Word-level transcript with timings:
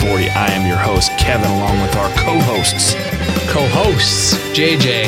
by 0.00 0.06
E 0.06 0.26
ESPN 0.26 0.26
840. 0.26 0.30
I 0.30 0.46
am 0.52 0.66
your 0.66 0.76
host, 0.76 1.10
Kevin, 1.18 1.50
along 1.50 1.80
with 1.82 1.96
our 1.96 2.10
co-hosts. 2.16 2.94
co-hosts 3.52 4.34
JJ. 4.56 5.06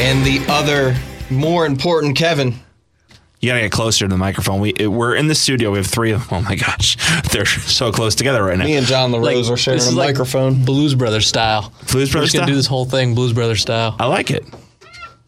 and 0.00 0.24
the 0.24 0.44
other 0.50 0.96
more 1.30 1.66
important 1.66 2.16
Kevin. 2.16 2.54
You 3.40 3.50
gotta 3.50 3.60
get 3.60 3.72
closer 3.72 4.06
to 4.06 4.08
the 4.08 4.16
microphone. 4.16 4.58
We 4.60 4.70
it- 4.70 4.86
we're 4.88 5.14
in 5.14 5.26
the 5.28 5.34
studio. 5.34 5.70
We 5.70 5.78
have 5.78 5.86
three 5.86 6.12
of 6.12 6.28
them. 6.28 6.38
Oh 6.38 6.42
my 6.48 6.54
gosh, 6.56 6.96
they're 7.32 7.44
so 7.46 7.92
close 7.92 8.14
together 8.14 8.42
right 8.42 8.56
now. 8.58 8.64
Me 8.64 8.76
and 8.76 8.86
John 8.86 9.12
LaRose 9.12 9.50
are 9.50 9.56
sharing 9.56 9.78
this 9.80 9.92
a 9.92 9.94
like 9.94 10.14
microphone. 10.14 10.64
Blues 10.64 10.94
Brothers 10.94 11.26
style. 11.28 11.72
Blues 11.92 12.08
We're 12.08 12.12
Brothers 12.12 12.32
just 12.32 12.34
gonna 12.34 12.46
style? 12.46 12.46
do 12.46 12.54
this 12.54 12.66
whole 12.66 12.84
thing 12.86 13.14
Blues 13.14 13.32
Brothers 13.34 13.60
style, 13.60 13.96
I 14.00 14.06
like 14.06 14.30
it. 14.30 14.44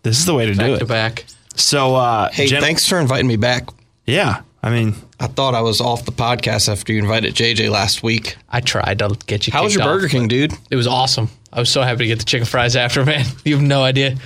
This 0.02 0.18
is 0.18 0.24
the 0.26 0.34
way 0.34 0.46
to 0.46 0.52
do 0.54 0.58
back 0.58 0.70
it. 0.70 0.78
to 0.78 0.86
back. 0.86 1.24
So, 1.56 1.94
uh, 1.96 2.30
Hey, 2.32 2.46
Jen- 2.46 2.60
thanks 2.62 2.86
for 2.88 2.98
inviting 2.98 3.26
me 3.26 3.36
back. 3.36 3.68
Yeah, 4.06 4.40
I 4.66 4.70
mean, 4.70 4.96
I 5.20 5.28
thought 5.28 5.54
I 5.54 5.60
was 5.60 5.80
off 5.80 6.04
the 6.06 6.10
podcast 6.10 6.68
after 6.68 6.92
you 6.92 6.98
invited 6.98 7.36
JJ 7.36 7.70
last 7.70 8.02
week. 8.02 8.36
I 8.50 8.60
tried 8.60 8.98
to 8.98 9.16
get 9.26 9.46
you. 9.46 9.52
How 9.52 9.62
was 9.62 9.74
your 9.74 9.84
off, 9.84 9.88
Burger 9.90 10.08
King, 10.08 10.26
dude? 10.26 10.52
It 10.70 10.74
was 10.74 10.88
awesome. 10.88 11.28
I 11.52 11.60
was 11.60 11.70
so 11.70 11.82
happy 11.82 11.98
to 11.98 12.06
get 12.08 12.18
the 12.18 12.24
chicken 12.24 12.46
fries 12.46 12.74
after, 12.74 13.04
man. 13.04 13.24
You 13.44 13.54
have 13.54 13.64
no 13.64 13.82
idea. 13.84 14.16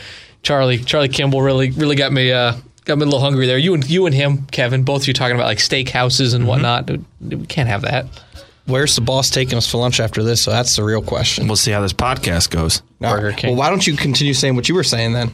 Charlie, 0.42 0.78
Charlie 0.78 1.10
Kimball 1.10 1.42
really, 1.42 1.70
really 1.72 1.94
got 1.94 2.10
me, 2.10 2.32
uh, 2.32 2.54
got 2.86 2.96
me 2.96 3.02
a 3.02 3.04
little 3.04 3.20
hungry 3.20 3.46
there. 3.46 3.58
You 3.58 3.74
and 3.74 3.88
you 3.90 4.06
and 4.06 4.14
him, 4.14 4.46
Kevin, 4.46 4.82
both 4.82 5.02
of 5.02 5.08
you 5.08 5.12
talking 5.12 5.36
about 5.36 5.44
like 5.46 5.58
steakhouses 5.58 6.28
Mm-hmm. 6.28 6.36
and 6.36 6.46
whatnot. 6.48 6.90
We 7.20 7.44
can't 7.46 7.68
have 7.68 7.82
that. 7.82 8.06
Where's 8.64 8.94
the 8.94 9.02
boss 9.02 9.28
taking 9.28 9.58
us 9.58 9.70
for 9.70 9.76
lunch 9.76 10.00
after 10.00 10.22
this? 10.22 10.40
So 10.40 10.52
that's 10.52 10.74
the 10.74 10.84
real 10.84 11.02
question. 11.02 11.48
we'll 11.48 11.56
see 11.56 11.70
how 11.72 11.82
this 11.82 11.92
podcast 11.92 12.48
goes. 12.48 12.80
All 13.04 13.14
Burger 13.14 13.32
King. 13.36 13.50
Well, 13.50 13.58
why 13.58 13.68
don't 13.68 13.86
you 13.86 13.94
continue 13.94 14.32
saying 14.32 14.56
what 14.56 14.70
you 14.70 14.74
were 14.74 14.84
saying 14.84 15.12
then? 15.12 15.32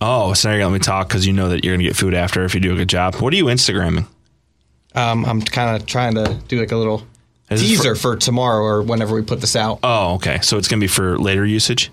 Oh, 0.00 0.32
so 0.32 0.48
now 0.48 0.54
you're 0.54 0.62
gonna 0.62 0.72
let 0.72 0.80
me 0.80 0.84
talk 0.84 1.06
because 1.08 1.24
you 1.26 1.32
know 1.34 1.50
that 1.50 1.62
you're 1.64 1.74
gonna 1.74 1.86
get 1.86 1.94
food 1.94 2.14
after 2.14 2.42
if 2.44 2.54
you 2.54 2.60
do 2.60 2.72
a 2.72 2.76
good 2.76 2.88
job. 2.88 3.14
What 3.16 3.32
are 3.32 3.36
you 3.36 3.44
Instagramming? 3.44 4.06
Um, 4.94 5.24
I'm 5.24 5.40
kind 5.40 5.76
of 5.76 5.86
trying 5.86 6.14
to 6.14 6.34
do 6.48 6.58
like 6.60 6.72
a 6.72 6.76
little 6.76 7.02
Is 7.50 7.62
it 7.62 7.66
teaser 7.66 7.94
for 7.94 8.16
tomorrow 8.16 8.62
or 8.64 8.82
whenever 8.82 9.14
we 9.14 9.22
put 9.22 9.40
this 9.40 9.54
out. 9.56 9.78
Oh, 9.82 10.14
okay. 10.14 10.40
So 10.42 10.58
it's 10.58 10.68
gonna 10.68 10.80
be 10.80 10.86
for 10.88 11.18
later 11.18 11.44
usage. 11.46 11.90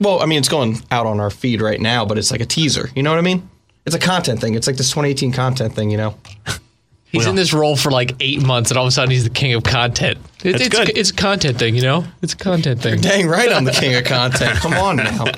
Well, 0.00 0.22
I 0.22 0.26
mean, 0.26 0.38
it's 0.38 0.48
going 0.48 0.80
out 0.90 1.06
on 1.06 1.20
our 1.20 1.30
feed 1.30 1.60
right 1.60 1.80
now, 1.80 2.04
but 2.04 2.18
it's 2.18 2.30
like 2.30 2.40
a 2.40 2.46
teaser. 2.46 2.88
You 2.94 3.02
know 3.02 3.10
what 3.10 3.18
I 3.18 3.22
mean? 3.22 3.48
It's 3.84 3.96
a 3.96 3.98
content 3.98 4.40
thing. 4.40 4.54
It's 4.54 4.66
like 4.66 4.76
this 4.76 4.90
2018 4.90 5.32
content 5.32 5.74
thing, 5.74 5.90
you 5.90 5.96
know? 5.96 6.16
He's 7.10 7.26
in 7.26 7.36
this 7.36 7.54
role 7.54 7.74
for 7.74 7.90
like 7.90 8.14
eight 8.20 8.42
months, 8.42 8.70
and 8.70 8.76
all 8.76 8.84
of 8.84 8.88
a 8.88 8.90
sudden 8.90 9.10
he's 9.10 9.24
the 9.24 9.30
king 9.30 9.54
of 9.54 9.62
content. 9.64 10.18
It, 10.44 10.52
That's 10.52 10.66
it's 10.66 10.68
good. 10.68 10.90
it's 10.90 11.08
a 11.08 11.14
content 11.14 11.58
thing, 11.58 11.74
you 11.74 11.80
know. 11.80 12.04
It's 12.20 12.34
a 12.34 12.36
content 12.36 12.82
thing. 12.82 13.00
Dang 13.00 13.26
right, 13.26 13.50
I'm 13.50 13.64
the 13.64 13.72
king 13.72 13.94
of 13.94 14.04
content. 14.04 14.58
Come 14.58 14.74
on 14.74 14.96
now. 14.96 15.24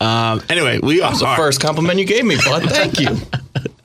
Um, 0.00 0.42
anyway, 0.48 0.78
we 0.82 1.02
are 1.02 1.12
The 1.12 1.34
first 1.36 1.60
compliment 1.60 1.98
you 1.98 2.06
gave 2.06 2.24
me, 2.24 2.36
bud. 2.36 2.62
Thank 2.70 2.98
you. 2.98 3.18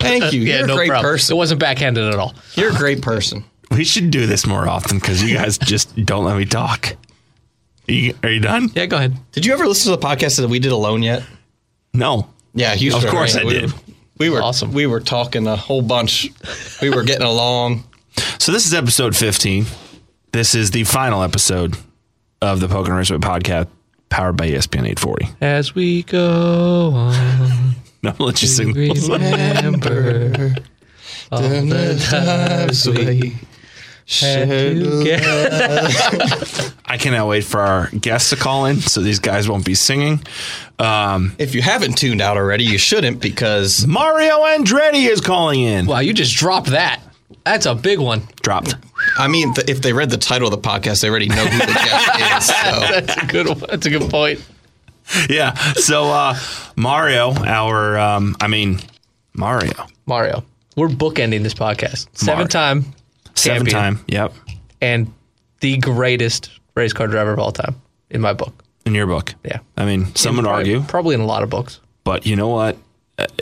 Thank 0.02 0.34
you. 0.34 0.42
Yeah, 0.52 0.56
You're 0.58 0.64
a 0.66 0.68
no 0.68 0.76
great 0.76 0.90
problem. 0.90 1.16
It 1.16 1.34
wasn't 1.34 1.60
backhanded 1.60 2.04
at 2.14 2.16
all. 2.20 2.36
You're 2.56 2.72
a 2.72 2.78
great 2.78 3.02
person. 3.02 3.44
We 3.70 3.84
should 3.86 4.12
do 4.12 4.26
this 4.28 4.46
more 4.46 4.68
often 4.68 5.00
because 5.00 5.24
you 5.24 5.36
guys 5.36 5.58
just 5.58 5.96
don't 6.06 6.26
let 6.26 6.38
me 6.38 6.46
talk. 6.46 6.96
You, 7.88 8.14
are 8.24 8.30
you 8.30 8.40
done? 8.40 8.70
Yeah, 8.76 8.86
go 8.86 8.98
ahead. 8.98 9.16
Did 9.32 9.46
you 9.46 9.54
ever 9.54 9.66
listen 9.68 9.92
to 9.92 9.98
the 9.98 10.06
podcast 10.06 10.38
that 10.40 10.50
we 10.50 10.60
did 10.60 10.72
alone 10.72 11.04
yet? 11.04 11.24
No. 11.94 12.30
Yeah, 12.54 12.74
you 12.74 12.96
Of 12.96 13.06
course 13.08 13.36
yeah, 13.36 13.42
I 13.42 13.46
we 13.46 13.54
did. 13.54 13.72
Were, 13.72 13.80
we 14.18 14.30
were 14.30 14.42
Awesome. 14.42 14.74
We 14.74 14.86
were 14.88 15.00
talking 15.00 15.48
a 15.48 15.56
whole 15.56 15.82
bunch. 15.82 16.30
We 16.82 16.90
were 16.90 17.04
getting 17.04 17.26
along. 17.26 17.84
So 18.40 18.52
this 18.52 18.66
is 18.66 18.74
episode 18.74 19.16
15. 19.16 19.66
This 20.32 20.54
is 20.56 20.72
the 20.72 20.84
final 20.84 21.24
episode 21.24 21.76
of 22.42 22.60
the 22.60 22.68
Pocono 22.68 22.98
Raceway 22.98 23.18
podcast 23.18 23.68
powered 24.10 24.36
by 24.38 24.50
ESPN 24.50 24.88
840. 24.88 25.30
As 25.42 25.74
we 25.76 26.04
go 26.04 26.92
on, 26.94 27.76
No, 28.04 28.16
I'll 28.20 28.26
let 28.26 28.42
you 28.42 28.48
sing. 28.48 28.74
remember 28.74 30.56
all 31.32 31.42
the 31.42 32.08
times 32.10 32.90
we 32.90 33.36
had 34.20 34.50
together. 34.50 35.88
I 36.86 36.98
cannot 36.98 37.28
wait 37.28 37.44
for 37.44 37.60
our 37.60 37.88
guests 37.92 38.32
to 38.32 38.36
call 38.38 38.66
in 38.66 38.78
so 38.82 39.02
these 39.02 39.20
guys 39.20 39.48
won't 39.48 39.66
be 39.66 39.76
singing. 39.76 40.20
Um, 40.80 41.36
If 41.38 41.54
you 41.54 41.62
haven't 41.62 41.98
tuned 41.98 42.22
out 42.22 42.38
already, 42.38 42.64
you 42.64 42.78
shouldn't 42.80 43.22
because 43.22 43.86
Mario 43.86 44.40
Andretti 44.46 45.08
is 45.08 45.22
calling 45.22 45.62
in. 45.62 45.86
Wow, 45.86 46.00
you 46.00 46.14
just 46.14 46.36
dropped 46.36 46.72
that. 46.72 47.00
That's 47.46 47.66
a 47.66 47.76
big 47.76 48.00
one. 48.00 48.24
Dropped. 48.42 48.76
I 49.18 49.28
mean, 49.28 49.54
th- 49.54 49.70
if 49.70 49.82
they 49.82 49.94
read 49.94 50.10
the 50.10 50.18
title 50.18 50.48
of 50.48 50.52
the 50.62 50.70
podcast, 50.70 51.02
they 51.02 51.10
already 51.10 51.30
know 51.30 51.46
who 51.46 51.60
the 51.60 51.74
guest 51.74 52.50
is. 52.50 52.56
So 52.56 52.80
That's 53.02 53.18
a 53.24 53.26
good 53.28 53.48
one. 53.48 53.60
That's 53.70 53.86
a 53.86 53.90
good 53.90 54.10
point. 54.10 54.44
Yeah. 55.30 55.54
So 55.74 56.10
uh, 56.12 56.38
Mario, 56.76 57.34
our, 57.34 57.98
um, 58.00 58.36
I 58.40 58.48
mean, 58.48 58.80
Mario, 59.34 59.74
Mario, 60.06 60.44
we're 60.76 60.88
bookending 60.88 61.44
this 61.44 61.54
podcast. 61.54 62.08
Seven 62.14 62.34
Mario. 62.36 62.48
time 62.48 62.86
seven 63.36 63.66
champion 63.68 63.96
time. 63.96 64.06
Yep. 64.08 64.34
and 64.82 65.14
the 65.60 65.78
greatest 65.78 66.50
race 66.76 66.94
car 66.94 67.08
driver 67.08 67.34
of 67.34 67.40
all 67.40 67.52
time 67.52 67.76
in 68.10 68.22
my 68.22 68.34
book. 68.34 68.64
In 68.86 68.96
your 68.96 69.06
book. 69.08 69.34
Yeah. 69.46 69.60
I 69.78 69.86
mean, 69.86 70.14
some 70.16 70.36
would 70.38 70.44
Probably- 70.46 70.74
argue, 70.74 70.88
Probably 70.88 71.16
in 71.16 71.22
a 71.22 71.26
lot 71.26 71.44
of 71.44 71.50
books. 71.50 71.80
but 72.04 72.26
you 72.26 72.36
know 72.36 72.48
what? 72.50 72.78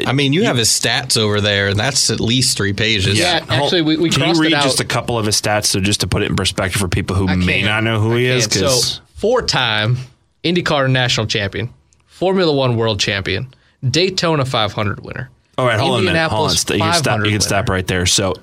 I 0.06 0.12
mean, 0.12 0.34
you 0.34 0.44
have 0.44 0.58
his 0.58 0.68
stats 0.70 1.18
over 1.18 1.40
there, 1.40 1.70
and 1.70 1.80
that's 1.80 2.10
at 2.10 2.20
least 2.20 2.58
three 2.58 2.74
pages. 2.74 3.18
Yeah. 3.18 3.46
Actually, 3.48 3.84
we- 3.84 3.96
we 3.96 4.10
Can 4.10 4.20
you 4.20 4.26
crossed 4.26 4.40
it 4.42 4.44
read 4.44 4.54
out. 4.54 4.64
just 4.64 4.82
a 4.82 4.86
couple 4.86 5.18
of 5.18 5.26
his 5.26 5.40
stats, 5.40 5.68
so 5.68 5.80
just 5.80 6.02
to 6.02 6.08
put 6.08 6.22
it 6.22 6.30
in 6.30 6.36
perspective 6.36 6.82
for 6.82 6.90
people 6.90 7.16
who 7.16 7.28
may 7.38 7.62
can't. 7.62 7.66
not 7.66 7.84
know 7.86 8.02
who 8.02 8.16
he 8.16 8.26
is? 8.26 8.44
And 8.46 8.54
Because 8.54 8.96
so 8.96 9.02
four 9.16 9.42
time 9.42 9.96
IndyCar 10.44 10.90
national 10.90 11.28
champion, 11.28 11.74
Formula 12.08 12.52
One 12.54 12.78
world 12.78 13.00
champion, 13.00 13.54
Daytona 13.88 14.46
500 14.46 15.00
winner. 15.02 15.30
all 15.58 15.66
right, 15.66 15.80
hold 15.80 15.96
on 15.96 16.00
a 16.02 16.04
minute. 16.04 16.30
Hold 16.30 16.50
on. 16.52 16.56
You 16.78 16.84
can 16.84 16.94
stop. 16.94 17.26
You 17.26 17.32
can 17.32 17.42
stop 17.42 17.70
right 17.70 17.86
there. 17.88 18.06
So, 18.06 18.34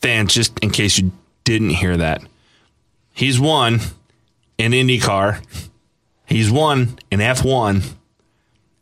fans, 0.00 0.32
just 0.34 0.58
in 0.60 0.70
case 0.70 0.98
you 0.98 1.12
didn't 1.44 1.70
hear 1.70 1.96
that, 1.96 2.22
he's 3.12 3.38
won 3.40 3.80
in 4.58 4.72
IndyCar. 4.72 5.42
He's 6.26 6.50
won 6.50 6.98
in 7.10 7.20
F1, 7.20 7.74
and 7.76 7.84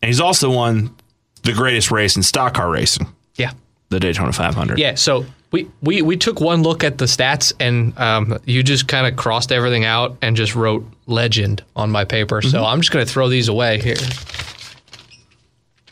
he's 0.09 0.21
also 0.21 0.51
won 0.51 0.95
the 1.43 1.53
greatest 1.53 1.91
race 1.91 2.17
in 2.17 2.23
stock 2.23 2.55
car 2.55 2.71
racing, 2.71 3.09
Yeah. 3.37 3.53
the 3.89 3.99
Daytona 3.99 4.33
500. 4.33 4.79
Yeah. 4.79 4.95
So 4.95 5.25
we, 5.53 5.69
we, 5.83 6.03
we 6.03 6.17
took 6.17 6.41
one 6.41 6.63
look 6.63 6.85
at 6.85 6.99
the 6.99 7.07
stats 7.07 7.53
and 7.59 7.99
um, 7.99 8.39
you 8.45 8.63
just 8.63 8.87
kind 8.87 9.07
of 9.07 9.17
crossed 9.17 9.51
everything 9.51 9.85
out 9.85 10.17
and 10.23 10.37
just 10.37 10.55
wrote 10.55 10.87
legend 11.07 11.65
on 11.75 11.91
my 11.91 12.05
paper. 12.05 12.41
Mm-hmm. 12.41 12.51
So 12.51 12.65
I'm 12.65 12.81
just 12.81 12.93
going 12.93 13.05
to 13.05 13.13
throw 13.13 13.29
these 13.29 13.49
away 13.49 13.81
here. 13.81 13.97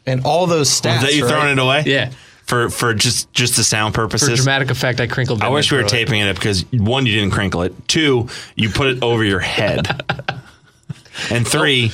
and 0.06 0.24
all 0.24 0.46
those 0.46 0.68
stats. 0.68 0.96
Is 0.96 1.02
that 1.02 1.14
you 1.14 1.24
right? 1.24 1.30
throwing 1.30 1.50
it 1.50 1.58
away? 1.58 1.82
Yeah. 1.86 2.12
For 2.44 2.70
for 2.70 2.94
just 2.94 3.30
just 3.34 3.56
the 3.56 3.64
sound 3.64 3.92
purposes. 3.92 4.30
For 4.30 4.36
dramatic 4.36 4.70
effect, 4.70 5.02
I 5.02 5.06
crinkled 5.06 5.42
I 5.42 5.48
wish 5.48 5.70
we 5.70 5.76
were 5.76 5.84
it. 5.84 5.88
taping 5.88 6.20
it 6.20 6.28
up 6.28 6.36
because 6.36 6.64
one, 6.72 7.04
you 7.04 7.12
didn't 7.12 7.34
crinkle 7.34 7.60
it. 7.60 7.74
Two, 7.88 8.28
you 8.56 8.70
put 8.70 8.86
it 8.86 9.02
over 9.02 9.22
your 9.22 9.40
head. 9.40 9.86
and 11.30 11.46
three, 11.46 11.92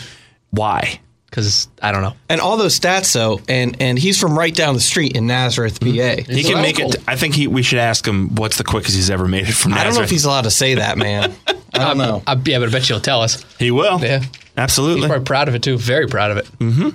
why? 0.51 1.01
Because 1.35 1.67
I 1.83 1.91
don't 1.91 2.03
know. 2.03 2.15
And 2.29 2.41
all 2.41 2.57
those 2.57 2.79
stats, 2.79 3.13
though, 3.13 3.41
and 3.49 3.77
and 3.83 3.99
he's 3.99 4.21
from 4.21 4.39
right 4.39 4.55
down 4.55 4.75
the 4.75 4.81
street 4.81 5.17
in 5.17 5.27
Nazareth, 5.27 5.81
PA. 5.81 5.87
Mm-hmm. 5.87 6.31
He 6.31 6.43
So 6.45 6.53
can 6.53 6.63
that's 6.63 6.79
make 6.79 6.95
it. 6.95 7.03
I 7.09 7.17
think 7.17 7.35
he. 7.35 7.49
We 7.49 7.65
should 7.65 7.81
ask 7.81 8.07
him 8.07 8.37
what's 8.37 8.57
the 8.57 8.63
quickest 8.63 8.95
he's 8.95 9.11
ever 9.11 9.27
made 9.27 9.49
it 9.49 9.53
from 9.55 9.75
I 9.75 9.83
don't 9.83 9.95
know 9.95 10.03
if 10.03 10.11
he's 10.11 10.25
allowed 10.25 10.43
to 10.45 10.53
say 10.53 10.77
that, 10.77 10.97
man. 10.97 11.35
I 11.49 11.79
don't 11.79 11.99
know. 11.99 12.23
I, 12.25 12.35
yeah, 12.45 12.61
but 12.61 12.69
I 12.69 12.71
bet 12.73 12.89
you'll 12.89 13.01
tell 13.01 13.21
us. 13.21 13.45
he 13.59 13.73
will. 13.73 14.01
Yeah. 14.01 14.23
absolutely. 14.57 15.09
Probably 15.09 15.25
proud 15.25 15.49
of 15.49 15.57
it 15.57 15.65
too. 15.65 15.77
Very 15.77 16.07
proud 16.07 16.31
of 16.31 16.37
it. 16.37 16.95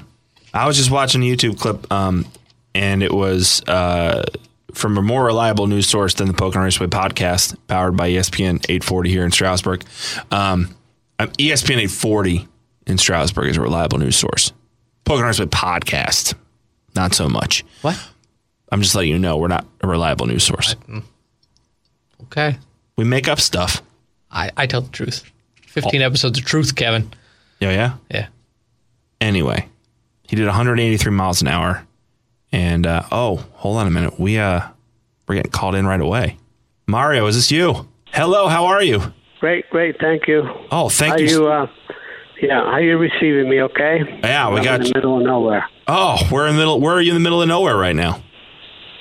I 0.53 0.67
was 0.67 0.77
just 0.77 0.89
watching 0.89 1.21
a 1.21 1.25
YouTube 1.25 1.59
clip, 1.59 1.91
um, 1.91 2.25
and 2.73 3.03
it 3.03 3.13
was 3.13 3.61
uh, 3.67 4.23
from 4.73 4.97
a 4.97 5.01
more 5.01 5.25
reliable 5.25 5.67
news 5.67 5.87
source 5.87 6.13
than 6.13 6.27
the 6.29 6.33
Pocono 6.33 6.63
Raceway 6.63 6.87
podcast, 6.87 7.57
powered 7.67 7.97
by 7.97 8.09
ESPN 8.09 8.63
840 8.69 9.09
here 9.09 9.25
in 9.25 9.31
Stroudsburg. 9.31 9.83
Um, 10.31 10.73
um, 11.19 11.27
ESPN 11.31 11.75
840 11.83 12.47
in 12.89 12.97
Stroudsburg 12.97 13.49
is 13.49 13.57
a 13.57 13.61
reliable 13.61 13.99
news 13.99 14.17
source. 14.17 14.51
Pocono 15.05 15.27
Raceway 15.27 15.45
podcast, 15.45 16.33
not 16.95 17.13
so 17.13 17.29
much. 17.29 17.63
What? 17.81 17.99
I'm 18.71 18.81
just 18.81 18.95
letting 18.95 19.11
you 19.11 19.19
know 19.19 19.37
we're 19.37 19.47
not 19.47 19.65
a 19.81 19.87
reliable 19.87 20.27
news 20.27 20.43
source. 20.43 20.75
Okay. 22.23 22.57
We 22.97 23.05
make 23.05 23.27
up 23.27 23.39
stuff. 23.39 23.81
I, 24.31 24.51
I 24.57 24.67
tell 24.67 24.81
the 24.81 24.91
truth. 24.91 25.23
15 25.67 26.01
episodes 26.01 26.37
of 26.37 26.45
truth, 26.45 26.75
Kevin. 26.75 27.11
Yeah, 27.59 27.71
yeah. 27.71 27.93
Yeah. 28.11 28.27
Anyway, 29.21 29.67
he 30.23 30.35
did 30.35 30.45
183 30.45 31.11
miles 31.11 31.41
an 31.41 31.47
hour, 31.47 31.85
and 32.51 32.85
uh, 32.85 33.03
oh, 33.11 33.37
hold 33.53 33.77
on 33.77 33.87
a 33.87 33.91
minute, 33.91 34.19
we 34.19 34.37
uh, 34.37 34.61
we're 35.27 35.35
getting 35.35 35.51
called 35.51 35.75
in 35.75 35.85
right 35.85 35.99
away. 35.99 36.37
Mario, 36.87 37.25
is 37.27 37.35
this 37.35 37.51
you? 37.51 37.87
Hello, 38.05 38.47
how 38.47 38.65
are 38.65 38.81
you? 38.81 39.13
Great, 39.39 39.69
great. 39.69 39.99
Thank 39.99 40.27
you. 40.27 40.43
Oh, 40.71 40.89
thank 40.89 41.13
How 41.13 41.19
you. 41.19 41.27
you? 41.27 41.47
Uh, 41.47 41.67
yeah, 42.41 42.63
how 42.71 42.77
you 42.77 42.97
receiving 42.97 43.49
me? 43.49 43.61
Okay. 43.61 44.19
Yeah, 44.23 44.49
we 44.49 44.57
I'm 44.59 44.63
got 44.63 44.79
in 44.81 44.85
you. 44.87 44.93
the 44.93 44.99
middle 44.99 45.17
of 45.17 45.23
nowhere. 45.23 45.67
Oh, 45.87 46.17
we're 46.31 46.47
in 46.47 46.53
the 46.55 46.59
middle. 46.59 46.79
Where 46.79 46.95
are 46.95 47.01
you 47.01 47.11
in 47.11 47.15
the 47.15 47.19
middle 47.23 47.41
of 47.41 47.47
nowhere 47.47 47.77
right 47.77 47.95
now? 47.95 48.21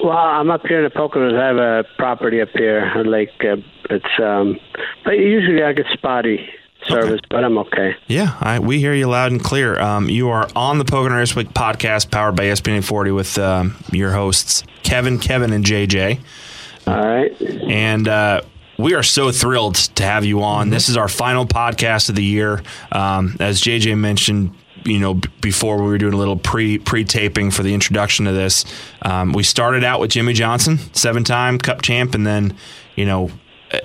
Well, 0.03 0.17
I'm 0.17 0.51
up 0.51 0.65
here 0.67 0.79
in 0.79 0.85
the 0.85 0.91
Poconos. 0.91 1.37
I 1.37 1.47
have 1.47 1.57
a 1.57 1.85
property 1.97 2.41
up 2.41 2.51
here, 2.55 2.87
a 2.97 3.03
lake. 3.03 3.31
Uh, 3.41 3.57
it's 3.91 4.07
um, 4.23 4.59
but 5.05 5.13
usually 5.19 5.63
I 5.63 5.73
get 5.73 5.87
spotty 5.93 6.49
service, 6.87 7.21
but 7.29 7.43
I'm 7.45 7.59
okay. 7.59 7.97
Yeah, 8.07 8.37
I, 8.41 8.61
we 8.61 8.79
hear 8.79 8.95
you 8.95 9.09
loud 9.09 9.33
and 9.33 9.43
clear. 9.43 9.79
Um, 9.81 10.09
you 10.09 10.29
are 10.31 10.49
on 10.55 10.79
the 10.79 10.85
Pocono 10.85 11.17
Raceway 11.17 11.45
podcast, 11.45 12.11
powered 12.13 12.37
by 12.37 12.45
ESPN 12.45 12.85
40, 12.85 13.11
with 13.11 13.39
um, 13.39 13.77
your 13.91 14.13
hosts 14.13 14.63
Kevin, 14.85 15.19
Kevin, 15.19 15.53
and 15.53 15.65
JJ. 15.65 16.21
All 16.87 16.97
right. 17.07 17.43
And 17.43 18.07
uh, 18.07 18.43
we 18.79 18.95
are 18.95 19.03
so 19.03 19.31
thrilled 19.33 19.75
to 19.75 20.05
have 20.05 20.25
you 20.25 20.43
on. 20.43 20.67
Mm-hmm. 20.67 20.71
This 20.75 20.89
is 20.89 20.97
our 20.97 21.09
final 21.09 21.45
podcast 21.45 22.09
of 22.09 22.15
the 22.15 22.25
year. 22.25 22.63
Um, 22.93 23.37
as 23.41 23.61
JJ 23.61 23.99
mentioned, 23.99 24.55
you 24.85 25.01
know, 25.01 25.15
before 25.41 25.77
we 25.77 25.89
were 25.89 25.99
doing 25.99 26.15
a 26.15 26.17
little 26.17 26.37
pre 26.37 26.79
pre 26.79 27.05
taping 27.05 27.51
for 27.51 27.63
the 27.63 27.75
introduction 27.75 28.25
to 28.27 28.33
this, 28.33 28.65
um, 29.03 29.33
we 29.33 29.43
started 29.43 29.85
out 29.85 30.01
with 30.01 30.13
Jimmie 30.13 30.33
Johnson, 30.33 30.79
seven 30.95 31.25
time 31.25 31.59
Cup 31.59 31.83
champ, 31.83 32.15
and 32.15 32.27
then, 32.27 32.57
you 32.95 33.05
know, 33.05 33.31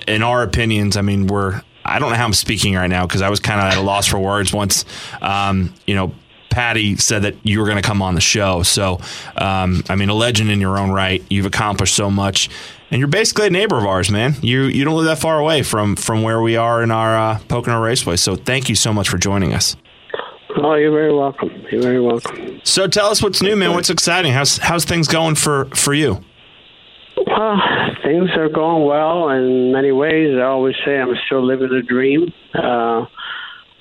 in 0.06 0.22
our 0.22 0.42
opinions, 0.42 0.96
I 0.96 1.02
mean, 1.02 1.26
we're 1.26 1.60
I 1.84 1.98
don't 1.98 2.10
know 2.10 2.16
how 2.16 2.24
I'm 2.24 2.32
speaking 2.32 2.74
right 2.74 2.86
now 2.86 3.06
because 3.06 3.20
I 3.20 3.28
was 3.28 3.40
kind 3.40 3.60
of 3.60 3.66
at 3.66 3.76
a 3.76 3.82
loss 3.82 4.06
for 4.06 4.18
words 4.18 4.52
once. 4.52 4.84
Um, 5.20 5.74
you 5.86 5.94
know, 5.94 6.14
Patty 6.54 6.96
said 6.96 7.22
that 7.22 7.34
you 7.42 7.58
were 7.58 7.66
going 7.66 7.82
to 7.82 7.86
come 7.86 8.00
on 8.00 8.14
the 8.14 8.20
show. 8.20 8.62
So, 8.62 9.00
um, 9.36 9.82
I 9.88 9.96
mean, 9.96 10.08
a 10.08 10.14
legend 10.14 10.50
in 10.50 10.60
your 10.60 10.78
own 10.78 10.92
right. 10.92 11.22
You've 11.28 11.46
accomplished 11.46 11.94
so 11.94 12.10
much, 12.10 12.48
and 12.94 13.00
you're 13.00 13.08
basically 13.08 13.48
a 13.48 13.50
neighbor 13.50 13.76
of 13.76 13.84
ours, 13.84 14.08
man. 14.08 14.36
You 14.40 14.66
you 14.66 14.84
don't 14.84 14.94
live 14.94 15.06
that 15.06 15.18
far 15.18 15.40
away 15.40 15.64
from 15.64 15.96
from 15.96 16.22
where 16.22 16.40
we 16.40 16.54
are 16.54 16.80
in 16.80 16.92
our 16.92 17.16
uh, 17.16 17.38
Pocono 17.48 17.82
Raceway. 17.82 18.14
So, 18.14 18.36
thank 18.36 18.68
you 18.68 18.76
so 18.76 18.92
much 18.92 19.08
for 19.08 19.18
joining 19.18 19.52
us. 19.52 19.74
Oh, 20.56 20.74
you're 20.76 20.92
very 20.92 21.12
welcome. 21.12 21.50
You're 21.72 21.82
very 21.82 22.00
welcome. 22.00 22.60
So, 22.62 22.86
tell 22.86 23.06
us 23.06 23.20
what's 23.20 23.42
new, 23.42 23.56
man. 23.56 23.72
What's 23.72 23.90
exciting? 23.90 24.32
How's 24.32 24.58
how's 24.58 24.84
things 24.84 25.08
going 25.08 25.34
for 25.34 25.64
for 25.74 25.92
you? 25.92 26.22
Well, 27.26 27.60
things 28.04 28.30
are 28.36 28.48
going 28.48 28.86
well 28.86 29.28
in 29.30 29.72
many 29.72 29.90
ways. 29.90 30.38
I 30.38 30.44
always 30.44 30.76
say 30.86 30.96
I'm 30.96 31.16
still 31.26 31.44
living 31.44 31.70
the 31.70 31.82
dream. 31.82 32.32
Uh, 32.54 33.06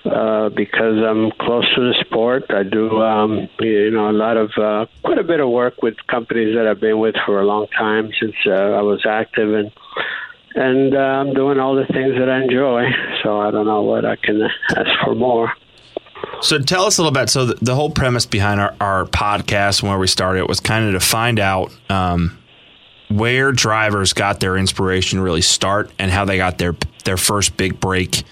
uh, 0.06 0.50
because 0.50 0.98
I'm 0.98 1.32
close 1.40 1.66
to 1.76 1.82
the 1.82 1.96
sport. 2.06 2.46
I 2.50 2.64
do, 2.64 3.02
um, 3.02 3.48
you 3.60 3.92
know, 3.92 4.10
a 4.10 4.12
lot 4.12 4.38
of 4.38 4.52
uh, 4.58 4.86
quite 5.04 5.18
a 5.18 5.24
bit 5.24 5.40
of 5.40 5.50
work 5.50 5.82
with 5.82 5.96
companies 6.08 6.56
that 6.56 6.68
I've 6.68 6.82
been 6.82 7.00
with 7.00 7.16
for 7.26 7.40
a 7.40 7.46
long 7.46 7.68
time 7.68 8.12
since 8.20 8.36
uh, 8.46 8.52
I 8.52 8.82
was 8.82 9.06
active, 9.08 9.54
and 9.54 9.72
and 10.56 10.96
uh, 10.96 11.00
I'm 11.00 11.34
doing 11.34 11.60
all 11.60 11.76
the 11.76 11.86
things 11.86 12.16
that 12.18 12.30
I 12.30 12.42
enjoy. 12.42 12.84
So 13.24 13.40
I 13.40 13.52
don't 13.52 13.66
know 13.66 13.82
what 13.84 14.06
I 14.06 14.18
can 14.18 14.42
ask 14.76 14.90
for 15.04 15.16
more. 15.16 15.54
So 16.42 16.60
tell 16.60 16.84
us 16.86 16.98
a 16.98 17.02
little 17.02 17.14
bit. 17.14 17.30
So 17.30 17.46
the, 17.46 17.56
the 17.62 17.76
whole 17.76 17.90
premise 17.90 18.26
behind 18.26 18.60
our, 18.60 18.76
our 18.82 19.06
podcast 19.06 19.82
and 19.82 19.90
where 19.90 19.98
we 19.98 20.08
started 20.08 20.48
was 20.48 20.60
kind 20.60 20.86
of 20.86 21.02
to 21.02 21.06
find 21.06 21.40
out 21.40 21.74
um, 21.90 22.38
where 23.10 23.52
drivers 23.52 24.14
got 24.14 24.40
their 24.40 24.58
inspiration 24.58 25.20
really 25.22 25.42
start 25.42 25.92
and 25.98 26.12
how 26.12 26.26
they 26.26 26.38
got 26.38 26.58
their 26.58 26.76
their 27.06 27.18
first 27.18 27.56
big 27.58 27.80
break 27.80 28.24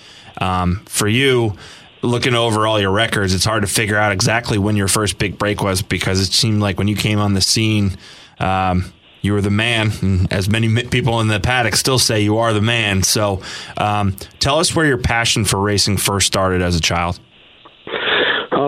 um, 0.42 0.82
for 0.86 1.08
you, 1.08 1.56
looking 2.02 2.34
over 2.34 2.66
all 2.68 2.80
your 2.80 2.92
records, 2.92 3.34
it's 3.34 3.46
hard 3.46 3.62
to 3.62 3.68
figure 3.68 3.98
out 3.98 4.12
exactly 4.12 4.58
when 4.58 4.76
your 4.76 4.88
first 4.88 5.18
big 5.18 5.38
break 5.38 5.62
was 5.62 5.82
because 5.82 6.20
it 6.20 6.34
seemed 6.34 6.62
like 6.62 6.78
when 6.78 6.88
you 6.88 6.96
came 6.96 7.20
on 7.20 7.34
the 7.34 7.42
scene, 7.42 7.96
um, 8.40 8.92
you 9.22 9.34
were 9.34 9.42
the 9.42 9.52
man. 9.52 9.92
And 10.02 10.34
as 10.34 10.50
many 10.50 10.84
people 10.84 11.20
in 11.20 11.28
the 11.28 11.40
paddock 11.40 11.76
still 11.76 12.00
say, 12.00 12.22
you 12.22 12.40
are 12.40 12.54
the 12.54 12.62
man. 12.62 13.04
So 13.04 13.42
um, 13.78 14.16
tell 14.40 14.60
us 14.60 14.76
where 14.76 14.86
your 14.86 14.98
passion 14.98 15.46
for 15.46 15.60
racing 15.60 15.98
first 15.98 16.28
started 16.28 16.62
as 16.62 16.76
a 16.76 16.82
child. 16.82 17.20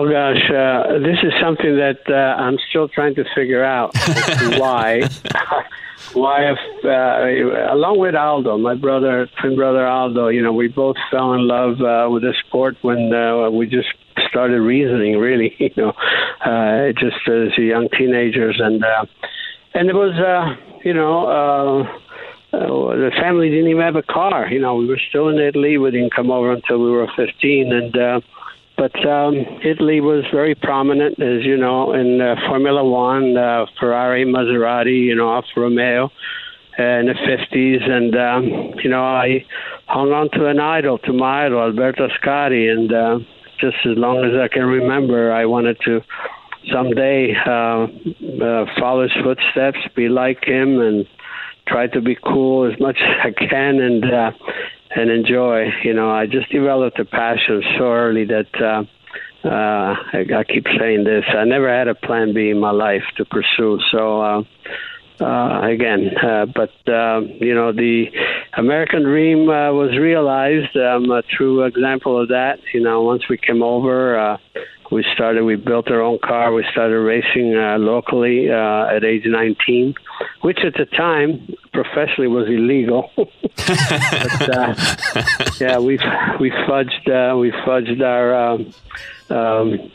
Oh 0.04 0.10
gosh, 0.10 0.50
uh, 0.50 0.98
this 0.98 1.16
is 1.22 1.32
something 1.40 1.76
that 1.76 2.00
uh, 2.10 2.42
I'm 2.42 2.58
still 2.68 2.88
trying 2.88 3.14
to 3.14 3.24
figure 3.34 3.64
out 3.64 3.96
why. 4.58 5.08
wife, 6.14 6.58
uh, 6.84 7.72
along 7.72 7.98
with 7.98 8.14
Aldo, 8.14 8.58
my 8.58 8.74
brother, 8.74 9.26
twin 9.40 9.56
brother 9.56 9.86
Aldo, 9.86 10.28
you 10.28 10.42
know, 10.42 10.52
we 10.52 10.68
both 10.68 10.96
fell 11.10 11.32
in 11.32 11.48
love 11.48 11.80
uh, 11.80 12.10
with 12.10 12.22
the 12.22 12.34
sport 12.46 12.76
when 12.82 13.14
uh, 13.14 13.48
we 13.48 13.66
just 13.66 13.88
started 14.28 14.60
reasoning. 14.60 15.16
Really, 15.16 15.56
you 15.58 15.70
know, 15.74 15.94
uh, 16.44 16.92
just 16.92 17.26
as 17.26 17.56
young 17.56 17.88
teenagers, 17.96 18.60
and 18.60 18.84
uh, 18.84 19.06
and 19.72 19.88
it 19.88 19.94
was, 19.94 20.12
uh, 20.18 20.54
you 20.84 20.92
know. 20.92 21.26
Uh, 21.26 21.98
uh, 22.52 22.94
the 22.94 23.10
family 23.20 23.50
didn't 23.50 23.66
even 23.66 23.82
have 23.82 23.96
a 23.96 24.02
car. 24.02 24.46
You 24.46 24.60
know, 24.60 24.76
we 24.76 24.86
were 24.86 25.00
still 25.08 25.28
in 25.28 25.40
Italy. 25.40 25.76
We 25.76 25.90
didn't 25.90 26.14
come 26.14 26.30
over 26.30 26.52
until 26.52 26.78
we 26.78 26.88
were 26.88 27.08
15, 27.16 27.72
and 27.72 27.96
uh, 27.96 28.20
but 28.76 29.06
um, 29.06 29.34
Italy 29.64 30.00
was 30.00 30.24
very 30.32 30.54
prominent, 30.54 31.20
as 31.20 31.44
you 31.44 31.56
know, 31.56 31.92
in 31.92 32.20
uh, 32.20 32.34
Formula 32.48 32.84
One, 32.84 33.36
uh, 33.36 33.66
Ferrari, 33.78 34.24
Maserati, 34.24 35.00
you 35.00 35.14
know, 35.14 35.32
Alfa 35.32 35.48
Romeo 35.56 36.10
uh, 36.78 36.82
in 36.82 37.06
the 37.06 37.14
50s. 37.14 37.88
And, 37.88 38.16
um, 38.16 38.74
you 38.82 38.90
know, 38.90 39.02
I 39.04 39.44
hung 39.86 40.12
on 40.12 40.30
to 40.32 40.46
an 40.48 40.58
idol, 40.58 40.98
to 40.98 41.12
my 41.12 41.46
idol, 41.46 41.60
Alberto 41.60 42.08
Ascari. 42.08 42.70
And 42.70 42.92
uh, 42.92 43.18
just 43.60 43.76
as 43.84 43.96
long 43.96 44.24
as 44.24 44.32
I 44.38 44.48
can 44.48 44.64
remember, 44.64 45.32
I 45.32 45.46
wanted 45.46 45.78
to 45.84 46.00
someday 46.72 47.34
uh, 47.46 47.86
uh, 48.42 48.66
follow 48.78 49.02
his 49.02 49.12
footsteps, 49.22 49.78
be 49.94 50.08
like 50.08 50.44
him, 50.44 50.80
and 50.80 51.06
try 51.68 51.86
to 51.86 52.00
be 52.00 52.16
cool 52.16 52.70
as 52.70 52.78
much 52.80 52.98
as 53.00 53.32
I 53.32 53.46
can. 53.46 53.80
And, 53.80 54.04
uh, 54.04 54.32
and 54.94 55.10
enjoy. 55.10 55.66
You 55.82 55.94
know, 55.94 56.10
I 56.10 56.26
just 56.26 56.50
developed 56.50 56.98
a 56.98 57.04
passion 57.04 57.62
so 57.78 57.92
early 57.92 58.24
that 58.26 58.48
uh, 58.60 58.84
uh, 59.46 59.94
I, 60.12 60.26
I 60.36 60.44
keep 60.44 60.66
saying 60.78 61.04
this. 61.04 61.24
I 61.28 61.44
never 61.44 61.68
had 61.68 61.88
a 61.88 61.94
plan 61.94 62.34
B 62.34 62.50
in 62.50 62.60
my 62.60 62.70
life 62.70 63.04
to 63.16 63.24
pursue. 63.24 63.78
So. 63.90 64.20
Uh, 64.20 64.42
uh, 65.20 65.60
again. 65.62 66.10
Uh, 66.16 66.46
but 66.46 66.70
uh, 66.92 67.20
you 67.40 67.54
know, 67.54 67.72
the 67.72 68.06
American 68.56 69.02
dream 69.02 69.48
uh, 69.48 69.72
was 69.72 69.96
realized. 69.96 70.76
Um, 70.76 71.10
a 71.10 71.22
true 71.22 71.62
example 71.62 72.20
of 72.20 72.28
that. 72.28 72.58
You 72.72 72.80
know, 72.80 73.02
once 73.02 73.28
we 73.28 73.38
came 73.38 73.62
over, 73.62 74.18
uh, 74.18 74.36
we 74.90 75.04
started. 75.14 75.44
We 75.44 75.56
built 75.56 75.90
our 75.90 76.00
own 76.00 76.18
car. 76.18 76.52
We 76.52 76.64
started 76.70 76.98
racing 76.98 77.56
uh, 77.56 77.78
locally 77.78 78.50
uh, 78.50 78.86
at 78.86 79.04
age 79.04 79.24
19, 79.26 79.94
which 80.42 80.58
at 80.64 80.74
the 80.74 80.86
time 80.86 81.54
professionally 81.72 82.28
was 82.28 82.46
illegal. 82.48 83.10
but, 83.16 84.56
uh, 84.56 84.74
yeah, 85.60 85.78
we 85.78 85.98
we 86.40 86.50
fudged 86.66 87.08
uh, 87.08 87.36
we 87.36 87.50
fudged 87.66 88.02
our 88.02 88.34
um, 88.34 88.72
um, 89.30 89.90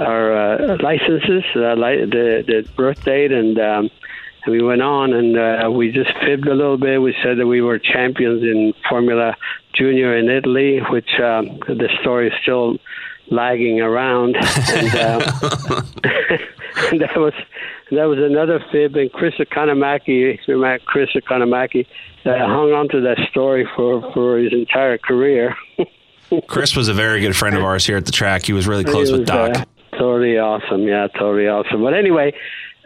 our 0.00 0.32
uh, 0.32 0.76
licenses, 0.82 1.44
uh, 1.56 1.74
li- 1.74 2.04
the 2.04 2.44
the 2.46 2.68
birth 2.76 3.04
date, 3.04 3.32
and 3.32 3.58
um, 3.58 3.90
we 4.46 4.62
went 4.62 4.82
on 4.82 5.12
and 5.12 5.38
uh, 5.38 5.70
we 5.70 5.90
just 5.90 6.12
fibbed 6.18 6.46
a 6.46 6.54
little 6.54 6.76
bit. 6.76 7.00
We 7.00 7.14
said 7.22 7.38
that 7.38 7.46
we 7.46 7.62
were 7.62 7.78
champions 7.78 8.42
in 8.42 8.74
Formula 8.88 9.36
Junior 9.74 10.16
in 10.16 10.28
Italy, 10.28 10.80
which 10.90 11.08
um, 11.18 11.58
the 11.66 11.88
story 12.00 12.28
is 12.28 12.34
still 12.42 12.78
lagging 13.30 13.80
around. 13.80 14.36
and, 14.36 14.94
uh, 14.94 15.82
and 16.90 17.00
that 17.00 17.16
was 17.16 17.34
that 17.90 18.04
was 18.04 18.18
another 18.18 18.64
fib. 18.72 18.96
And 18.96 19.12
Chris 19.12 19.34
Economaki, 19.38 20.38
Chris 20.84 21.10
Economaki, 21.14 21.86
uh, 22.24 22.38
hung 22.38 22.72
on 22.72 22.88
to 22.88 23.00
that 23.02 23.18
story 23.30 23.68
for 23.76 24.12
for 24.12 24.38
his 24.38 24.52
entire 24.52 24.98
career. 24.98 25.56
Chris 26.46 26.74
was 26.74 26.88
a 26.88 26.94
very 26.94 27.20
good 27.20 27.36
friend 27.36 27.56
of 27.56 27.62
ours 27.62 27.86
here 27.86 27.96
at 27.96 28.06
the 28.06 28.12
track. 28.12 28.44
He 28.44 28.52
was 28.52 28.66
really 28.66 28.84
close 28.84 29.10
was, 29.10 29.20
with 29.20 29.28
Doc. 29.28 29.56
Uh, 29.56 29.64
totally 29.98 30.38
awesome. 30.38 30.82
Yeah, 30.82 31.06
totally 31.08 31.46
awesome. 31.46 31.82
But 31.82 31.94
anyway, 31.94 32.34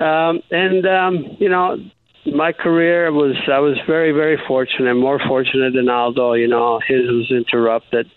um, 0.01 0.43
and 0.51 0.87
um, 0.87 1.37
you 1.39 1.49
know, 1.49 1.79
my 2.27 2.53
career 2.53 3.11
was 3.13 3.37
I 3.51 3.61
was 3.61 3.79
very 3.87 4.13
very 4.13 4.39
fortunate, 4.47 4.95
more 4.95 5.21
fortunate 5.27 5.73
than 5.73 5.89
Aldo. 5.89 6.35
You 6.35 6.49
know, 6.49 6.81
his 6.87 7.09
was 7.09 7.31
interrupted 7.31 8.11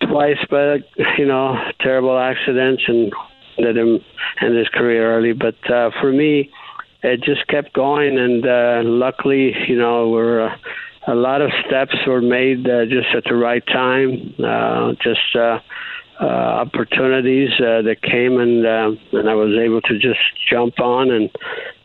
twice 0.00 0.38
by 0.50 0.78
you 1.18 1.26
know 1.26 1.56
terrible 1.80 2.18
accidents 2.18 2.82
and 2.86 3.12
ended 3.58 3.76
him 3.76 4.00
and 4.40 4.56
his 4.56 4.68
career 4.68 5.16
early. 5.16 5.32
But 5.32 5.56
uh, 5.70 5.90
for 6.00 6.12
me, 6.12 6.50
it 7.02 7.22
just 7.22 7.46
kept 7.48 7.72
going, 7.72 8.18
and 8.18 8.46
uh, 8.46 8.82
luckily, 8.84 9.54
you 9.68 9.76
know, 9.76 10.08
we're. 10.08 10.48
Uh, 10.48 10.56
a 11.08 11.14
lot 11.14 11.40
of 11.40 11.52
steps 11.64 11.94
were 12.04 12.20
made 12.20 12.68
uh, 12.68 12.84
just 12.84 13.14
at 13.16 13.22
the 13.24 13.36
right 13.36 13.64
time. 13.68 14.34
Uh, 14.44 14.92
just 15.00 15.36
uh, 15.36 15.60
uh, 16.20 16.24
opportunities 16.24 17.50
uh, 17.60 17.82
that 17.82 17.98
came, 18.02 18.40
and 18.40 18.66
uh, 18.66 18.90
and 19.12 19.28
I 19.28 19.34
was 19.34 19.56
able 19.56 19.80
to 19.82 19.98
just 19.98 20.20
jump 20.50 20.80
on. 20.80 21.10
And 21.10 21.30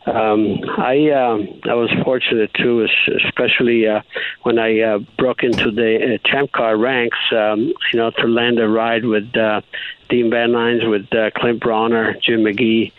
um, 0.06 0.58
I 0.78 1.10
uh, 1.10 1.38
I 1.70 1.74
was 1.74 1.90
fortunate 2.04 2.52
too, 2.54 2.86
especially 3.24 3.86
uh, 3.86 4.02
when 4.42 4.58
I 4.58 4.80
uh, 4.80 4.98
broke 5.16 5.44
into 5.44 5.70
the 5.70 6.14
uh, 6.14 6.28
champ 6.28 6.50
car 6.50 6.76
ranks. 6.76 7.18
Um, 7.30 7.72
you 7.92 7.98
know, 7.98 8.10
to 8.10 8.26
land 8.26 8.58
a 8.58 8.68
ride 8.68 9.04
with 9.04 9.36
uh, 9.36 9.60
Dean 10.08 10.30
Van 10.30 10.52
Lines, 10.52 10.82
with 10.84 11.12
uh, 11.14 11.30
Clint 11.36 11.60
Brawner, 11.60 12.20
Jim 12.20 12.40
McGee. 12.40 12.92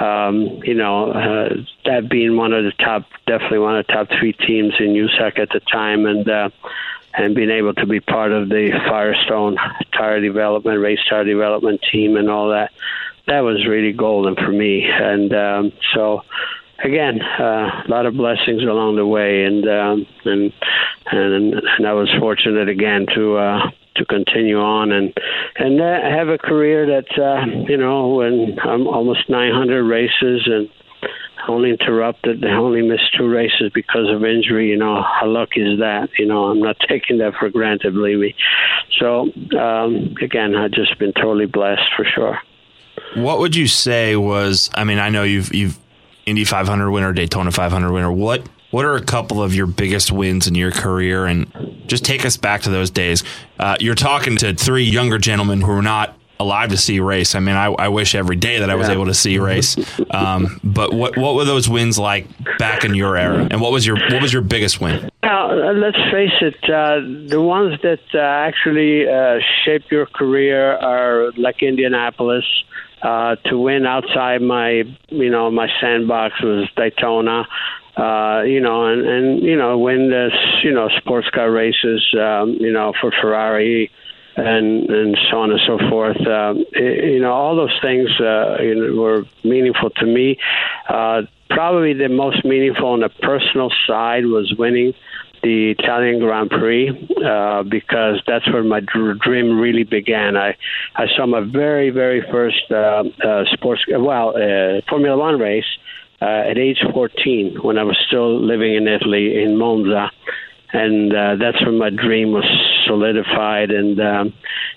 Um, 0.00 0.62
you 0.64 0.74
know, 0.74 1.12
that 1.84 2.08
being 2.08 2.36
one 2.36 2.52
of 2.52 2.64
the 2.64 2.72
top, 2.72 3.04
definitely 3.26 3.58
one 3.58 3.76
of 3.76 3.86
the 3.86 3.92
top 3.92 4.08
three 4.18 4.32
teams 4.32 4.74
in 4.78 4.88
USAC 4.88 5.38
at 5.38 5.50
the 5.50 5.60
time, 5.60 6.04
and 6.06 6.52
and 7.14 7.34
being 7.34 7.50
able 7.50 7.74
to 7.74 7.86
be 7.86 8.00
part 8.00 8.32
of 8.32 8.48
the 8.50 8.70
Firestone 8.86 9.56
tire 9.92 10.20
development, 10.20 10.78
race 10.80 11.00
tire 11.08 11.24
development 11.24 11.80
team, 11.90 12.16
and 12.16 12.30
all 12.30 12.50
that, 12.50 12.70
that 13.30 13.40
was 13.40 13.64
really 13.66 13.92
golden 13.92 14.34
for 14.34 14.50
me. 14.50 14.84
And 14.84 15.32
um, 15.32 15.72
so, 15.94 16.22
again, 16.82 17.22
uh, 17.22 17.84
a 17.86 17.88
lot 17.88 18.04
of 18.04 18.14
blessings 18.14 18.62
along 18.62 18.96
the 18.96 19.06
way, 19.06 19.44
and 19.44 19.66
um, 19.68 20.06
and 20.24 20.52
and 21.12 21.54
and 21.54 21.86
I 21.86 21.92
was 21.94 22.10
fortunate 22.18 22.68
again 22.68 23.06
to. 23.14 23.36
Uh, 23.36 23.70
to 23.96 24.04
continue 24.06 24.58
on 24.58 24.92
and 24.92 25.12
and 25.56 25.80
uh, 25.80 26.00
have 26.00 26.28
a 26.28 26.38
career 26.38 26.86
that 26.86 27.10
uh, 27.20 27.44
you 27.68 27.76
know 27.76 28.14
when 28.14 28.56
I'm 28.62 28.86
almost 28.86 29.28
900 29.28 29.82
races 29.82 30.42
and 30.46 30.70
only 31.48 31.70
interrupted, 31.70 32.44
only 32.44 32.82
missed 32.82 33.14
two 33.18 33.28
races 33.28 33.72
because 33.74 34.08
of 34.08 34.24
injury. 34.24 34.70
You 34.70 34.76
know, 34.76 35.02
how 35.02 35.26
lucky 35.26 35.60
is 35.60 35.80
that? 35.80 36.10
You 36.18 36.26
know, 36.26 36.44
I'm 36.44 36.60
not 36.60 36.76
taking 36.88 37.18
that 37.18 37.34
for 37.34 37.50
granted, 37.50 37.94
believe 37.94 38.20
me. 38.20 38.36
So, 38.98 39.32
um, 39.58 40.14
again, 40.22 40.54
I've 40.54 40.70
just 40.70 40.96
been 40.98 41.12
totally 41.12 41.46
blessed 41.46 41.90
for 41.96 42.04
sure. 42.04 42.38
What 43.14 43.38
would 43.40 43.56
you 43.56 43.66
say 43.66 44.16
was? 44.16 44.70
I 44.74 44.84
mean, 44.84 44.98
I 44.98 45.08
know 45.08 45.22
you've 45.22 45.52
you've 45.54 45.78
Indy 46.26 46.44
500 46.44 46.90
winner, 46.90 47.12
Daytona 47.12 47.50
500 47.50 47.92
winner. 47.92 48.12
What 48.12 48.42
what 48.70 48.84
are 48.84 48.94
a 48.96 49.02
couple 49.04 49.42
of 49.42 49.54
your 49.54 49.66
biggest 49.66 50.12
wins 50.12 50.46
in 50.46 50.54
your 50.54 50.70
career? 50.70 51.26
And 51.26 51.50
just 51.86 52.04
take 52.04 52.24
us 52.24 52.36
back 52.36 52.62
to 52.62 52.70
those 52.70 52.90
days. 52.90 53.24
Uh, 53.58 53.76
you're 53.80 53.94
talking 53.96 54.36
to 54.38 54.54
three 54.54 54.84
younger 54.84 55.18
gentlemen 55.18 55.60
who 55.60 55.72
are 55.72 55.82
not 55.82 56.16
alive 56.38 56.70
to 56.70 56.76
see 56.76 57.00
race. 57.00 57.34
I 57.34 57.40
mean, 57.40 57.54
I, 57.56 57.66
I 57.66 57.88
wish 57.88 58.14
every 58.14 58.36
day 58.36 58.60
that 58.60 58.70
I 58.70 58.74
was 58.74 58.88
Yeah. 58.88 58.94
able 58.94 59.06
to 59.06 59.14
see 59.14 59.38
race. 59.38 59.76
Um, 60.10 60.60
but 60.62 60.94
what 60.94 61.16
what 61.18 61.34
were 61.34 61.44
those 61.44 61.68
wins 61.68 61.98
like 61.98 62.26
back 62.58 62.84
in 62.84 62.94
your 62.94 63.16
era? 63.16 63.46
And 63.50 63.60
what 63.60 63.72
was 63.72 63.84
your 63.86 63.96
what 63.96 64.22
was 64.22 64.32
your 64.32 64.42
biggest 64.42 64.80
win? 64.80 65.10
Now, 65.22 65.50
uh, 65.50 65.72
let's 65.74 65.98
face 66.12 66.32
it, 66.40 66.54
uh, 66.70 67.00
the 67.28 67.42
ones 67.42 67.78
that 67.82 68.00
uh, 68.14 68.18
actually 68.20 69.06
uh, 69.08 69.40
shape 69.64 69.90
your 69.90 70.06
career 70.06 70.76
are 70.78 71.32
like 71.36 71.62
Indianapolis. 71.62 72.44
Uh, 73.02 73.36
to 73.46 73.58
win 73.58 73.86
outside 73.86 74.42
my, 74.42 74.82
you 75.08 75.30
know, 75.30 75.50
my 75.50 75.68
sandbox 75.80 76.40
was 76.42 76.68
Daytona. 76.76 77.46
Uh, 77.96 78.42
you 78.46 78.60
know, 78.60 78.86
and, 78.86 79.06
and 79.06 79.42
you 79.42 79.56
know, 79.56 79.76
win 79.78 80.10
this, 80.10 80.32
you 80.62 80.72
know, 80.72 80.88
sports 80.98 81.28
car 81.30 81.50
races, 81.50 82.06
um, 82.18 82.56
you 82.60 82.72
know, 82.72 82.92
for 83.00 83.10
Ferrari 83.20 83.90
and 84.36 84.88
and 84.88 85.18
so 85.30 85.40
on 85.40 85.50
and 85.50 85.60
so 85.66 85.76
forth. 85.90 86.16
Um, 86.26 86.64
i- 86.76 86.78
you 86.78 87.20
know, 87.20 87.32
all 87.32 87.56
those 87.56 87.76
things 87.82 88.08
uh, 88.20 88.58
you 88.60 88.74
know, 88.76 88.94
were 89.00 89.26
meaningful 89.44 89.90
to 89.90 90.06
me. 90.06 90.38
Uh, 90.88 91.22
probably 91.50 91.92
the 91.94 92.08
most 92.08 92.44
meaningful 92.44 92.88
on 92.90 93.00
the 93.00 93.08
personal 93.08 93.70
side 93.86 94.24
was 94.24 94.54
winning 94.56 94.94
the 95.42 95.70
Italian 95.78 96.20
Grand 96.20 96.50
Prix 96.50 96.90
uh, 97.24 97.62
because 97.62 98.22
that's 98.26 98.46
where 98.52 98.62
my 98.62 98.80
dr- 98.80 99.18
dream 99.20 99.58
really 99.58 99.84
began. 99.84 100.36
I 100.36 100.56
I 100.96 101.06
saw 101.16 101.26
my 101.26 101.40
very 101.40 101.90
very 101.90 102.22
first 102.30 102.70
uh, 102.70 103.04
uh, 103.24 103.44
sports 103.52 103.82
well 103.88 104.30
uh, 104.30 104.80
Formula 104.88 105.16
One 105.16 105.38
race 105.38 105.64
uh, 106.22 106.50
at 106.50 106.58
age 106.58 106.82
14 106.92 107.58
when 107.62 107.78
I 107.78 107.82
was 107.82 107.98
still 108.06 108.38
living 108.40 108.74
in 108.74 108.86
Italy 108.86 109.42
in 109.42 109.56
Monza 109.56 110.10
and 110.72 111.12
uh, 111.12 111.36
that's 111.36 111.64
when 111.64 111.78
my 111.78 111.90
dream 111.90 112.32
was 112.32 112.44
solidified 112.86 113.70
and 113.70 114.00
um, 114.00 114.32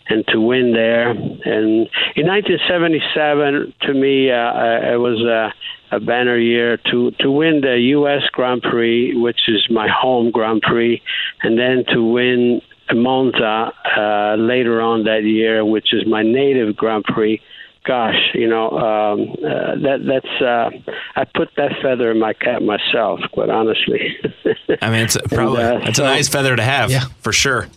and 0.09 0.25
to 0.27 0.39
win 0.39 0.73
there 0.73 1.09
and 1.09 1.89
in 2.15 2.27
1977 2.27 3.73
to 3.81 3.93
me 3.93 4.31
uh, 4.31 4.35
uh, 4.35 4.93
it 4.93 4.99
was 4.99 5.21
a, 5.21 5.53
a 5.95 5.99
banner 5.99 6.37
year 6.37 6.77
to 6.77 7.11
to 7.19 7.31
win 7.31 7.61
the 7.61 7.77
U.S. 7.97 8.23
Grand 8.31 8.61
Prix 8.61 9.15
which 9.15 9.41
is 9.47 9.67
my 9.69 9.87
home 9.87 10.31
Grand 10.31 10.61
Prix 10.61 11.01
and 11.41 11.57
then 11.57 11.85
to 11.93 12.03
win 12.03 12.61
Monza 12.93 13.71
uh, 13.97 14.35
later 14.35 14.81
on 14.81 15.03
that 15.05 15.23
year 15.23 15.63
which 15.65 15.93
is 15.93 16.05
my 16.05 16.21
native 16.23 16.75
Grand 16.75 17.03
Prix 17.03 17.41
gosh, 17.85 18.31
you 18.33 18.47
know, 18.47 18.69
um, 18.71 19.21
uh, 19.43 19.75
that 19.75 19.99
that's 20.05 20.41
uh, 20.41 20.69
I 21.15 21.25
put 21.25 21.49
that 21.57 21.71
feather 21.81 22.11
in 22.11 22.19
my 22.19 22.33
cap 22.33 22.61
myself, 22.61 23.19
quite 23.31 23.49
honestly. 23.49 24.17
I 24.81 24.89
mean, 24.89 25.01
it's 25.01 25.17
probably 25.31 25.63
uh, 25.63 25.79
it's 25.83 25.99
a 25.99 26.03
nice 26.03 26.29
feather 26.29 26.55
to 26.55 26.63
have 26.63 26.89
Yeah. 26.91 27.05
for 27.21 27.31
sure. 27.33 27.67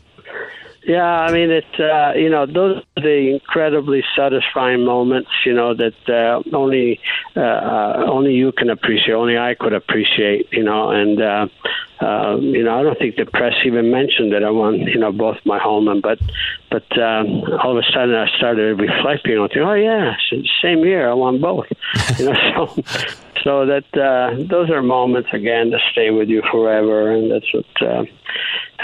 yeah, 0.87 1.03
I 1.05 1.33
mean, 1.33 1.51
it. 1.51 1.65
Uh, 1.79 2.13
you 2.15 2.31
know, 2.31 2.47
those 2.47 2.83
are 2.97 3.03
the 3.03 3.33
incredibly 3.35 4.05
satisfying 4.17 4.85
moments. 4.85 5.31
You 5.45 5.53
know 5.55 5.75
that 5.75 5.95
uh, 6.09 6.43
only 6.57 7.01
uh, 7.37 7.41
uh, 7.41 8.05
only 8.09 8.35
you 8.35 8.53
can 8.53 8.71
appreciate, 8.71 9.15
only 9.15 9.37
I 9.37 9.55
could 9.55 9.73
appreciate. 9.73 10.53
You 10.53 10.63
know, 10.63 10.91
and 10.91 11.21
uh, 11.21 11.47
uh, 12.01 12.37
you 12.41 12.63
know, 12.63 12.79
I 12.79 12.83
don't 12.83 12.99
think 12.99 13.17
the 13.17 13.25
press 13.25 13.55
even 13.65 13.91
mentioned 13.91 14.33
that 14.33 14.45
I 14.45 14.51
won. 14.51 14.81
You 14.81 14.99
know, 14.99 15.13
both 15.13 15.39
my 15.45 15.59
home 15.59 15.89
and 15.89 16.03
but 16.03 16.19
but 16.71 16.87
um, 16.99 17.43
all 17.63 17.77
of 17.77 17.79
a 17.79 17.93
sudden 17.93 18.15
I 18.15 18.29
started 18.37 18.79
reflecting 18.79 19.39
on, 19.39 19.49
oh 19.59 19.75
yeah, 19.75 20.15
same 20.63 20.81
year 20.81 21.09
I 21.09 21.15
won 21.15 21.41
both. 21.41 21.67
you 22.19 22.27
know, 22.27 22.35
so 22.75 22.83
so 23.43 23.67
that 23.67 23.85
uh, 23.97 24.45
those 24.49 24.71
are 24.71 24.83
moments 24.83 25.31
again 25.33 25.71
that 25.71 25.81
stay 25.93 26.11
with 26.11 26.29
you 26.29 26.43
forever, 26.51 27.13
and 27.13 27.31
that's 27.31 27.53
what 27.55 27.83
uh, 27.83 28.05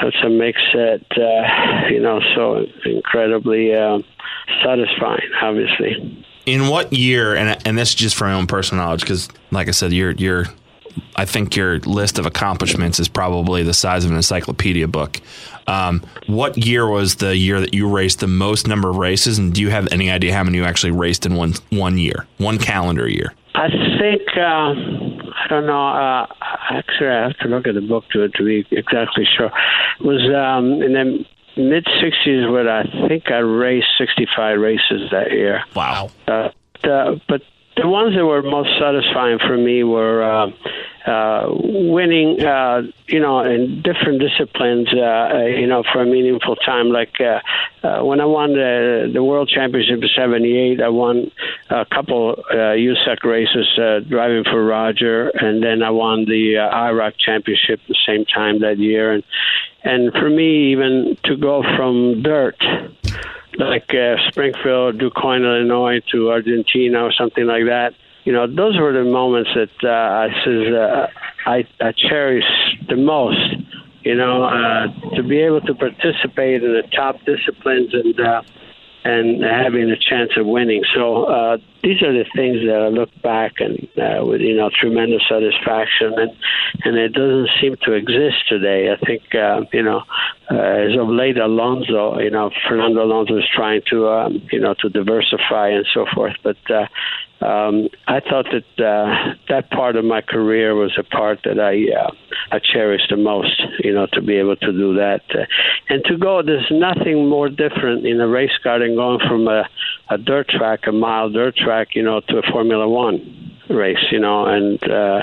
that's 0.01 0.23
what 0.23 0.31
makes 0.31 0.63
it 0.73 1.07
uh, 1.19 1.89
you 1.89 2.01
know 2.01 2.21
so 2.35 2.65
incredibly 2.87 3.75
uh, 3.75 3.99
satisfying. 4.65 5.29
Obviously. 5.43 6.25
In 6.47 6.69
what 6.69 6.93
year? 6.93 7.37
And 7.37 7.61
and 7.67 7.79
this 7.79 7.91
is 7.91 7.95
just 7.95 8.17
from 8.17 8.29
my 8.29 8.35
own 8.35 8.47
personal 8.47 8.85
knowledge, 8.85 9.03
because 9.03 9.29
like 9.51 9.69
I 9.69 9.73
said, 9.73 9.93
your 9.93 10.13
your 10.13 10.47
I 11.17 11.25
think 11.25 11.57
your 11.57 11.79
list 11.81 12.19
of 12.19 12.27
accomplishments 12.27 12.99
is 12.99 13.09
probably 13.09 13.63
the 13.63 13.75
size 13.75 14.05
of 14.05 14.11
an 14.11 14.17
encyclopedia 14.17 14.89
book. 14.89 15.21
Um, 15.67 16.03
what 16.27 16.57
year 16.59 16.89
was 16.89 17.17
the 17.17 17.37
year 17.37 17.61
that 17.61 17.75
you 17.75 17.89
raced 17.89 18.21
the 18.21 18.27
most 18.27 18.67
number 18.67 18.91
of 18.91 18.97
races, 18.97 19.39
and 19.39 19.53
do 19.53 19.61
you 19.61 19.71
have 19.71 19.89
any 19.93 20.11
idea 20.11 20.35
how 20.35 20.43
many 20.43 20.59
you 20.59 20.65
actually 20.65 20.93
raced 20.93 21.27
in 21.27 21.35
one 21.35 21.55
one 21.71 21.99
year, 21.99 22.27
one 22.39 22.59
calendar 22.59 23.09
year? 23.09 23.35
I 23.55 23.69
think 23.69 24.23
uh, 24.37 24.75
I 25.35 25.47
don't 25.49 25.67
know. 25.67 25.89
Uh, 25.89 26.27
actually, 26.71 27.09
I 27.09 27.23
have 27.25 27.39
to 27.39 27.49
look 27.49 27.67
at 27.67 27.75
the 27.75 27.81
book 27.81 28.05
to 28.13 28.29
to 28.29 28.45
be 28.45 28.67
exactly 28.71 29.25
sure. 29.37 29.53
It 30.01 30.05
was 30.05 30.23
um, 30.35 30.83
in 30.83 30.93
the 30.95 31.25
mid 31.57 31.85
'60s 31.85 32.53
when 32.53 32.69
I 32.69 32.85
think 33.09 33.31
I 33.31 33.39
raced 33.39 33.89
65 33.99 34.59
races 34.59 35.11
that 35.11 35.31
year. 35.31 35.65
Wow. 35.77 36.11
Uh, 36.27 36.49
the, 36.83 37.21
but 37.29 37.43
the 37.77 37.89
ones 37.89 38.15
that 38.15 38.25
were 38.25 38.43
most 38.43 38.71
satisfying 38.79 39.39
for 39.39 39.57
me 39.57 39.83
were 39.83 40.23
uh, 40.23 40.51
uh, 41.07 41.47
winning, 41.49 42.41
uh, 42.45 42.83
you 43.09 43.19
know, 43.19 43.41
in 43.41 43.83
different 43.83 44.21
disciplines, 44.21 44.89
uh, 44.95 45.01
uh, 45.01 45.45
you 45.47 45.67
know, 45.67 45.83
for 45.93 46.03
a 46.03 46.07
meaningful 46.07 46.55
time. 46.57 46.91
Like 46.91 47.21
uh, 47.21 47.41
uh, 47.87 48.05
when 48.05 48.21
I 48.21 48.27
won 48.27 48.53
the, 48.53 49.11
the 49.13 49.23
World 49.23 49.49
Championship 49.49 50.03
in 50.03 50.09
'78, 50.15 50.81
I 50.81 50.89
won 50.89 51.31
a 51.71 51.85
couple 51.87 52.37
uh, 52.51 52.55
USAC 52.55 53.25
races 53.25 53.67
uh, 53.79 54.01
driving 54.09 54.45
for 54.45 54.65
Roger, 54.65 55.29
and 55.31 55.63
then 55.63 55.83
I 55.83 55.91
won 55.91 56.27
the 56.27 56.59
uh, 56.59 56.75
IROC 56.75 57.15
Championship 57.19 57.81
the 57.89 57.97
same 58.07 58.25
time 58.27 58.61
that 58.61 58.79
year. 58.79 59.13
And 59.13 59.25
and 59.83 60.13
for 60.13 60.31
me, 60.31 60.73
even 60.73 61.17
to 61.25 61.37
go 61.37 61.63
from 61.77 62.23
dirt 62.23 62.63
like 63.59 63.95
uh, 63.95 64.17
Springfield, 64.29 64.99
DuQuoin, 64.99 65.45
Illinois, 65.45 66.01
to 66.13 66.31
Argentina 66.31 67.03
or 67.03 67.13
something 67.13 67.47
like 67.47 67.65
that. 67.67 67.95
You 68.25 68.33
know, 68.33 68.47
those 68.47 68.79
were 68.79 68.93
the 68.93 69.05
moments 69.05 69.51
that 69.55 69.71
uh, 69.83 69.89
I 69.89 70.29
says 70.45 70.73
uh, 70.73 71.07
I 71.47 71.67
I 71.81 71.93
cherish 71.93 72.45
the 72.89 72.97
most. 72.97 73.57
You 74.03 74.17
know, 74.17 74.45
uh, 74.45 75.15
to 75.17 75.23
be 75.23 75.39
able 75.41 75.61
to 75.63 75.75
participate 75.75 76.63
in 76.63 76.73
the 76.73 76.83
top 76.95 77.19
disciplines 77.25 77.95
and 77.95 78.19
uh, 78.21 78.43
and 79.05 79.43
having 79.43 79.91
a 79.91 79.97
chance 79.97 80.31
of 80.37 80.47
winning. 80.47 80.83
So 80.95 81.25
uh, 81.25 81.59
these 81.83 82.01
are 82.03 82.13
the 82.13 82.25
things 82.35 82.59
that 82.67 82.81
I 82.81 82.89
look 82.89 83.11
back 83.23 83.55
and 83.59 83.89
uh, 83.99 84.25
with 84.25 84.41
you 84.41 84.57
know 84.57 84.71
tremendous 84.71 85.23
satisfaction, 85.29 86.15
and 86.17 86.31
and 86.85 86.97
it 86.97 87.13
doesn't 87.13 87.51
seem 87.61 87.77
to 87.85 87.93
exist 87.93 88.49
today. 88.49 88.93
I 88.93 89.05
think 89.05 89.23
uh, 89.35 89.63
you 89.73 89.83
know 89.83 90.03
uh, 90.51 90.55
as 90.55 90.97
of 90.99 91.09
late, 91.09 91.39
Alonso, 91.39 92.19
you 92.19 92.31
know 92.31 92.51
Fernando 92.69 93.05
Alonso 93.05 93.37
is 93.37 93.49
trying 93.55 93.83
to 93.91 94.09
um, 94.09 94.43
you 94.53 94.61
know 94.61 94.75
to 94.81 94.89
diversify 94.89 95.71
and 95.71 95.87
so 95.93 96.07
forth, 96.15 96.35
but. 96.43 96.59
Uh, 96.71 96.87
um, 97.43 97.89
I 98.07 98.21
thought 98.21 98.47
that 98.53 98.85
uh, 98.85 99.35
that 99.49 99.71
part 99.71 99.97
of 99.97 100.05
my 100.05 100.21
career 100.21 100.77
was 100.77 100.93
a 100.97 101.03
part 101.03 101.41
that 101.45 101.59
I 101.59 101.91
uh, 101.93 102.11
I 102.53 102.61
cherished 102.61 103.09
the 103.11 103.17
most. 103.17 103.61
You 103.81 103.93
know, 103.93 104.07
to 104.13 104.23
be 104.23 104.37
able 104.37 104.55
to 104.57 104.73
do 104.73 104.95
that 104.95 105.23
uh, 105.31 105.47
and 105.89 106.05
to 106.05 106.17
go. 106.17 106.43
There's 106.43 106.71
nothing 106.71 107.29
more 107.29 107.49
different 107.49 108.07
in 108.07 108.21
a 108.21 108.29
race 108.29 108.57
car 108.63 108.79
than 108.79 108.95
going 108.95 109.19
from 109.27 109.49
a, 109.49 109.69
a 110.11 110.19
dirt 110.19 110.51
track, 110.51 110.81
a 110.87 110.93
mile 110.93 111.31
dirt 111.31 111.57
track, 111.57 111.72
you 111.95 112.03
know, 112.03 112.21
to 112.21 112.39
a 112.39 112.43
Formula 112.43 112.89
One 112.89 113.59
race. 113.69 114.05
You 114.11 114.21
know, 114.21 114.47
and 114.47 114.83
uh, 114.91 115.23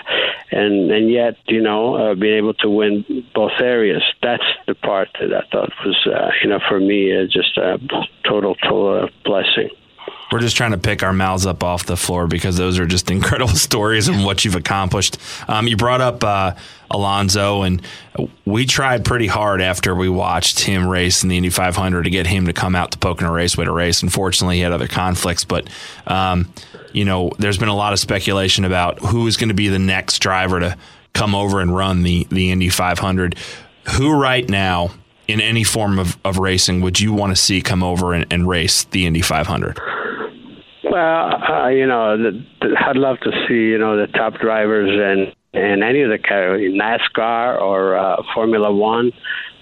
and 0.52 0.92
and 0.92 1.12
yet, 1.12 1.38
you 1.48 1.62
know, 1.62 1.96
uh, 1.96 2.16
being 2.16 2.38
able 2.38 2.54
to 2.56 2.70
win 2.70 3.06
both 3.34 3.60
areas. 3.62 4.04
That's 4.22 4.44
the 4.68 4.76
part 4.76 5.10
that 5.20 5.34
I 5.34 5.48
thought 5.52 5.72
was, 5.86 6.08
uh, 6.08 6.32
you 6.42 6.50
know, 6.50 6.60
for 6.68 6.80
me, 6.80 7.16
uh, 7.16 7.26
just 7.26 7.58
a 7.58 7.80
total 8.24 8.56
total 8.56 9.10
blessing. 9.24 9.70
We're 10.32 10.40
just 10.40 10.56
trying 10.56 10.72
to 10.72 10.78
pick 10.78 11.02
our 11.02 11.14
mouths 11.14 11.48
up 11.48 11.64
off 11.64 11.86
the 11.86 11.98
floor 11.98 12.28
because 12.28 12.56
those 12.56 12.78
are 12.78 12.86
just 12.86 13.10
incredible 13.12 13.56
stories 13.56 14.08
and 14.08 14.24
what 14.24 14.46
you've 14.46 14.56
accomplished. 14.56 15.18
Um, 15.48 15.68
you 15.68 15.76
brought 15.76 16.02
up 16.02 16.24
uh, 16.24 16.54
Alonso, 16.92 17.64
and 17.64 17.82
we 18.46 18.66
tried 18.66 19.06
pretty 19.06 19.28
hard 19.28 19.62
after 19.62 19.96
we 19.96 20.10
watched 20.10 20.60
him 20.60 20.88
race 20.88 21.24
in 21.24 21.30
the 21.30 21.38
Indy 21.38 21.50
500 21.50 22.04
to 22.04 22.10
get 22.10 22.28
him 22.28 22.46
to 22.46 22.54
come 22.54 22.76
out 22.76 22.92
to 22.92 22.98
Pocono 22.98 23.32
Raceway 23.32 23.66
to 23.66 23.72
race. 23.72 24.04
Unfortunately, 24.04 24.58
he 24.58 24.62
had 24.62 24.72
other 24.72 24.88
conflicts, 24.88 25.46
but 25.46 25.68
um, 26.08 26.52
you 26.94 27.06
know, 27.06 27.32
there's 27.40 27.58
been 27.58 27.70
a 27.70 27.76
lot 27.76 27.94
of 27.94 28.00
speculation 28.00 28.66
about 28.66 29.00
who 29.00 29.28
is 29.28 29.38
going 29.38 29.50
to 29.50 29.56
be 29.56 29.68
the 29.70 29.80
next 29.80 30.20
driver 30.20 30.60
to 30.60 30.78
come 31.14 31.34
over 31.36 31.60
and 31.60 31.76
run 31.76 32.04
the 32.04 32.28
the 32.30 32.52
Indy 32.52 32.70
500. 32.70 33.36
Who 33.96 34.12
right 34.12 34.48
now? 34.48 34.92
In 35.28 35.42
any 35.42 35.64
form 35.64 36.00
of, 36.00 36.18
of 36.26 36.40
racing, 36.40 36.82
would 36.82 37.00
you 37.00 37.14
want 37.14 37.32
to 37.34 37.36
see 37.36 37.62
come 37.62 37.84
over 37.84 38.16
and, 38.16 38.26
and 38.34 38.50
race 38.50 38.86
the 38.86 39.06
Indy 39.06 39.22
500? 39.22 39.80
Well, 41.00 41.44
uh, 41.44 41.68
you 41.70 41.86
know, 41.86 42.18
the, 42.18 42.46
the, 42.60 42.76
I'd 42.86 42.98
love 42.98 43.20
to 43.22 43.32
see 43.48 43.72
you 43.72 43.78
know 43.78 43.96
the 43.96 44.08
top 44.08 44.34
drivers 44.34 44.90
and 44.92 45.34
and 45.54 45.82
any 45.82 46.02
of 46.02 46.10
the 46.10 46.18
NASCAR 46.18 47.62
or 47.62 47.98
uh, 47.98 48.22
Formula 48.34 48.72
One. 48.72 49.14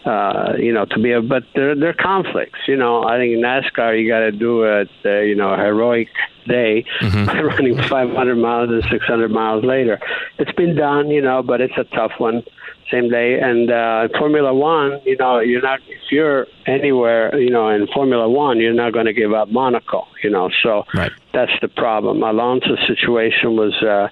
Uh, 0.04 0.54
you 0.58 0.72
know, 0.72 0.86
to 0.86 1.00
be 1.00 1.12
a, 1.12 1.22
but 1.22 1.44
there, 1.54 1.76
there 1.76 1.90
are 1.90 1.94
conflicts. 1.94 2.60
You 2.66 2.78
know, 2.78 3.04
I 3.04 3.18
think 3.18 3.34
NASCAR 3.34 4.02
you 4.02 4.08
got 4.08 4.20
to 4.20 4.32
do 4.32 4.64
it, 4.64 4.90
uh, 5.06 5.20
you 5.20 5.36
know, 5.36 5.56
heroic 5.56 6.08
day 6.48 6.86
mm-hmm. 7.02 7.46
running 7.46 7.78
500 7.78 8.36
miles 8.36 8.70
and 8.70 8.84
600 8.90 9.30
miles 9.30 9.66
later. 9.66 10.00
It's 10.40 10.54
been 10.54 10.76
done, 10.76 11.10
you 11.10 11.22
know, 11.22 11.44
but 11.44 11.60
it's 11.60 11.78
a 11.78 11.84
tough 11.84 12.14
one 12.20 12.44
same 12.92 13.10
day. 13.10 13.40
And 13.40 13.70
uh, 13.70 14.08
Formula 14.18 14.54
One, 14.54 15.02
you 15.06 15.18
know, 15.18 15.40
you're 15.40 15.62
not 15.62 15.80
if 15.88 16.12
you're 16.12 16.48
anywhere, 16.66 17.38
you 17.40 17.50
know, 17.50 17.70
in 17.70 17.88
Formula 17.88 18.30
One, 18.30 18.60
you're 18.60 18.74
not 18.74 18.94
going 18.94 19.06
to 19.06 19.14
give 19.14 19.34
up 19.34 19.50
Monaco, 19.50 20.08
you 20.24 20.30
know. 20.30 20.50
So 20.64 20.86
right. 20.94 21.12
that's 21.34 21.52
the 21.62 21.68
problem. 21.68 22.24
Alonso's 22.24 22.80
situation 22.88 23.56
was 23.56 23.74
uh, 23.84 24.10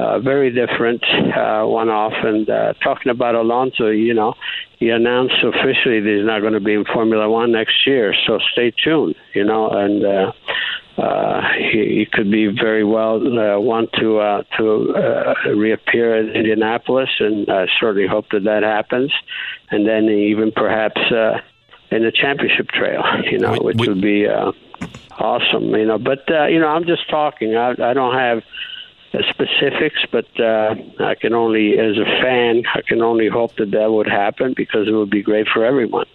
uh, 0.00 0.18
very 0.20 0.50
different, 0.50 1.04
uh, 1.36 1.64
one 1.64 1.88
off. 1.88 2.14
And 2.22 2.48
uh, 2.48 2.74
talking 2.82 3.10
about 3.10 3.34
Alonso, 3.34 3.88
you 3.88 4.14
know, 4.14 4.34
he 4.78 4.90
announced 4.90 5.36
officially 5.42 6.00
that 6.00 6.16
he's 6.18 6.26
not 6.26 6.40
going 6.40 6.52
to 6.52 6.60
be 6.60 6.74
in 6.74 6.84
Formula 6.84 7.28
One 7.30 7.52
next 7.52 7.86
year. 7.86 8.14
So 8.26 8.38
stay 8.52 8.72
tuned, 8.72 9.16
you 9.34 9.44
know, 9.44 9.70
and. 9.70 10.04
Uh, 10.04 10.32
uh, 10.98 11.42
he, 11.58 11.98
he 11.98 12.08
could 12.10 12.30
be 12.30 12.46
very 12.46 12.84
well 12.84 13.16
uh, 13.16 13.58
want 13.58 13.92
to 13.94 14.18
uh, 14.18 14.42
to 14.56 14.94
uh, 14.94 15.34
reappear 15.50 16.16
in 16.16 16.30
Indianapolis, 16.30 17.10
and 17.20 17.48
I 17.50 17.66
certainly 17.78 18.08
hope 18.08 18.30
that 18.30 18.44
that 18.44 18.62
happens. 18.62 19.12
And 19.70 19.86
then 19.86 20.04
even 20.04 20.52
perhaps 20.52 21.00
uh, 21.12 21.40
in 21.90 22.02
the 22.02 22.12
championship 22.12 22.68
trail, 22.68 23.02
you 23.30 23.38
know, 23.38 23.56
which 23.60 23.76
would 23.78 24.00
be 24.00 24.26
uh, 24.26 24.52
awesome. 25.18 25.68
You 25.74 25.84
know, 25.84 25.98
but 25.98 26.30
uh, 26.30 26.46
you 26.46 26.58
know, 26.58 26.68
I'm 26.68 26.86
just 26.86 27.08
talking. 27.10 27.56
I, 27.56 27.72
I 27.72 27.92
don't 27.92 28.14
have 28.14 28.42
specifics, 29.28 30.00
but 30.10 30.26
uh, 30.40 30.74
I 31.00 31.14
can 31.14 31.34
only, 31.34 31.78
as 31.78 31.96
a 31.98 32.04
fan, 32.22 32.62
I 32.74 32.80
can 32.86 33.02
only 33.02 33.28
hope 33.28 33.56
that 33.56 33.70
that 33.70 33.92
would 33.92 34.08
happen 34.08 34.54
because 34.56 34.88
it 34.88 34.92
would 34.92 35.10
be 35.10 35.22
great 35.22 35.46
for 35.48 35.62
everyone. 35.62 36.06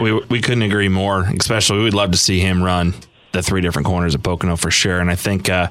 We 0.00 0.12
we 0.12 0.40
couldn't 0.40 0.62
agree 0.62 0.88
more. 0.88 1.22
Especially, 1.38 1.84
we'd 1.84 1.94
love 1.94 2.10
to 2.10 2.18
see 2.18 2.40
him 2.40 2.64
run 2.64 2.94
the 3.34 3.42
three 3.42 3.60
different 3.60 3.86
corners 3.86 4.14
of 4.14 4.22
Pocono 4.22 4.56
for 4.56 4.70
sure. 4.70 5.00
And 5.00 5.10
I 5.10 5.16
think 5.16 5.50
uh, 5.50 5.68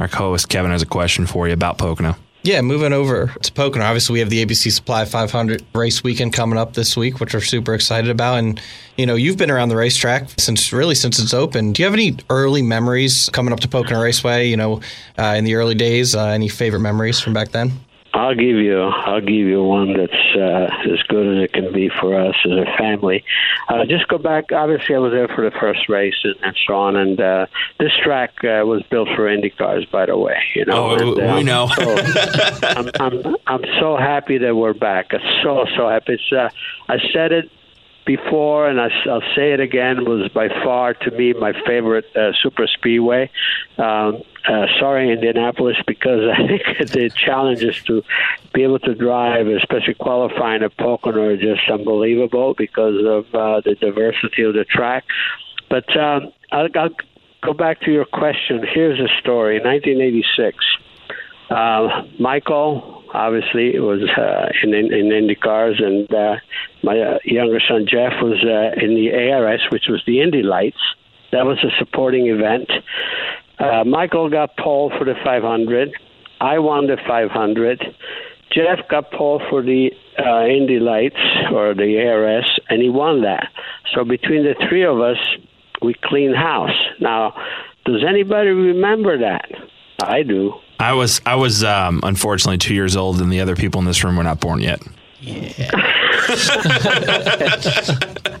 our 0.00 0.08
co-host 0.08 0.48
Kevin 0.48 0.72
has 0.72 0.82
a 0.82 0.86
question 0.86 1.26
for 1.26 1.46
you 1.46 1.54
about 1.54 1.78
Pocono. 1.78 2.16
Yeah, 2.44 2.60
moving 2.60 2.92
over 2.92 3.28
to 3.28 3.52
Pocono. 3.52 3.84
Obviously, 3.84 4.14
we 4.14 4.18
have 4.18 4.28
the 4.28 4.44
ABC 4.44 4.72
Supply 4.72 5.04
500 5.04 5.62
race 5.76 6.02
weekend 6.02 6.32
coming 6.32 6.58
up 6.58 6.74
this 6.74 6.96
week, 6.96 7.20
which 7.20 7.34
we're 7.34 7.40
super 7.40 7.72
excited 7.72 8.10
about. 8.10 8.38
And 8.38 8.60
you 8.96 9.06
know, 9.06 9.14
you've 9.14 9.36
been 9.36 9.50
around 9.50 9.68
the 9.68 9.76
racetrack 9.76 10.28
since 10.38 10.72
really 10.72 10.96
since 10.96 11.20
it's 11.20 11.32
open. 11.32 11.72
Do 11.72 11.82
you 11.82 11.86
have 11.86 11.94
any 11.94 12.16
early 12.30 12.60
memories 12.60 13.30
coming 13.32 13.52
up 13.52 13.60
to 13.60 13.68
Pocono 13.68 14.02
Raceway? 14.02 14.48
You 14.48 14.56
know, 14.56 14.80
uh, 15.16 15.34
in 15.36 15.44
the 15.44 15.54
early 15.54 15.76
days, 15.76 16.16
uh, 16.16 16.26
any 16.26 16.48
favorite 16.48 16.80
memories 16.80 17.20
from 17.20 17.32
back 17.32 17.50
then? 17.50 17.70
I'll 18.14 18.34
give 18.34 18.56
you 18.56 18.80
I'll 18.82 19.20
give 19.20 19.46
you 19.46 19.62
one 19.62 19.96
that's 19.96 20.36
uh, 20.36 20.68
as 20.92 21.02
good 21.08 21.38
as 21.38 21.44
it 21.44 21.52
can 21.52 21.72
be 21.72 21.88
for 21.88 22.18
us 22.18 22.34
as 22.44 22.52
a 22.52 22.66
family. 22.76 23.24
Uh, 23.68 23.86
just 23.86 24.06
go 24.08 24.18
back. 24.18 24.52
Obviously, 24.52 24.94
I 24.94 24.98
was 24.98 25.12
there 25.12 25.28
for 25.28 25.48
the 25.48 25.56
first 25.58 25.88
race 25.88 26.16
and, 26.22 26.34
and 26.42 26.56
so 26.66 26.74
on. 26.74 26.96
And 26.96 27.20
uh, 27.20 27.46
this 27.78 27.92
track 28.02 28.32
uh, 28.44 28.66
was 28.66 28.82
built 28.90 29.08
for 29.16 29.28
Indy 29.28 29.50
cars, 29.50 29.86
by 29.86 30.06
the 30.06 30.16
way. 30.18 30.42
You 30.54 30.66
know, 30.66 30.90
oh, 30.90 30.94
and, 30.94 31.30
uh, 31.30 31.34
we 31.34 31.42
know. 31.42 31.68
so, 31.74 31.96
I'm, 32.62 32.90
I'm 33.00 33.36
I'm 33.46 33.64
so 33.80 33.96
happy 33.96 34.36
that 34.38 34.54
we're 34.54 34.74
back. 34.74 35.14
I'm 35.14 35.42
so 35.42 35.64
so 35.76 35.88
happy. 35.88 36.14
It's 36.14 36.32
uh, 36.32 36.50
I 36.88 36.98
said 37.12 37.32
it 37.32 37.50
before, 38.04 38.68
and 38.68 38.80
I, 38.80 38.88
will 39.06 39.22
say 39.34 39.52
it 39.52 39.60
again, 39.60 40.04
was 40.04 40.28
by 40.32 40.48
far 40.48 40.94
to 40.94 41.10
me 41.10 41.32
my 41.34 41.52
favorite 41.66 42.04
uh, 42.16 42.32
super 42.42 42.66
speedway. 42.66 43.30
Um, 43.78 44.22
uh, 44.48 44.66
sorry, 44.80 45.12
Indianapolis, 45.12 45.76
because 45.86 46.28
I 46.36 46.46
think 46.46 46.90
the 46.90 47.10
challenges 47.10 47.80
to 47.84 48.02
be 48.52 48.64
able 48.64 48.80
to 48.80 48.94
drive, 48.94 49.46
especially 49.46 49.94
qualifying 49.94 50.62
at 50.62 50.76
Pocono, 50.76 51.28
are 51.28 51.36
just 51.36 51.68
unbelievable 51.70 52.54
because 52.54 52.96
of 53.04 53.34
uh, 53.34 53.60
the 53.60 53.76
diversity 53.76 54.42
of 54.42 54.54
the 54.54 54.64
track. 54.64 55.04
But 55.70 55.96
um, 55.96 56.32
I'll, 56.50 56.68
I'll 56.74 56.90
go 57.42 57.52
back 57.52 57.80
to 57.82 57.92
your 57.92 58.04
question. 58.04 58.64
Here's 58.72 58.98
a 58.98 59.08
story. 59.20 59.60
1986, 59.60 60.58
uh, 61.50 62.02
Michael 62.18 63.01
obviously 63.12 63.74
it 63.74 63.80
was 63.80 64.02
uh, 64.16 64.48
in, 64.62 64.74
in 64.74 64.92
in 64.92 65.12
Indy 65.12 65.34
cars, 65.34 65.80
and 65.84 66.12
uh, 66.12 66.36
my 66.82 66.98
uh, 66.98 67.18
younger 67.24 67.60
son 67.60 67.86
Jeff 67.88 68.12
was 68.22 68.42
uh, 68.44 68.84
in 68.84 68.94
the 68.94 69.12
ARS, 69.12 69.62
which 69.70 69.84
was 69.88 70.02
the 70.06 70.20
Indy 70.20 70.42
Lights. 70.42 70.80
That 71.32 71.46
was 71.46 71.58
a 71.64 71.70
supporting 71.78 72.26
event. 72.26 72.70
Uh, 73.58 73.84
Michael 73.84 74.28
got 74.28 74.56
pole 74.56 74.92
for 74.98 75.04
the 75.04 75.14
500. 75.24 75.92
I 76.40 76.58
won 76.58 76.88
the 76.88 76.96
500. 77.06 77.82
Jeff 78.52 78.86
got 78.90 79.10
pole 79.12 79.40
for 79.48 79.62
the 79.62 79.90
uh, 80.18 80.44
Indy 80.44 80.78
Lights 80.78 81.16
or 81.52 81.74
the 81.74 82.06
ARS, 82.06 82.60
and 82.68 82.82
he 82.82 82.90
won 82.90 83.22
that. 83.22 83.48
So 83.94 84.04
between 84.04 84.44
the 84.44 84.54
three 84.68 84.84
of 84.84 85.00
us, 85.00 85.16
we 85.80 85.94
clean 86.04 86.34
house. 86.34 86.76
Now, 87.00 87.34
does 87.84 88.02
anybody 88.06 88.50
remember 88.50 89.18
that? 89.18 89.50
I 90.08 90.22
do. 90.22 90.54
I 90.78 90.94
was 90.94 91.20
I 91.24 91.36
was 91.36 91.62
um, 91.62 92.00
unfortunately 92.02 92.58
two 92.58 92.74
years 92.74 92.96
old, 92.96 93.20
and 93.20 93.32
the 93.32 93.40
other 93.40 93.56
people 93.56 93.80
in 93.80 93.86
this 93.86 94.02
room 94.02 94.16
were 94.16 94.24
not 94.24 94.40
born 94.40 94.60
yet. 94.60 94.80
Yeah. 95.20 95.70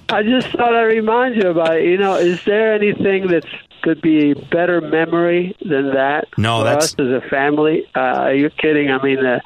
I 0.08 0.22
just 0.24 0.48
thought 0.48 0.74
I'd 0.74 0.82
remind 0.82 1.36
you 1.36 1.48
about 1.48 1.76
it. 1.76 1.84
You 1.84 1.98
know, 1.98 2.16
is 2.16 2.44
there 2.44 2.74
anything 2.74 3.28
that's 3.28 3.46
could 3.82 4.00
be 4.00 4.34
better 4.34 4.80
memory 4.80 5.56
than 5.60 5.94
that 5.94 6.28
no, 6.36 6.60
for 6.60 6.64
that's... 6.64 6.84
us 6.86 6.94
as 6.98 7.08
a 7.08 7.20
family? 7.28 7.86
Uh, 7.94 8.00
are 8.00 8.34
you 8.34 8.50
kidding? 8.50 8.90
I 8.90 9.02
mean, 9.02 9.24
uh, 9.24 9.40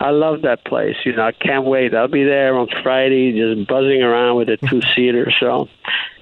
I 0.00 0.10
love 0.10 0.42
that 0.42 0.64
place. 0.64 0.96
You 1.04 1.16
know, 1.16 1.26
I 1.26 1.32
can't 1.32 1.64
wait. 1.64 1.94
I'll 1.94 2.08
be 2.08 2.24
there 2.24 2.56
on 2.56 2.68
Friday, 2.82 3.32
just 3.32 3.68
buzzing 3.68 4.02
around 4.02 4.36
with 4.36 4.48
a 4.48 4.56
two 4.56 4.80
seater. 4.94 5.32
So 5.40 5.68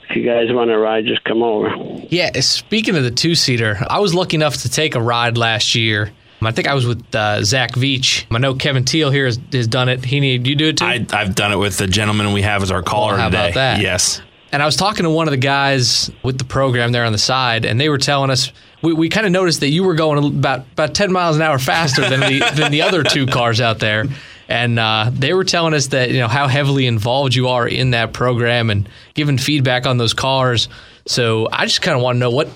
if 0.09 0.16
you 0.16 0.25
guys 0.25 0.53
want 0.53 0.71
to 0.71 0.79
ride, 0.79 1.05
just 1.05 1.25
come 1.25 1.42
over. 1.42 1.69
Yeah, 2.09 2.38
speaking 2.40 2.97
of 2.97 3.03
the 3.03 3.11
two 3.11 3.35
seater, 3.35 3.79
I 3.88 3.99
was 3.99 4.14
lucky 4.14 4.37
enough 4.37 4.59
to 4.59 4.69
take 4.69 4.95
a 4.95 5.01
ride 5.01 5.37
last 5.37 5.75
year. 5.75 6.12
I 6.42 6.53
think 6.53 6.69
I 6.69 6.75
was 6.75 6.87
with 6.87 7.14
uh, 7.14 7.42
Zach 7.42 7.73
Veach. 7.73 8.27
I 8.31 8.38
know 8.38 8.55
Kevin 8.55 8.85
Teal 8.85 9.11
here 9.11 9.25
has, 9.25 9.40
has 9.53 9.66
done 9.66 9.88
it. 9.88 10.05
He 10.05 10.21
need 10.21 10.47
you 10.47 10.55
do 10.55 10.69
it 10.69 10.77
too. 10.77 10.85
I, 10.85 11.05
have 11.11 11.35
done 11.35 11.51
it 11.51 11.57
with 11.57 11.79
the 11.79 11.87
gentleman 11.87 12.33
we 12.33 12.42
have 12.42 12.62
as 12.62 12.71
our 12.71 12.83
caller 12.83 13.12
well, 13.12 13.23
how 13.23 13.29
today. 13.31 13.38
About 13.38 13.55
that? 13.55 13.81
Yes. 13.81 14.21
And 14.53 14.62
I 14.62 14.66
was 14.66 14.77
talking 14.77 15.05
to 15.05 15.11
one 15.11 15.27
of 15.27 15.33
the 15.33 15.38
guys 15.38 16.11
with 16.23 16.38
the 16.38 16.45
program 16.45 16.92
there 16.92 17.05
on 17.05 17.12
the 17.12 17.19
side, 17.19 17.64
and 17.64 17.81
they 17.81 17.88
were 17.88 17.99
telling 17.99 18.31
us 18.31 18.53
we, 18.81 18.92
we 18.92 19.09
kind 19.09 19.27
of 19.27 19.33
noticed 19.33 19.61
that 19.61 19.71
you 19.71 19.83
were 19.83 19.95
going 19.95 20.25
about 20.25 20.61
about 20.73 20.95
ten 20.95 21.11
miles 21.11 21.37
an 21.37 21.42
hour 21.42 21.59
faster 21.59 22.09
than 22.09 22.21
the 22.21 22.53
than 22.55 22.71
the 22.71 22.83
other 22.83 23.03
two 23.03 23.27
cars 23.27 23.61
out 23.61 23.81
there 23.81 24.05
and 24.49 24.79
uh, 24.79 25.11
they 25.13 25.35
were 25.35 25.45
telling 25.45 25.75
us 25.75 25.89
that 25.89 26.11
you 26.11 26.19
know 26.19 26.29
how 26.29 26.49
heavily 26.49 26.87
involved 26.87 27.35
you 27.35 27.49
are 27.49 27.67
in 27.67 27.91
that 27.91 28.13
program 28.13 28.71
and 28.71 28.89
giving 29.15 29.39
feedback 29.39 29.87
on 29.87 29.99
those 29.99 30.15
cars. 30.15 30.69
So 31.07 31.49
I 31.53 31.65
just 31.65 31.83
kind 31.83 31.97
of 31.97 32.03
want 32.03 32.17
to 32.17 32.21
know 32.21 32.31
what 32.31 32.49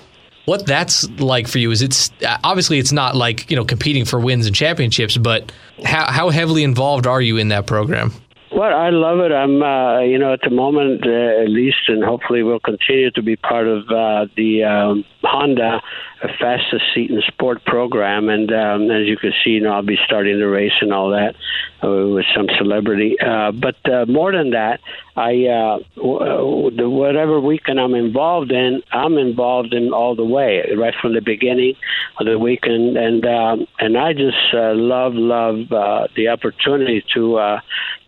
what 0.45 0.65
that's 0.65 1.09
like 1.19 1.47
for 1.47 1.59
you. 1.59 1.71
Is 1.71 1.81
it's 1.81 2.11
obviously 2.43 2.79
it's 2.79 2.91
not 2.91 3.15
like 3.15 3.49
you 3.49 3.55
know 3.55 3.65
competing 3.65 4.05
for 4.05 4.19
wins 4.19 4.45
and 4.45 4.55
championships, 4.55 5.17
but 5.17 5.51
how 5.83 6.11
how 6.11 6.29
heavily 6.29 6.63
involved 6.63 7.07
are 7.07 7.21
you 7.21 7.37
in 7.37 7.49
that 7.49 7.67
program? 7.67 8.13
Well, 8.53 8.77
I 8.77 8.89
love 8.89 9.19
it. 9.19 9.31
I'm, 9.31 9.63
uh, 9.63 10.01
you 10.01 10.17
know, 10.17 10.33
at 10.33 10.41
the 10.41 10.49
moment, 10.49 11.07
uh, 11.07 11.41
at 11.41 11.47
least, 11.47 11.87
and 11.87 12.03
hopefully 12.03 12.43
will 12.43 12.59
continue 12.59 13.09
to 13.11 13.21
be 13.21 13.37
part 13.37 13.65
of 13.65 13.89
uh, 13.89 14.25
the 14.35 14.65
um, 14.65 15.05
Honda 15.23 15.81
fastest 16.39 16.83
seat 16.93 17.09
in 17.09 17.21
sport 17.27 17.63
program. 17.65 18.29
And 18.29 18.51
um, 18.51 18.91
as 18.91 19.07
you 19.07 19.17
can 19.17 19.31
see, 19.43 19.51
you 19.51 19.61
know, 19.61 19.73
I'll 19.73 19.81
be 19.81 19.97
starting 20.05 20.39
the 20.39 20.47
race 20.47 20.73
and 20.81 20.93
all 20.93 21.11
that 21.11 21.35
uh, 21.83 22.07
with 22.09 22.25
some 22.35 22.47
celebrity. 22.57 23.17
Uh, 23.19 23.51
but 23.51 23.75
uh, 23.89 24.05
more 24.05 24.31
than 24.31 24.51
that, 24.51 24.79
I 25.15 25.45
uh, 25.45 25.79
w- 25.95 26.89
whatever 26.89 27.39
weekend 27.39 27.79
I'm 27.79 27.95
involved 27.95 28.51
in, 28.51 28.81
I'm 28.91 29.17
involved 29.17 29.73
in 29.73 29.91
all 29.91 30.15
the 30.15 30.25
way, 30.25 30.63
right 30.77 30.93
from 31.01 31.13
the 31.13 31.21
beginning 31.21 31.75
of 32.19 32.25
the 32.25 32.39
weekend, 32.39 32.97
and 32.97 33.25
um, 33.25 33.67
and 33.79 33.97
I 33.97 34.13
just 34.13 34.37
uh, 34.53 34.73
love 34.73 35.13
love 35.15 35.71
uh, 35.71 36.07
the 36.15 36.29
opportunity 36.29 37.03
to 37.13 37.37
uh, 37.37 37.59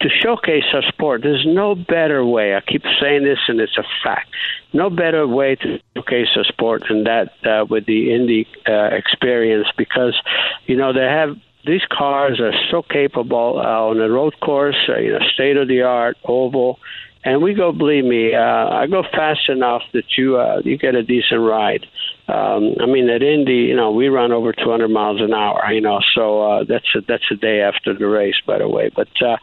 to 0.02 0.10
showcase 0.10 0.64
our 0.74 0.84
sport. 0.84 1.24
There's 1.24 1.46
no 1.46 1.76
better 1.76 2.26
way. 2.26 2.56
I 2.56 2.62
keep 2.62 2.84
saying 3.02 3.24
this, 3.24 3.40
and 3.48 3.60
it's 3.60 3.78
a 3.78 3.84
fact. 4.04 4.30
No 4.74 4.90
better 4.90 5.28
way 5.28 5.56
to 5.56 5.80
showcase 5.96 6.36
a 6.36 6.44
sport 6.46 6.84
than 6.90 7.04
that 7.04 7.32
uh, 7.46 7.66
with 7.70 7.86
the 7.86 8.14
Indy 8.14 8.48
uh, 8.68 8.90
experience, 8.92 9.68
because 9.78 10.20
you 10.66 10.76
know 10.76 10.94
they 10.94 11.02
have 11.02 11.38
these 11.66 11.86
cars 11.90 12.40
are 12.42 12.54
so 12.70 12.82
capable 12.82 13.60
uh, 13.60 13.90
on 13.90 14.02
a 14.02 14.10
road 14.10 14.34
course, 14.42 14.76
uh, 14.90 14.98
you 14.98 15.14
know, 15.14 15.20
state 15.34 15.56
of 15.58 15.68
the 15.68 15.82
art, 15.82 16.18
oval, 16.26 16.80
and 17.24 17.42
we 17.42 17.54
go. 17.54 17.72
Believe 17.72 18.04
me, 18.04 18.34
uh, 18.34 18.40
I 18.40 18.88
go 18.88 19.04
fast 19.04 19.48
enough 19.48 19.84
that 19.94 20.18
you 20.18 20.38
uh, 20.38 20.62
you 20.64 20.78
get 20.78 20.96
a 20.96 21.04
decent 21.04 21.40
ride. 21.40 21.86
Um, 22.28 22.76
I 22.82 22.86
mean, 22.86 23.10
at 23.10 23.22
Indy, 23.22 23.68
you 23.68 23.76
know, 23.76 23.92
we 23.92 24.08
run 24.08 24.32
over 24.32 24.54
200 24.54 24.88
miles 24.90 25.22
an 25.22 25.34
hour. 25.34 25.72
You 25.72 25.82
know, 25.82 26.00
so 26.14 26.42
uh, 26.42 26.64
that's 26.68 26.88
a, 26.96 27.02
that's 27.08 27.24
a 27.32 27.36
day 27.36 27.62
after 27.62 27.94
the 27.94 28.08
race, 28.08 28.36
by 28.46 28.58
the 28.58 28.68
way. 28.68 28.92
But 28.94 29.10
uh, 29.22 29.38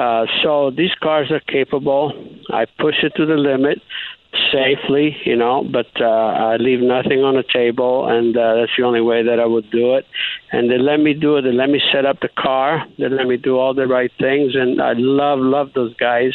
uh, 0.00 0.26
so 0.42 0.70
these 0.70 0.94
cars 1.02 1.30
are 1.30 1.40
capable. 1.40 2.12
I 2.50 2.64
push 2.78 2.96
it 3.02 3.12
to 3.16 3.26
the 3.26 3.34
limit. 3.34 3.82
Safely, 4.52 5.16
you 5.24 5.36
know, 5.36 5.62
but 5.62 5.88
uh, 6.00 6.04
I 6.04 6.56
leave 6.56 6.80
nothing 6.80 7.20
on 7.20 7.34
the 7.34 7.44
table, 7.44 8.08
and 8.08 8.36
uh, 8.36 8.56
that's 8.56 8.72
the 8.76 8.84
only 8.84 9.00
way 9.00 9.22
that 9.22 9.38
I 9.40 9.46
would 9.46 9.70
do 9.70 9.96
it. 9.96 10.06
And 10.52 10.70
they 10.70 10.78
let 10.78 10.98
me 10.98 11.14
do 11.14 11.36
it. 11.36 11.42
They 11.42 11.52
let 11.52 11.70
me 11.70 11.80
set 11.92 12.06
up 12.06 12.20
the 12.20 12.28
car. 12.28 12.86
They 12.98 13.08
let 13.08 13.26
me 13.26 13.36
do 13.36 13.58
all 13.58 13.74
the 13.74 13.86
right 13.86 14.10
things, 14.18 14.54
and 14.54 14.80
I 14.80 14.94
love 14.96 15.38
love 15.40 15.72
those 15.74 15.94
guys. 15.94 16.32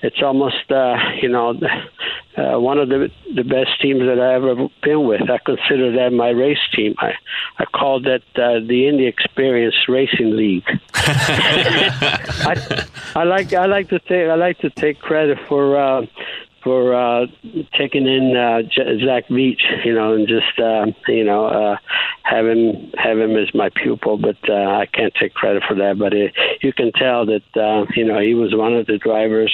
It's 0.00 0.22
almost, 0.22 0.70
uh, 0.70 0.96
you 1.20 1.28
know, 1.28 1.58
uh, 2.36 2.60
one 2.60 2.78
of 2.78 2.88
the 2.88 3.10
the 3.34 3.42
best 3.42 3.80
teams 3.82 4.00
that 4.00 4.20
I 4.20 4.34
ever 4.34 4.68
been 4.82 5.06
with. 5.06 5.28
I 5.28 5.38
consider 5.38 5.92
that 5.96 6.12
my 6.12 6.30
race 6.30 6.58
team. 6.74 6.94
I 6.98 7.14
I 7.58 7.64
call 7.64 8.00
that 8.02 8.22
uh, 8.36 8.60
the 8.66 8.86
Indy 8.88 9.06
Experience 9.06 9.74
Racing 9.88 10.36
League. 10.36 10.68
I, 10.94 12.86
I 13.16 13.24
like 13.24 13.52
I 13.52 13.66
like 13.66 13.88
to 13.88 13.98
take 13.98 14.28
I 14.28 14.34
like 14.34 14.58
to 14.58 14.70
take 14.70 15.00
credit 15.00 15.38
for. 15.48 15.76
Uh, 15.76 16.06
for 16.62 16.94
uh, 16.94 17.26
taking 17.76 18.06
in 18.06 18.36
uh, 18.36 18.62
Zach 19.04 19.28
Veach, 19.28 19.62
you 19.84 19.94
know, 19.94 20.14
and 20.14 20.26
just 20.28 20.58
uh, 20.58 20.86
you 21.06 21.24
know 21.24 21.46
uh, 21.46 21.76
have 22.22 22.46
him 22.46 22.92
have 22.96 23.18
him 23.18 23.36
as 23.36 23.52
my 23.54 23.70
pupil. 23.70 24.18
But 24.18 24.36
uh, 24.48 24.52
I 24.52 24.86
can't 24.92 25.14
take 25.14 25.34
credit 25.34 25.62
for 25.66 25.74
that. 25.76 25.98
But 25.98 26.12
it, 26.14 26.34
you 26.60 26.72
can 26.72 26.92
tell 26.92 27.26
that 27.26 27.56
uh, 27.56 27.86
you 27.94 28.04
know 28.04 28.20
he 28.20 28.34
was 28.34 28.54
one 28.54 28.74
of 28.74 28.86
the 28.86 28.98
drivers 28.98 29.52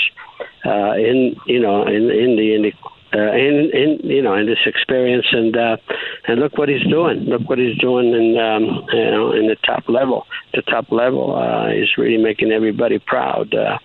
uh, 0.65 0.93
in 0.93 1.37
you 1.47 1.61
know 1.61 1.87
in 1.87 2.11
in 2.11 2.37
the 2.37 2.55
in 2.55 2.63
the 2.63 2.73
uh, 3.15 3.33
in 3.33 3.71
in 3.73 3.99
you 4.03 4.23
know 4.23 4.35
in 4.35 4.47
this 4.47 4.59
experience 4.67 5.27
and 5.31 5.57
uh, 5.57 5.77
and 6.27 6.41
look 6.41 6.59
what 6.59 6.69
he's 6.69 6.87
doing. 6.89 7.21
Look 7.21 7.49
what 7.49 7.59
he's 7.59 7.79
doing 7.79 8.09
in 8.09 8.37
um, 8.39 8.85
you 8.93 9.11
know 9.11 9.33
in 9.33 9.47
the 9.47 9.57
top 9.65 9.89
level. 9.89 10.27
The 10.53 10.63
top 10.63 10.91
level 10.91 11.37
uh, 11.37 11.69
is 11.71 11.97
really 11.97 12.23
making 12.23 12.51
everybody 12.51 12.99
proud. 12.99 13.55
Uh, 13.55 13.79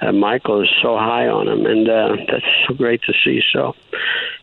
uh, 0.00 0.12
Michael 0.12 0.62
is 0.62 0.68
so 0.82 0.96
high 0.96 1.28
on 1.28 1.48
him, 1.48 1.66
and 1.66 1.88
uh, 1.88 2.16
that's 2.30 2.44
so 2.66 2.74
great 2.74 3.02
to 3.02 3.12
see. 3.24 3.40
So, 3.52 3.74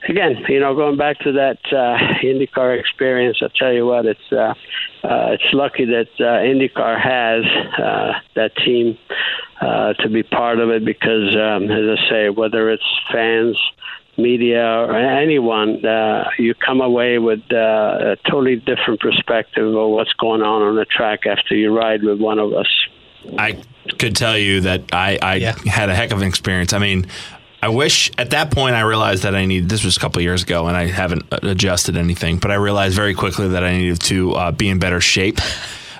again, 0.08 0.44
you 0.48 0.60
know, 0.60 0.76
going 0.76 0.98
back 0.98 1.20
to 1.20 1.32
that 1.34 1.60
uh, 1.72 1.98
IndyCar 2.24 2.80
experience, 2.80 3.38
I 3.42 3.48
tell 3.56 3.74
you 3.74 3.86
what, 3.86 4.06
it's 4.06 4.32
uh, 4.32 4.54
uh, 5.04 5.32
it's 5.32 5.54
lucky 5.54 5.86
that 5.86 6.10
uh, 6.20 6.24
IndyCar 6.24 7.00
has 7.00 7.46
uh, 7.78 8.20
that 8.36 8.56
team 8.58 8.98
uh, 9.62 9.94
to 9.94 10.10
be 10.10 10.24
part 10.24 10.60
of 10.60 10.70
it 10.70 10.86
because, 10.86 11.36
um, 11.36 11.70
as 11.72 12.00
I 12.00 12.10
say, 12.10 12.30
whether 12.30 12.70
it's 12.70 12.84
fans, 13.12 13.60
media, 14.18 14.64
or 14.64 14.96
anyone, 14.96 15.84
uh, 15.86 16.30
you 16.38 16.54
come 16.54 16.82
away 16.82 17.18
with 17.18 17.42
uh, 17.52 17.56
a 17.56 18.16
totally 18.30 18.58
different 18.58 19.00
perspective 19.00 19.76
of 19.76 19.90
what's 19.90 20.14
going 20.14 20.42
on 20.42 20.62
on 20.62 20.76
the 20.76 20.86
track 20.86 21.26
after 21.26 21.56
you 21.56 21.76
ride 21.76 22.04
with 22.04 22.20
one 22.20 22.40
of 22.40 22.54
us. 22.54 22.68
I 23.38 23.62
could 23.98 24.16
tell 24.16 24.38
you 24.38 24.62
that 24.62 24.84
I, 24.92 25.18
I 25.22 25.36
yeah. 25.36 25.56
had 25.66 25.90
a 25.90 25.96
heck 25.96 26.12
of 26.12 26.22
an 26.22 26.28
experience. 26.28 26.74
I 26.74 26.80
mean, 26.80 27.08
I 27.62 27.70
wish 27.70 28.12
at 28.18 28.32
that 28.32 28.52
point 28.52 28.76
I 28.76 28.82
realized 28.82 29.24
that 29.24 29.36
I 29.36 29.46
needed. 29.46 29.70
This 29.70 29.84
was 29.84 29.98
a 29.98 30.00
couple 30.00 30.22
years 30.22 30.44
ago, 30.44 30.68
and 30.68 30.76
I 30.76 30.88
haven't 30.88 31.26
adjusted 31.32 31.96
anything. 31.96 32.38
But 32.38 32.52
I 32.52 32.56
realized 32.56 32.96
very 32.96 33.14
quickly 33.14 33.50
that 33.50 33.64
I 33.64 33.78
needed 33.78 34.02
to 34.02 34.34
uh, 34.34 34.52
be 34.52 34.70
in 34.70 34.80
better 34.80 35.00
shape. 35.00 35.40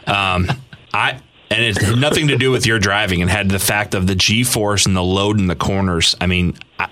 Um, 0.08 0.52
I 0.94 1.20
and 1.52 1.64
it 1.64 1.78
had 1.82 2.00
nothing 2.00 2.30
to 2.30 2.38
do 2.38 2.50
with 2.50 2.66
your 2.66 2.80
driving. 2.80 3.20
It 3.20 3.28
had 3.28 3.50
the 3.50 3.60
fact 3.60 3.94
of 3.94 4.08
the 4.08 4.16
G 4.16 4.44
force 4.44 4.86
and 4.86 4.96
the 4.96 5.04
load 5.04 5.38
in 5.38 5.48
the 5.48 5.56
corners. 5.56 6.16
I 6.22 6.26
mean, 6.26 6.58
I, 6.80 6.88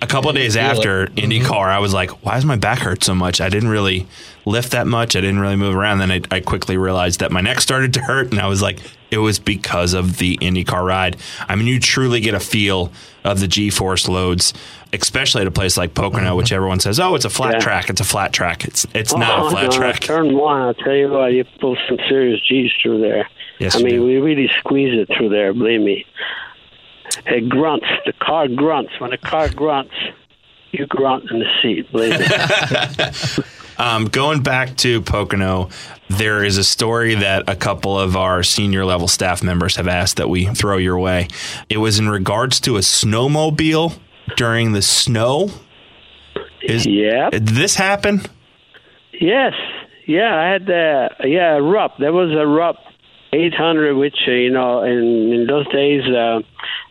a 0.00 0.06
couple 0.06 0.30
of 0.30 0.36
days 0.36 0.56
after 0.56 1.04
it. 1.04 1.14
IndyCar, 1.16 1.42
mm-hmm. 1.42 1.52
I 1.54 1.78
was 1.78 1.92
like, 1.92 2.10
why 2.24 2.34
does 2.34 2.44
my 2.44 2.56
back 2.56 2.78
hurt 2.78 3.04
so 3.04 3.14
much? 3.14 3.40
I 3.40 3.48
didn't 3.48 3.68
really 3.68 4.06
lift 4.46 4.72
that 4.72 4.86
much. 4.86 5.14
I 5.14 5.20
didn't 5.20 5.40
really 5.40 5.56
move 5.56 5.76
around. 5.76 5.98
Then 5.98 6.10
I, 6.10 6.22
I, 6.30 6.40
quickly 6.40 6.76
realized 6.76 7.20
that 7.20 7.30
my 7.30 7.40
neck 7.40 7.60
started 7.60 7.94
to 7.94 8.00
hurt, 8.00 8.30
and 8.30 8.40
I 8.40 8.46
was 8.46 8.62
like, 8.62 8.80
it 9.10 9.18
was 9.18 9.38
because 9.38 9.94
of 9.94 10.18
the 10.18 10.36
IndyCar 10.38 10.84
ride. 10.84 11.16
I 11.48 11.56
mean, 11.56 11.66
you 11.66 11.80
truly 11.80 12.20
get 12.20 12.34
a 12.34 12.40
feel 12.40 12.92
of 13.24 13.40
the 13.40 13.48
G-force 13.48 14.08
loads, 14.08 14.54
especially 14.92 15.42
at 15.42 15.48
a 15.48 15.52
place 15.52 15.76
like 15.76 15.94
Pocono, 15.94 16.36
which 16.36 16.52
everyone 16.52 16.80
says, 16.80 17.00
"Oh, 17.00 17.14
it's 17.14 17.24
a 17.24 17.30
flat 17.30 17.54
yeah. 17.54 17.60
track. 17.60 17.90
It's 17.90 18.00
a 18.00 18.04
flat 18.04 18.32
track." 18.32 18.64
It's 18.64 18.86
it's 18.94 19.12
oh, 19.12 19.18
not 19.18 19.46
a 19.46 19.50
flat 19.50 19.70
no, 19.70 19.76
track. 19.76 20.00
Turn 20.00 20.36
one, 20.36 20.62
I'll 20.62 20.74
tell 20.74 20.94
you 20.94 21.08
what, 21.08 21.32
you 21.32 21.44
pull 21.60 21.76
some 21.88 21.98
serious 22.08 22.40
G's 22.46 22.72
through 22.82 23.00
there. 23.00 23.28
Yes, 23.58 23.76
I 23.76 23.78
mean, 23.78 23.96
do. 23.96 24.04
we 24.04 24.16
really 24.16 24.50
squeeze 24.60 24.98
it 24.98 25.08
through 25.16 25.30
there. 25.30 25.52
Believe 25.52 25.80
me. 25.80 26.04
It 27.26 27.48
grunts. 27.48 27.86
The 28.06 28.12
car 28.12 28.48
grunts. 28.48 28.92
When 28.98 29.10
the 29.10 29.18
car 29.18 29.48
grunts, 29.48 29.94
you 30.70 30.86
grunt 30.86 31.30
in 31.30 31.40
the 31.40 31.46
seat. 31.62 31.90
Believe 31.90 32.20
me. 32.20 33.44
Um, 33.78 34.06
going 34.06 34.42
back 34.42 34.76
to 34.78 35.00
Pocono, 35.02 35.68
there 36.08 36.44
is 36.44 36.56
a 36.56 36.64
story 36.64 37.14
that 37.14 37.48
a 37.48 37.56
couple 37.56 37.98
of 37.98 38.16
our 38.16 38.42
senior 38.42 38.84
level 38.84 39.08
staff 39.08 39.42
members 39.42 39.76
have 39.76 39.88
asked 39.88 40.16
that 40.16 40.28
we 40.28 40.46
throw 40.46 40.76
your 40.76 40.98
way. 40.98 41.28
It 41.68 41.78
was 41.78 41.98
in 41.98 42.08
regards 42.08 42.60
to 42.60 42.76
a 42.76 42.80
snowmobile 42.80 43.98
during 44.36 44.72
the 44.72 44.82
snow. 44.82 45.50
Is 46.62 46.86
yeah. 46.86 47.30
Did 47.30 47.48
this 47.48 47.74
happen? 47.74 48.22
Yes. 49.20 49.54
Yeah, 50.06 50.34
I 50.34 50.52
had 50.52 50.70
uh, 50.70 51.08
yeah 51.24 51.56
a 51.56 51.62
Rupp. 51.62 51.98
There 51.98 52.12
was 52.12 52.30
a 52.32 52.46
Rupp 52.46 52.76
800, 53.32 53.94
which 53.94 54.16
uh, 54.26 54.32
you 54.32 54.50
know 54.50 54.82
in 54.82 55.32
in 55.32 55.46
those 55.46 55.68
days. 55.68 56.02
Uh, 56.04 56.40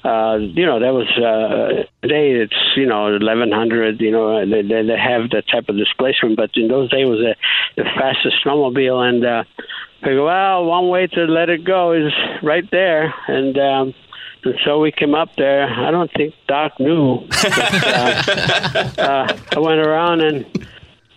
uh, 0.08 0.38
you 0.38 0.65
know, 0.65 0.80
that 0.80 0.93
was 0.93 1.08
uh, 1.17 1.84
today 2.02 2.32
it's 2.32 2.56
you 2.76 2.86
know 2.86 3.12
1100. 3.12 4.00
You 4.00 4.12
know, 4.12 4.46
they, 4.46 4.62
they 4.62 4.98
have 4.98 5.30
that 5.32 5.43
type 5.52 5.67
of 5.67 5.76
displacement, 5.76 6.38
but 6.38 6.52
in 6.56 6.70
those 6.70 6.89
days 6.89 7.06
it 7.06 7.10
was 7.10 7.20
a, 7.20 7.36
the 7.76 7.84
fastest 7.84 8.38
snowmobile, 8.46 9.08
and 9.08 9.26
uh, 9.26 9.43
I 10.04 10.08
go, 10.08 10.26
well, 10.26 10.65
one 10.65 10.89
way 10.89 11.08
to 11.08 11.26
let 11.26 11.50
it 11.50 11.63
go 11.63 11.93
is 11.93 12.13
right 12.41 12.70
there, 12.72 13.13
and. 13.28 13.58
Um, 13.58 13.93
and 14.43 14.54
so 14.63 14.80
we 14.80 14.91
came 14.91 15.15
up 15.15 15.30
there. 15.36 15.67
I 15.67 15.89
don't 15.89 16.12
think 16.13 16.34
Doc 16.48 16.80
knew. 16.80 17.28
But, 17.28 17.84
uh, 17.84 19.02
uh, 19.02 19.38
I 19.56 19.60
went 19.60 19.80
around 19.80 20.22
and 20.22 20.67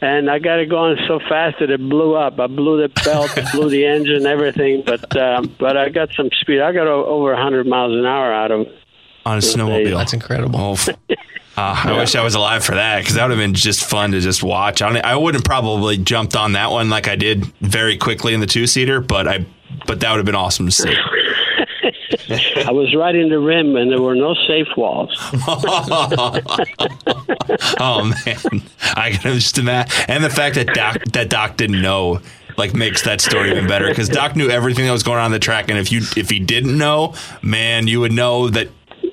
and 0.02 0.30
I 0.30 0.38
got 0.38 0.58
it 0.58 0.70
going 0.70 0.96
so 1.06 1.18
fast 1.28 1.58
that 1.60 1.70
it 1.70 1.80
blew 1.80 2.14
up. 2.14 2.40
I 2.40 2.46
blew 2.46 2.80
the 2.80 2.88
belt, 3.04 3.30
blew 3.52 3.68
the 3.68 3.84
engine, 3.84 4.26
everything. 4.26 4.82
But 4.84 5.14
um, 5.16 5.54
but 5.58 5.76
I 5.76 5.90
got 5.90 6.10
some 6.16 6.30
speed. 6.40 6.60
I 6.60 6.72
got 6.72 6.86
over 6.86 7.32
100 7.32 7.66
miles 7.66 7.92
an 7.92 8.06
hour 8.06 8.32
out 8.32 8.50
of 8.50 8.66
on 9.24 9.38
a 9.38 9.40
snowmobile. 9.40 9.96
That's 9.96 10.12
incredible. 10.12 10.58
Oh, 10.58 10.76
uh, 11.56 11.82
I 11.84 11.98
wish 11.98 12.14
I 12.14 12.22
was 12.22 12.34
alive 12.34 12.64
for 12.64 12.74
that 12.74 13.00
because 13.00 13.14
that 13.14 13.24
would 13.24 13.32
have 13.32 13.38
been 13.38 13.54
just 13.54 13.84
fun 13.84 14.12
to 14.12 14.20
just 14.20 14.42
watch. 14.42 14.82
I, 14.82 14.98
I 14.98 15.16
wouldn't 15.16 15.44
probably 15.44 15.98
jumped 15.98 16.36
on 16.36 16.52
that 16.52 16.70
one 16.70 16.90
like 16.90 17.08
I 17.08 17.16
did 17.16 17.44
very 17.60 17.96
quickly 17.96 18.34
in 18.34 18.40
the 18.40 18.46
two 18.46 18.66
seater, 18.66 19.00
but 19.00 19.28
I 19.28 19.46
but 19.86 20.00
that 20.00 20.10
would 20.10 20.18
have 20.18 20.26
been 20.26 20.34
awesome 20.34 20.66
to 20.66 20.72
see. 20.72 20.94
I 22.30 22.70
was 22.70 22.94
right 22.94 23.14
in 23.14 23.28
the 23.28 23.40
rim, 23.40 23.74
and 23.76 23.90
there 23.90 24.00
were 24.00 24.14
no 24.14 24.34
safe 24.46 24.68
walls. 24.76 25.10
oh 27.80 28.04
man, 28.04 28.62
I 28.94 29.10
can 29.10 29.34
just 29.34 29.58
imagine, 29.58 30.04
and 30.08 30.22
the 30.22 30.30
fact 30.30 30.54
that 30.54 30.68
Doc 30.68 31.02
that 31.12 31.28
Doc 31.28 31.56
didn't 31.56 31.82
know 31.82 32.20
like 32.56 32.74
makes 32.74 33.02
that 33.02 33.20
story 33.20 33.50
even 33.50 33.66
better 33.66 33.88
because 33.88 34.08
Doc 34.08 34.36
knew 34.36 34.48
everything 34.48 34.84
that 34.86 34.92
was 34.92 35.02
going 35.02 35.18
on 35.18 35.26
in 35.26 35.32
the 35.32 35.38
track, 35.40 35.68
and 35.68 35.78
if 35.78 35.90
you 35.90 36.02
if 36.16 36.30
he 36.30 36.38
didn't 36.38 36.78
know, 36.78 37.14
man, 37.42 37.88
you 37.88 38.00
would 38.00 38.12
know 38.12 38.48
that 38.48 38.68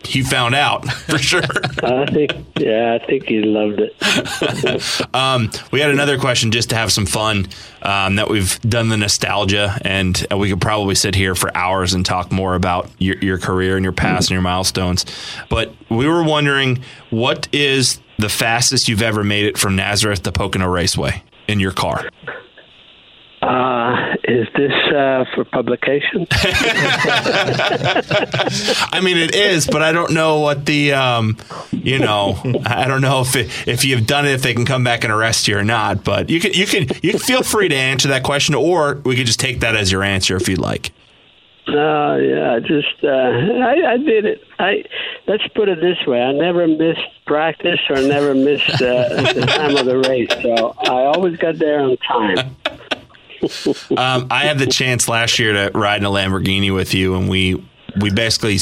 he 0.08 0.24
found 0.24 0.56
out 0.56 0.90
for 0.92 1.18
sure. 1.18 1.42
I 1.84 2.06
think, 2.06 2.32
yeah, 2.58 2.98
I 3.00 3.06
think 3.06 3.28
he 3.28 3.42
loved 3.42 3.80
it. 3.80 5.06
um, 5.14 5.52
we 5.72 5.80
had 5.80 5.92
another 5.92 6.18
question 6.18 6.52
just 6.52 6.70
to 6.70 6.76
have 6.76 6.92
some 6.92 7.06
fun. 7.06 7.48
Um, 7.84 8.16
that 8.16 8.28
we've 8.28 8.60
done 8.62 8.90
the 8.90 8.98
nostalgia, 8.98 9.78
and 9.82 10.26
we 10.36 10.50
could 10.50 10.60
probably 10.60 10.96
sit 10.96 11.16
here 11.16 11.36
for 11.36 11.56
hours 11.56 11.94
and 11.94 12.06
talk 12.06 12.32
more 12.32 12.56
about 12.56 12.90
your, 12.98 13.16
your 13.20 13.38
career 13.38 13.78
and 13.78 13.84
your 13.84 13.94
past 13.94 14.30
and 14.30 14.36
your 14.36 14.42
milestones. 14.42 15.06
But 15.48 15.74
we 15.90 16.08
were 16.08 16.24
wondering, 16.24 16.84
what 17.12 17.48
is 17.54 18.02
the 18.18 18.30
fastest 18.30 18.90
you've 18.90 19.04
ever 19.04 19.24
made 19.24 19.46
it 19.46 19.58
from 19.58 19.76
Nazareth 19.76 20.24
to 20.24 20.32
Pocono 20.32 20.68
Raceway 20.68 21.24
in 21.48 21.60
your 21.60 21.72
car? 21.72 22.10
Uh, 23.42 24.16
is 24.24 24.48
this 24.56 24.74
uh, 24.94 25.24
for 25.36 25.46
publication? 25.46 26.26
I 28.92 29.00
mean, 29.04 29.18
it 29.18 29.36
is, 29.36 29.68
but 29.68 29.84
I 29.84 29.92
don't 29.92 30.12
know 30.12 30.40
what 30.40 30.66
the, 30.66 30.94
um, 30.94 31.38
you 31.72 32.00
know, 32.00 32.36
I 32.66 32.88
don't 32.88 33.02
know 33.02 33.22
if 33.22 33.36
it, 33.36 33.52
if 33.68 33.86
you've 33.86 34.08
done 34.08 34.26
it, 34.26 34.32
if 34.32 34.42
they 34.42 34.56
can 34.56 34.66
come 34.66 34.84
back 34.84 35.04
and 35.04 35.14
arrest 35.14 35.48
you 35.48 35.56
or 35.56 35.64
not. 35.64 36.04
But 36.04 36.32
you 36.32 36.40
can, 36.40 36.54
you 36.54 36.66
can, 36.66 36.88
you 37.04 37.12
can 37.12 37.20
feel 37.20 37.44
free 37.44 37.70
to 37.70 37.76
answer 37.76 38.08
that 38.08 38.24
question, 38.24 38.56
or 38.56 38.96
we 39.06 39.16
could 39.16 39.28
just 39.28 39.40
take 39.40 39.60
that 39.60 39.76
as 39.76 39.92
your 39.92 40.02
answer 40.02 40.36
if 40.36 40.50
you'd 40.50 40.58
like. 40.58 40.92
No, 41.68 42.14
uh, 42.14 42.18
yeah, 42.18 42.60
just 42.60 43.04
uh, 43.04 43.08
I, 43.08 43.94
I 43.94 43.98
did 43.98 44.26
it. 44.26 44.42
I 44.58 44.84
let's 45.28 45.46
put 45.50 45.68
it 45.68 45.82
this 45.82 45.98
way: 46.08 46.22
I 46.22 46.32
never 46.32 46.66
missed 46.66 47.02
practice 47.26 47.82
or 47.90 47.98
never 47.98 48.34
missed 48.34 48.82
uh, 48.82 49.34
the 49.34 49.46
time 49.46 49.76
of 49.76 49.86
the 49.86 49.98
race, 50.00 50.32
so 50.42 50.74
I 50.80 51.04
always 51.14 51.36
got 51.38 51.60
there 51.60 51.82
on 51.82 51.98
time 51.98 52.56
um, 53.98 54.28
I 54.30 54.44
had 54.44 54.60
the 54.60 54.68
chance 54.68 55.08
last 55.08 55.40
year 55.40 55.54
to 55.54 55.78
ride 55.78 55.98
in 55.98 56.06
a 56.06 56.10
Lamborghini 56.10 56.74
with 56.74 56.94
you, 56.94 57.16
and 57.16 57.30
we 57.30 57.64
we 58.00 58.12
basically 58.12 58.58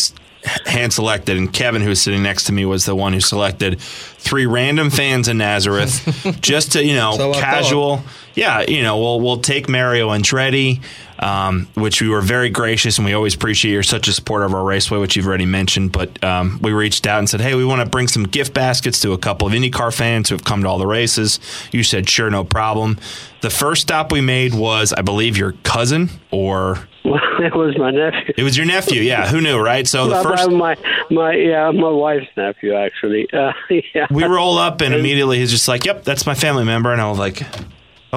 hand 0.65 0.93
selected, 0.93 1.38
and 1.38 1.51
Kevin, 1.51 1.81
who 1.81 1.89
was 1.89 2.01
sitting 2.01 2.23
next 2.23 2.45
to 2.45 2.53
me, 2.53 2.65
was 2.65 2.85
the 2.85 2.95
one 2.95 3.13
who 3.13 3.19
selected 3.19 3.79
three 3.79 4.45
random 4.45 4.89
fans 4.89 5.27
in 5.27 5.38
Nazareth, 5.38 6.38
just 6.41 6.73
to 6.73 6.83
you 6.83 6.95
know, 6.95 7.15
so 7.17 7.33
casual. 7.33 8.03
Yeah, 8.33 8.61
you 8.61 8.83
know, 8.83 8.97
we'll 8.99 9.21
we'll 9.21 9.39
take 9.39 9.69
Mario 9.69 10.09
Andretti. 10.09 10.81
Um, 11.19 11.67
which 11.75 12.01
we 12.01 12.10
were 12.10 12.21
very 12.21 12.49
gracious 12.49 12.97
and 12.97 13.06
we 13.06 13.13
always 13.13 13.34
appreciate 13.36 13.71
you're 13.71 13.84
such 13.84 14.08
a 14.08 14.13
supporter 14.13 14.45
of 14.45 14.54
our 14.54 14.63
raceway, 14.63 14.97
which 14.99 15.15
you've 15.15 15.28
already 15.28 15.45
mentioned. 15.45 15.91
But 15.91 16.23
um, 16.23 16.60
we 16.62 16.71
reached 16.73 17.08
out 17.08 17.19
and 17.19 17.30
said, 17.30 17.41
hey, 17.41 17.56
we 17.56 17.65
want 17.65 17.82
to 17.82 17.89
bring 17.89 18.08
some 18.08 18.23
gift 18.23 18.54
baskets 18.54 18.99
to 19.01 19.13
a 19.13 19.17
couple 19.17 19.47
of 19.47 19.54
IndyCar 19.54 19.95
fans 19.95 20.30
who 20.30 20.36
have 20.36 20.43
come 20.43 20.62
to 20.63 20.67
all 20.69 20.78
the 20.78 20.88
races. 20.88 21.39
You 21.71 21.84
said, 21.84 22.10
sure, 22.10 22.30
no 22.30 22.43
problem. 22.43 22.97
The 23.41 23.49
first 23.49 23.84
stop 23.84 24.12
we 24.12 24.21
made 24.21 24.54
was, 24.54 24.91
I 24.93 25.01
believe, 25.01 25.38
your 25.38 25.54
cousin 25.63 26.10
or 26.32 26.88
Well, 27.04 27.19
it 27.39 27.54
was 27.56 27.78
my 27.78 27.91
nephew. 27.91 28.34
it 28.38 28.43
was 28.43 28.58
your 28.58 28.65
nephew. 28.65 29.01
Yeah, 29.01 29.28
who 29.28 29.39
knew, 29.39 29.60
right? 29.60 29.88
So 29.88 30.08
the 30.08 30.23
first 30.23 30.49
my 30.49 30.75
my 31.12 31.34
yeah 31.36 31.69
my 31.69 31.89
wife's 31.89 32.25
nephew 32.36 32.73
actually. 32.73 33.28
Uh, 33.32 33.54
yeah. 33.93 34.08
we 34.10 34.23
roll 34.23 34.58
up 34.58 34.82
and 34.82 34.95
immediately 34.95 35.38
he's 35.38 35.51
just 35.51 35.67
like, 35.67 35.86
"Yep, 35.86 36.04
that's 36.06 36.25
my 36.25 36.34
family 36.34 36.63
member," 36.63 36.91
and 36.91 36.99
I 36.99 37.08
was 37.08 37.19
like, 37.19 37.43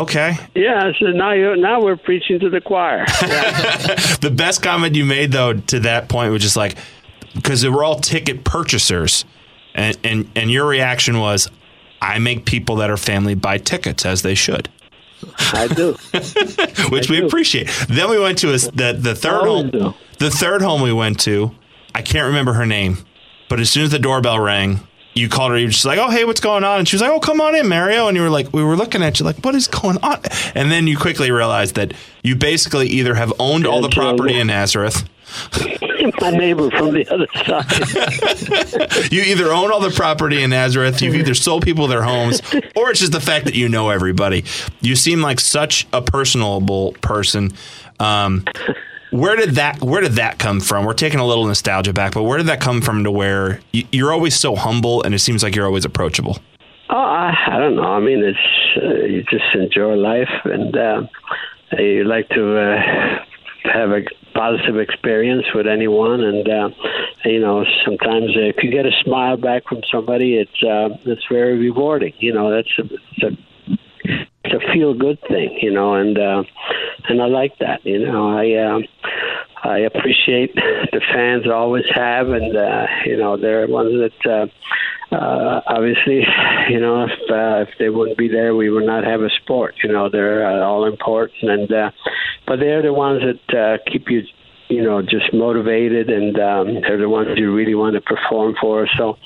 "Okay." 0.03 0.37
Yeah, 0.55 0.93
so 0.99 1.07
now 1.07 1.33
you 1.33 1.57
now 1.57 1.83
we're 1.83 1.97
preaching 1.97 2.39
to 2.41 2.51
the 2.51 2.61
choir. 2.61 3.05
The 4.21 4.33
best 4.35 4.63
comment 4.63 4.95
you 4.97 5.05
made 5.05 5.33
though 5.33 5.55
to 5.55 5.81
that 5.81 6.09
point 6.09 6.33
was 6.33 6.43
just 6.43 6.57
like, 6.57 6.77
because 7.35 7.65
we're 7.69 7.85
all 7.85 8.01
ticket 8.01 8.45
purchasers, 8.45 9.25
and 9.75 9.97
and 10.05 10.31
and 10.35 10.51
your 10.51 10.67
reaction 10.67 11.19
was, 11.21 11.49
"I 12.01 12.19
make 12.19 12.45
people 12.45 12.77
that 12.77 12.91
are 12.91 12.97
family 12.97 13.35
buy 13.35 13.59
tickets 13.59 14.05
as 14.07 14.23
they 14.23 14.35
should." 14.35 14.69
I 15.53 15.67
do. 15.69 15.93
which 16.91 17.11
I 17.11 17.13
we 17.13 17.21
do. 17.21 17.27
appreciate. 17.27 17.69
Then 17.89 18.09
we 18.11 18.19
went 18.21 18.39
to 18.39 18.49
a, 18.51 18.59
the 18.59 18.97
the 18.99 19.15
third 19.15 19.43
home. 19.47 19.71
do. 19.71 19.95
The 20.19 20.31
third 20.31 20.63
home 20.63 20.81
we 20.83 20.93
went 20.93 21.21
to, 21.21 21.53
I 21.95 22.03
can't 22.03 22.27
remember 22.27 22.53
her 22.55 22.67
name, 22.67 22.99
but 23.49 23.61
as 23.61 23.71
soon 23.71 23.85
as 23.85 23.91
the 23.91 23.99
doorbell 23.99 24.39
rang, 24.39 24.81
you 25.14 25.29
called 25.29 25.51
her. 25.53 25.59
You 25.59 25.66
were 25.66 25.73
just 25.73 25.85
like, 25.85 25.99
"Oh, 25.99 26.11
hey, 26.11 26.25
what's 26.25 26.40
going 26.40 26.64
on?" 26.64 26.79
And 26.79 26.88
she 26.88 26.97
was 26.97 27.03
like, 27.03 27.11
"Oh, 27.11 27.21
come 27.21 27.40
on 27.40 27.55
in, 27.55 27.68
Mario." 27.68 28.09
And 28.09 28.16
you 28.16 28.23
were 28.23 28.31
like, 28.31 28.53
"We 28.53 28.62
were 28.62 28.77
looking 28.77 29.03
at 29.03 29.18
you 29.18 29.25
like, 29.25 29.44
what 29.44 29.55
is 29.55 29.68
going 29.68 29.99
on?" 30.03 30.21
And 30.55 30.71
then 30.71 30.87
you 30.87 30.97
quickly 30.97 31.31
realized 31.31 31.75
that 31.75 31.92
you 32.23 32.37
basically 32.37 32.87
either 32.88 33.14
have 33.14 33.33
owned 33.38 33.66
all 33.66 33.81
the 33.81 33.88
property 33.88 34.38
in 34.38 34.47
Nazareth, 34.49 35.09
my 36.21 36.31
neighbor 36.31 36.71
from 36.71 36.94
the 36.94 37.07
other 37.11 37.27
side. 37.35 39.12
you 39.12 39.23
either 39.23 39.53
own 39.53 39.73
all 39.73 39.81
the 39.81 39.90
property 39.90 40.42
in 40.42 40.51
Nazareth, 40.51 41.03
you've 41.03 41.14
either 41.14 41.35
sold 41.35 41.62
people 41.62 41.87
their 41.87 42.03
homes, 42.03 42.40
or 42.75 42.90
it's 42.90 43.01
just 43.01 43.12
the 43.12 43.21
fact 43.21 43.44
that 43.44 43.55
you 43.55 43.68
know 43.68 43.90
everybody. 43.90 44.44
You 44.81 44.97
seem 44.97 45.21
like 45.21 45.40
such 45.40 45.87
a 45.92 46.03
personable 46.03 46.92
person. 47.01 47.53
Um, 48.01 48.44
where 49.11 49.37
did 49.37 49.51
that 49.51 49.83
Where 49.83 50.01
did 50.01 50.12
that 50.12 50.38
come 50.38 50.61
from? 50.61 50.85
We're 50.85 50.94
taking 50.94 51.21
a 51.21 51.27
little 51.27 51.47
nostalgia 51.47 51.92
back, 51.92 52.14
but 52.14 52.25
where 52.25 52.38
did 52.38 52.47
that 52.47 52.61
come 52.61 52.81
from? 52.81 53.05
To 53.05 53.11
where 53.11 53.61
you're 53.73 54.12
always 54.12 54.35
so 54.35 54.55
humble, 54.55 55.03
and 55.03 55.14
it 55.14 55.21
seems 55.21 55.42
like 55.42 55.55
you're 55.55 55.66
always 55.66 55.85
approachable. 55.85 56.38
Oh, 56.90 56.97
I, 56.97 57.35
I 57.49 57.59
don't 57.59 57.77
know. 57.77 57.92
I 57.92 58.01
mean, 58.01 58.25
it's 58.25 58.38
uh, 58.83 59.05
you 59.05 59.23
just 59.25 59.55
enjoy 59.55 59.94
life, 59.94 60.31
and 60.44 60.77
uh, 60.77 61.03
you 61.79 62.05
like 62.05 62.29
to 62.31 62.59
uh, 62.59 63.25
have 63.64 63.90
a 63.90 64.03
positive 64.35 64.79
experience 64.79 65.47
with 65.55 65.66
anyone, 65.66 66.23
and 66.23 66.49
uh, 66.49 66.71
you 67.25 67.40
know, 67.40 67.64
sometimes 67.85 68.31
if 68.35 68.62
you 68.62 68.71
get 68.71 68.87
a 68.87 68.92
smile 69.05 69.37
back 69.37 69.64
from 69.68 69.83
somebody, 69.90 70.37
it's 70.37 70.62
uh, 70.62 70.97
it's 71.05 71.25
very 71.31 71.59
rewarding. 71.59 72.14
You 72.18 72.33
know, 72.33 72.51
that's 72.51 72.71
a, 72.79 72.83
it's 72.85 73.23
a 73.23 73.31
it's 74.44 74.55
a 74.55 74.73
feel 74.73 74.94
good 74.94 75.18
thing, 75.29 75.59
you 75.61 75.73
know, 75.73 75.94
and 75.94 76.18
uh, 76.18 76.42
and 77.09 77.23
I 77.23 77.27
like 77.27 77.59
that. 77.59 77.85
You 77.85 78.07
know, 78.07 78.29
I 78.29 78.55
uh, 78.55 78.81
I 79.62 79.79
appreciate 79.81 80.55
the 80.55 81.01
fans 81.12 81.47
always 81.49 81.85
have, 81.94 82.29
and 82.29 82.57
uh, 82.57 82.87
you 83.05 83.16
know, 83.16 83.37
they're 83.37 83.66
ones 83.66 83.92
that. 83.92 84.31
Uh, 84.31 84.47
uh, 85.11 85.62
obviously, 85.66 86.23
you 86.68 86.81
know, 86.81 87.05
if 87.05 87.31
uh, 87.31 87.64
if 87.66 87.79
they 87.79 87.88
wouldn't 87.88 88.18
be 88.18 88.29
there, 88.29 88.55
we 88.55 88.68
would 88.68 88.85
not 88.85 89.05
have 89.05 89.23
a 89.23 89.31
sport. 89.42 89.75
You 89.83 89.90
know, 89.90 90.11
they're 90.11 90.47
uh, 90.47 90.61
all 90.62 90.85
important, 90.85 91.51
and 91.51 91.73
uh, 91.73 91.90
but 92.47 92.59
they're 92.59 92.83
the 92.83 92.92
ones 92.92 93.23
that 93.23 93.59
uh, 93.59 93.90
keep 93.90 94.11
you, 94.11 94.25
you 94.68 94.83
know, 94.83 95.01
just 95.01 95.33
motivated, 95.33 96.11
and 96.11 96.38
um, 96.38 96.81
they're 96.83 96.99
the 96.99 97.09
ones 97.09 97.31
you 97.38 97.55
really 97.55 97.75
want 97.75 97.94
to 97.94 98.03
perform 98.03 98.55
for. 98.61 98.87
So, 98.99 99.16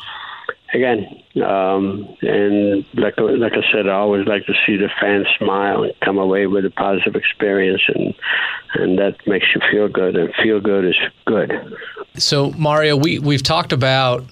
again, 0.73 1.07
um, 1.45 2.17
and 2.23 2.85
like 2.95 3.15
like 3.19 3.53
I 3.53 3.73
said, 3.73 3.89
I 3.89 3.93
always 3.93 4.27
like 4.27 4.47
to 4.47 4.55
see 4.67 4.77
the 4.77 4.89
fans 5.01 5.27
smile 5.39 5.85
and 5.85 5.93
come 6.05 6.19
away 6.19 6.47
with 6.47 6.65
a 6.65 6.71
positive 6.71 7.15
experience, 7.17 7.83
and 7.89 8.15
and 8.75 8.99
that 8.99 9.17
makes 9.27 9.47
you 9.55 9.61
feel 9.71 9.89
good, 9.89 10.17
and 10.17 10.33
feel 10.43 10.61
good 10.61 10.85
is 10.85 10.97
good. 11.27 11.53
So 12.17 12.51
Mario, 12.53 12.97
we 12.97 13.19
we've 13.19 13.43
talked 13.43 13.73
about 13.73 14.25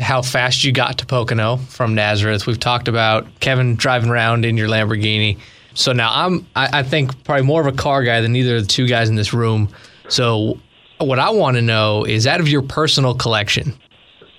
how 0.00 0.22
fast 0.22 0.64
you 0.64 0.72
got 0.72 0.98
to 0.98 1.06
Pocono 1.06 1.56
from 1.56 1.94
Nazareth. 1.94 2.46
We've 2.46 2.58
talked 2.58 2.88
about 2.88 3.26
Kevin 3.40 3.76
driving 3.76 4.10
around 4.10 4.44
in 4.44 4.56
your 4.56 4.68
Lamborghini. 4.68 5.38
So 5.74 5.92
now 5.92 6.10
I'm 6.12 6.46
I, 6.56 6.80
I 6.80 6.82
think 6.82 7.24
probably 7.24 7.44
more 7.46 7.60
of 7.60 7.66
a 7.66 7.76
car 7.76 8.02
guy 8.02 8.20
than 8.20 8.36
either 8.36 8.56
of 8.56 8.62
the 8.62 8.68
two 8.68 8.86
guys 8.86 9.08
in 9.08 9.14
this 9.14 9.32
room. 9.32 9.68
So 10.08 10.58
what 10.98 11.18
I 11.18 11.30
want 11.30 11.56
to 11.56 11.62
know 11.62 12.04
is 12.04 12.26
out 12.26 12.40
of 12.40 12.48
your 12.48 12.62
personal 12.62 13.14
collection, 13.14 13.74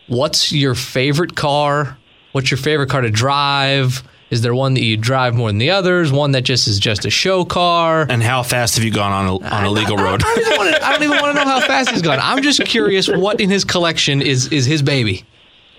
what's 0.08 0.52
your 0.52 0.76
favorite 0.76 1.36
car? 1.36 1.98
What's 2.32 2.50
your 2.52 2.58
favorite 2.58 2.90
car 2.90 3.02
to 3.02 3.12
drive? 3.12 4.04
Is 4.32 4.42
there 4.42 4.56
one 4.56 4.74
that 4.74 4.82
you 4.82 4.98
drive 4.98 5.36
more 5.36 5.50
than 5.50 5.60
the 5.60 5.70
others? 5.70 6.12
One 6.12 6.32
that 6.32 6.42
just 6.42 6.68
is 6.68 6.80
just 6.80 7.06
a 7.06 7.12
show 7.12 7.46
car? 7.46 8.08
And 8.10 8.24
how 8.24 8.42
fast 8.42 8.76
have 8.76 8.84
you 8.84 8.90
gone 8.92 9.12
on 9.12 9.28
a, 9.28 9.36
on 9.54 9.64
a 9.64 9.70
legal 9.70 9.96
road? 9.98 10.24
I 10.26 10.36
don't 10.36 10.40
even 10.40 10.58
wanna- 10.58 10.80
I 10.82 10.92
don't 10.94 11.04
even 11.04 11.18
want 11.22 11.38
to 11.38 11.46
know 11.46 11.50
how 11.52 11.60
fast 11.60 11.92
he's 11.92 12.02
gone. 12.02 12.18
I'm 12.22 12.42
just 12.42 12.64
curious 12.66 13.08
what 13.08 13.40
in 13.40 13.50
his 13.52 13.64
collection 13.64 14.22
is 14.22 14.48
is 14.52 14.66
his 14.66 14.82
baby. 14.82 15.24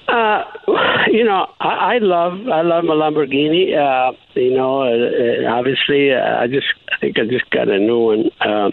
Uh, 0.06 0.44
you 1.08 1.24
know, 1.24 1.48
I, 1.60 1.94
I 1.94 1.98
love 1.98 2.46
I 2.48 2.60
love 2.62 2.84
my 2.84 2.94
Lamborghini. 2.94 3.74
Uh, 3.76 4.12
you 4.34 4.54
know, 4.54 4.82
uh, 4.82 5.48
uh, 5.48 5.52
obviously, 5.52 6.12
uh, 6.12 6.40
I 6.42 6.46
just 6.46 6.66
I 6.92 6.98
think 7.00 7.18
I 7.18 7.24
just 7.26 7.50
got 7.50 7.68
a 7.68 7.78
new 7.78 7.98
one, 7.98 8.30
uh, 8.40 8.70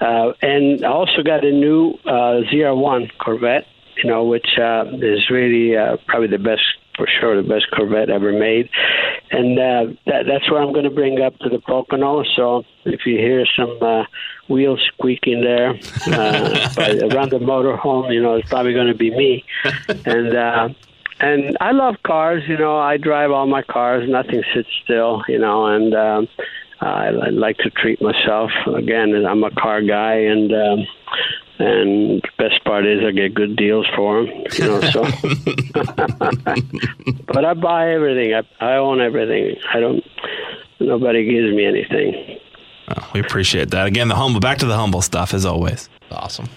uh, 0.00 0.32
and 0.40 0.82
I 0.82 0.88
also 0.88 1.22
got 1.22 1.44
a 1.44 1.50
new 1.52 1.98
uh, 2.06 2.40
ZR1 2.50 3.10
Corvette. 3.18 3.66
You 4.02 4.10
know, 4.10 4.24
which 4.24 4.58
uh, 4.58 4.84
is 5.00 5.30
really 5.30 5.76
uh, 5.76 5.96
probably 6.06 6.28
the 6.28 6.38
best 6.38 6.62
for 6.96 7.06
sure, 7.20 7.40
the 7.40 7.48
best 7.48 7.66
Corvette 7.74 8.10
ever 8.10 8.32
made, 8.32 8.68
and 9.30 9.58
uh, 9.58 9.86
that, 10.06 10.26
that's 10.26 10.50
what 10.50 10.60
I'm 10.60 10.72
going 10.72 10.84
to 10.84 10.90
bring 10.90 11.20
up 11.20 11.38
to 11.38 11.48
the 11.48 11.60
Pocono. 11.60 12.24
So 12.36 12.64
if 12.84 13.06
you 13.06 13.16
hear 13.16 13.46
some 13.56 13.78
uh, 13.80 14.04
wheels 14.48 14.80
squeaking 14.94 15.40
there 15.40 15.70
uh, 16.06 16.74
by, 16.76 16.98
around 17.14 17.30
the 17.30 17.38
motorhome, 17.38 18.12
you 18.12 18.20
know, 18.20 18.34
it's 18.34 18.48
probably 18.48 18.74
going 18.74 18.88
to 18.88 18.94
be 18.94 19.10
me. 19.10 19.44
And 20.04 20.34
uh, 20.34 20.68
and 21.20 21.56
I 21.60 21.72
love 21.72 21.96
cars. 22.02 22.42
You 22.48 22.56
know, 22.56 22.78
I 22.78 22.96
drive 22.96 23.30
all 23.30 23.46
my 23.46 23.62
cars. 23.62 24.08
Nothing 24.08 24.42
sits 24.54 24.68
still. 24.82 25.22
You 25.28 25.38
know, 25.38 25.66
and 25.66 25.94
um, 25.94 26.28
I, 26.80 27.08
I 27.08 27.28
like 27.28 27.58
to 27.58 27.70
treat 27.70 28.00
myself. 28.00 28.50
Again, 28.66 29.14
I'm 29.26 29.44
a 29.44 29.50
car 29.50 29.82
guy, 29.82 30.14
and 30.14 30.52
um, 30.52 30.86
and 31.60 32.22
best 32.38 32.64
part 32.64 32.86
is 32.86 33.04
I 33.04 33.10
get 33.10 33.34
good 33.34 33.56
deals 33.56 33.86
for 33.94 34.24
them. 34.24 34.44
You 34.58 34.64
know, 34.64 34.80
so. 34.80 35.02
but 37.26 37.44
I 37.44 37.54
buy 37.54 37.92
everything. 37.92 38.34
I, 38.34 38.42
I 38.64 38.76
own 38.76 39.00
everything. 39.00 39.56
I 39.72 39.80
don't. 39.80 40.04
Nobody 40.80 41.24
gives 41.24 41.54
me 41.54 41.64
anything. 41.66 42.38
Oh, 42.88 43.10
we 43.12 43.20
appreciate 43.20 43.70
that. 43.70 43.86
Again, 43.86 44.08
the 44.08 44.16
humble. 44.16 44.40
Back 44.40 44.58
to 44.58 44.66
the 44.66 44.76
humble 44.76 45.02
stuff 45.02 45.34
as 45.34 45.44
always. 45.44 45.88
Awesome. 46.10 46.48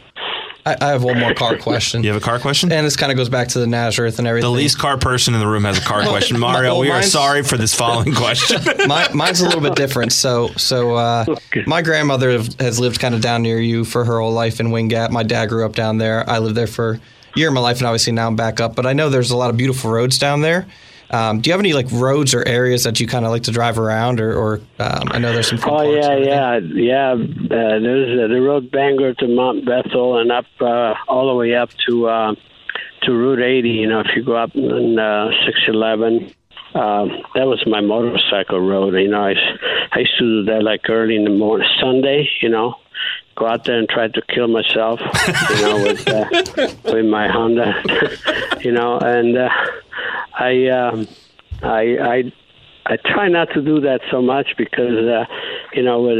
I, 0.65 0.75
I 0.79 0.87
have 0.89 1.03
one 1.03 1.19
more 1.19 1.33
car 1.33 1.57
question. 1.57 2.03
You 2.03 2.13
have 2.13 2.21
a 2.21 2.25
car 2.25 2.39
question? 2.39 2.71
And 2.71 2.85
this 2.85 2.95
kind 2.95 3.11
of 3.11 3.17
goes 3.17 3.29
back 3.29 3.49
to 3.49 3.59
the 3.59 3.67
Nazareth 3.67 4.17
and 4.19 4.27
everything. 4.27 4.49
The 4.49 4.55
least 4.57 4.79
car 4.79 4.97
person 4.97 5.33
in 5.33 5.39
the 5.39 5.47
room 5.47 5.65
has 5.65 5.77
a 5.77 5.81
car 5.81 6.03
question. 6.07 6.39
Mario, 6.39 6.71
well, 6.73 6.79
we 6.79 6.89
are 6.89 7.01
sorry 7.03 7.43
for 7.43 7.57
this 7.57 7.73
following 7.75 8.13
question. 8.13 8.61
My, 8.87 9.11
mine's 9.13 9.41
a 9.41 9.45
little 9.45 9.61
bit 9.61 9.75
different. 9.75 10.13
So, 10.13 10.47
so 10.55 10.95
uh, 10.95 11.25
my 11.67 11.81
grandmother 11.81 12.31
have- 12.31 12.53
has 12.59 12.79
lived 12.79 12.99
kind 12.99 13.13
of 13.13 13.21
down 13.21 13.41
near 13.41 13.59
you 13.59 13.83
for 13.83 14.05
her 14.05 14.19
whole 14.19 14.31
life 14.31 14.59
in 14.59 14.71
Wind 14.71 14.89
Gap. 14.89 15.11
My 15.11 15.23
dad 15.23 15.47
grew 15.49 15.65
up 15.65 15.75
down 15.75 15.97
there. 15.97 16.27
I 16.29 16.39
lived 16.39 16.55
there 16.55 16.67
for 16.67 16.93
a 16.93 16.99
year 17.35 17.49
of 17.49 17.53
my 17.53 17.61
life, 17.61 17.77
and 17.79 17.87
obviously 17.87 18.13
now 18.13 18.27
I'm 18.27 18.35
back 18.35 18.59
up. 18.61 18.75
But 18.75 18.85
I 18.85 18.93
know 18.93 19.09
there's 19.09 19.31
a 19.31 19.37
lot 19.37 19.49
of 19.49 19.57
beautiful 19.57 19.91
roads 19.91 20.17
down 20.17 20.41
there. 20.41 20.65
Um, 21.13 21.41
do 21.41 21.49
you 21.49 21.53
have 21.53 21.59
any 21.59 21.73
like 21.73 21.85
roads 21.91 22.33
or 22.33 22.45
areas 22.47 22.83
that 22.85 22.99
you 22.99 23.05
kind 23.05 23.23
of 23.23 23.29
like 23.29 23.43
to 23.43 23.51
drive 23.51 23.77
around, 23.77 24.19
or, 24.19 24.33
or 24.33 24.55
um, 24.79 25.09
I 25.11 25.19
know 25.19 25.31
there's 25.31 25.47
some. 25.47 25.59
Oh 25.63 25.83
yeah, 25.83 26.17
yeah, 26.17 26.57
yeah. 26.57 27.11
Uh, 27.11 27.79
there's 27.79 28.19
uh, 28.19 28.33
the 28.33 28.41
road 28.41 28.71
Bangor 28.71 29.13
to 29.13 29.27
Mount 29.27 29.63
Bethel 29.63 30.17
and 30.17 30.31
up 30.31 30.45
uh, 30.59 30.95
all 31.07 31.27
the 31.27 31.35
way 31.35 31.53
up 31.53 31.69
to 31.87 32.07
uh, 32.07 32.35
to 33.03 33.13
Route 33.13 33.43
80. 33.43 33.69
You 33.69 33.87
know, 33.87 33.99
if 33.99 34.07
you 34.15 34.23
go 34.23 34.35
up 34.35 34.55
on 34.55 34.97
uh, 34.97 35.29
611, 35.45 36.33
uh, 36.73 37.05
that 37.35 37.45
was 37.45 37.63
my 37.67 37.79
motorcycle 37.79 38.59
road. 38.59 38.95
You 38.95 39.09
know, 39.09 39.21
I 39.23 39.99
used 39.99 40.17
to 40.17 40.43
do 40.45 40.51
that 40.51 40.63
like 40.63 40.89
early 40.89 41.15
in 41.15 41.25
the 41.25 41.29
morning, 41.29 41.69
Sunday. 41.79 42.27
You 42.41 42.49
know, 42.49 42.73
go 43.35 43.45
out 43.45 43.65
there 43.65 43.77
and 43.77 43.87
try 43.87 44.07
to 44.07 44.21
kill 44.33 44.47
myself. 44.47 44.99
You 45.49 45.61
know, 45.61 45.83
with 45.83 46.07
uh, 46.07 46.25
with 46.91 47.05
my 47.05 47.27
Honda. 47.27 47.83
you 48.61 48.71
know, 48.71 48.97
and 48.97 49.37
uh, 49.37 49.49
I, 50.37 50.67
um, 50.67 51.07
I, 51.61 51.97
I 52.01 52.33
I 52.85 52.97
try 52.97 53.29
not 53.29 53.49
to 53.53 53.61
do 53.61 53.79
that 53.81 54.01
so 54.11 54.21
much 54.21 54.55
because 54.57 54.97
uh, 54.97 55.25
you 55.73 55.83
know 55.83 56.01
with 56.01 56.17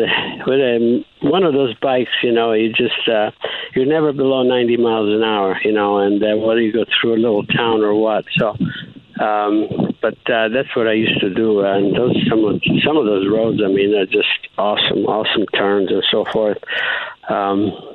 with 0.47 0.59
a, 0.59 1.03
one 1.21 1.43
of 1.43 1.53
those 1.53 1.73
bikes, 1.75 2.11
you 2.21 2.31
know, 2.31 2.53
you 2.53 2.71
just 2.71 3.07
uh, 3.07 3.31
you're 3.75 3.85
never 3.85 4.13
below 4.13 4.43
90 4.43 4.77
miles 4.77 5.13
an 5.13 5.23
hour, 5.23 5.57
you 5.63 5.73
know, 5.73 5.97
and 5.99 6.23
uh, 6.23 6.37
whether 6.37 6.61
you 6.61 6.71
go 6.71 6.85
through 6.85 7.15
a 7.15 7.17
little 7.19 7.45
town 7.45 7.81
or 7.81 7.95
what. 7.95 8.25
So, 8.37 8.55
um, 9.19 9.93
but 10.01 10.17
uh, 10.29 10.49
that's 10.49 10.73
what 10.75 10.87
I 10.87 10.93
used 10.93 11.19
to 11.19 11.33
do, 11.33 11.61
and 11.61 11.95
those 11.95 12.15
some 12.29 12.45
of 12.45 12.61
some 12.85 12.95
of 12.95 13.05
those 13.05 13.27
roads, 13.27 13.59
I 13.63 13.67
mean, 13.67 13.93
are 13.95 14.05
just 14.05 14.47
awesome, 14.57 15.05
awesome 15.05 15.45
turns 15.47 15.91
and 15.91 16.03
so 16.09 16.23
forth. 16.31 16.59
Um, 17.27 17.92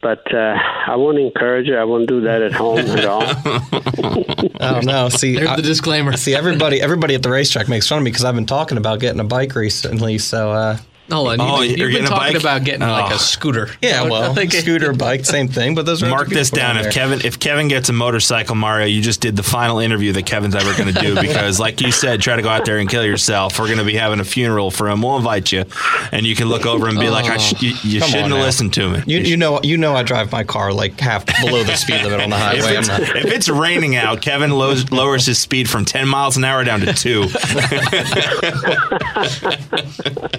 but 0.00 0.32
uh, 0.34 0.56
I 0.86 0.96
won't 0.96 1.18
encourage 1.18 1.68
it. 1.68 1.76
I 1.76 1.84
won't 1.84 2.08
do 2.08 2.20
that 2.22 2.42
at 2.42 2.52
home 2.52 2.78
at 2.78 3.04
all. 3.04 3.22
I 4.60 4.72
don't 4.72 4.86
know. 4.86 5.08
See, 5.08 5.34
There's 5.36 5.48
I- 5.48 5.56
the 5.56 5.62
disclaimer. 5.62 6.16
see, 6.16 6.34
everybody, 6.34 6.80
everybody 6.80 7.14
at 7.14 7.22
the 7.22 7.30
racetrack 7.30 7.68
makes 7.68 7.88
fun 7.88 7.98
of 7.98 8.04
me 8.04 8.10
because 8.10 8.24
I've 8.24 8.34
been 8.34 8.46
talking 8.46 8.78
about 8.78 9.00
getting 9.00 9.20
a 9.20 9.24
bike 9.24 9.54
recently. 9.54 10.18
So, 10.18 10.52
uh, 10.52 10.78
Hold 11.10 11.28
on. 11.28 11.40
Oh, 11.40 11.62
you've, 11.62 11.78
you're 11.78 11.88
you've 11.88 12.00
been 12.00 12.02
getting 12.02 12.04
a 12.04 12.08
talking 12.08 12.32
bike? 12.34 12.40
about 12.42 12.64
getting 12.64 12.80
like 12.86 13.12
Oh. 13.12 13.16
a 13.16 13.18
scooter. 13.18 13.70
yeah, 13.80 14.02
I 14.02 14.10
well, 14.10 14.34
think- 14.34 14.52
scooter, 14.52 14.92
bike, 14.92 15.24
same 15.24 15.48
thing. 15.48 15.74
But 15.74 15.86
those 15.86 16.02
are 16.02 16.08
Mark 16.10 16.28
this 16.28 16.50
down. 16.50 16.76
If 16.76 16.84
There. 16.84 16.92
Kevin 16.92 17.20
if 17.24 17.38
Kevin 17.40 17.68
gets 17.68 17.88
a 17.88 17.92
motorcycle, 17.94 18.54
Mario, 18.54 18.86
you 18.86 19.00
just 19.00 19.20
did 19.20 19.36
the 19.36 19.42
final 19.42 19.78
interview 19.78 20.12
that 20.12 20.26
Kevin's 20.26 20.54
ever 20.54 20.76
going 20.76 20.92
to 20.92 21.00
do 21.00 21.14
because, 21.20 21.58
like 21.58 21.80
you 21.80 21.92
said, 21.92 22.20
try 22.20 22.36
to 22.36 22.42
go 22.42 22.48
out 22.50 22.64
there 22.66 22.78
and 22.78 22.88
kill 22.90 23.04
yourself. 23.04 23.58
We're 23.58 23.66
going 23.66 23.78
to 23.78 23.84
be 23.84 23.94
having 23.94 24.20
a 24.20 24.24
funeral 24.24 24.70
for 24.70 24.88
him. 24.88 25.00
We'll 25.02 25.16
invite 25.16 25.50
you, 25.50 25.64
and 26.12 26.26
you 26.26 26.34
can 26.36 26.48
look 26.48 26.66
over 26.66 26.88
and 26.88 26.98
be 26.98 27.08
like, 27.08 27.24
I 27.26 27.38
sh- 27.38 27.62
you, 27.62 27.70
you 27.82 28.00
shouldn't 28.00 28.24
on 28.24 28.30
have 28.32 28.40
listened 28.40 28.74
to 28.74 28.90
me. 28.90 29.02
You, 29.06 29.18
you 29.20 29.36
know, 29.36 29.60
you 29.62 29.78
know, 29.78 29.94
I 29.96 30.02
drive 30.02 30.30
my 30.30 30.44
car 30.44 30.72
like 30.72 31.00
half 31.00 31.24
below 31.40 31.62
the 31.64 31.74
speed 31.76 32.02
limit 32.02 32.20
on 32.20 32.30
the 32.30 32.36
if, 32.36 32.42
highway. 32.42 32.72
I'm 32.72 32.78
it's, 32.80 32.88
not, 32.88 33.00
if 33.00 33.24
it's 33.26 33.48
raining 33.48 33.96
out, 33.96 34.20
Kevin 34.20 34.50
lowers, 34.50 34.90
lowers 34.92 35.24
his 35.26 35.38
speed 35.38 35.70
from 35.70 35.84
10 35.86 36.06
miles 36.06 36.36
an 36.36 36.44
hour 36.44 36.64
down 36.64 36.80
to 36.80 36.92
two. 36.92 37.26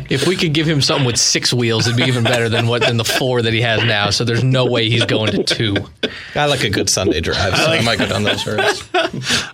If 0.10 0.26
we 0.28 0.36
could 0.36 0.54
give 0.60 0.68
him 0.68 0.82
something 0.82 1.06
with 1.06 1.18
six 1.18 1.54
wheels, 1.54 1.88
it'd 1.88 1.96
be 1.96 2.04
even 2.04 2.24
better 2.24 2.50
than 2.50 2.68
what 2.68 2.82
than 2.82 2.98
the 2.98 3.06
four 3.06 3.42
that 3.42 3.54
he 3.54 3.62
has 3.62 3.82
now. 3.86 4.10
So 4.10 4.26
there's 4.26 4.44
no 4.44 4.66
way 4.66 4.90
he's 4.90 5.06
going 5.06 5.32
to 5.32 5.44
two. 5.44 5.76
I 6.36 6.48
like 6.48 6.66
a 6.66 6.70
good 6.70 6.90
Sunday 6.90 7.22
drive, 7.22 7.56
so 7.56 7.66
I 7.66 7.82
might 7.82 7.98
go 7.98 8.08
down 8.08 8.24
those 8.24 8.46
roads. 8.46 8.84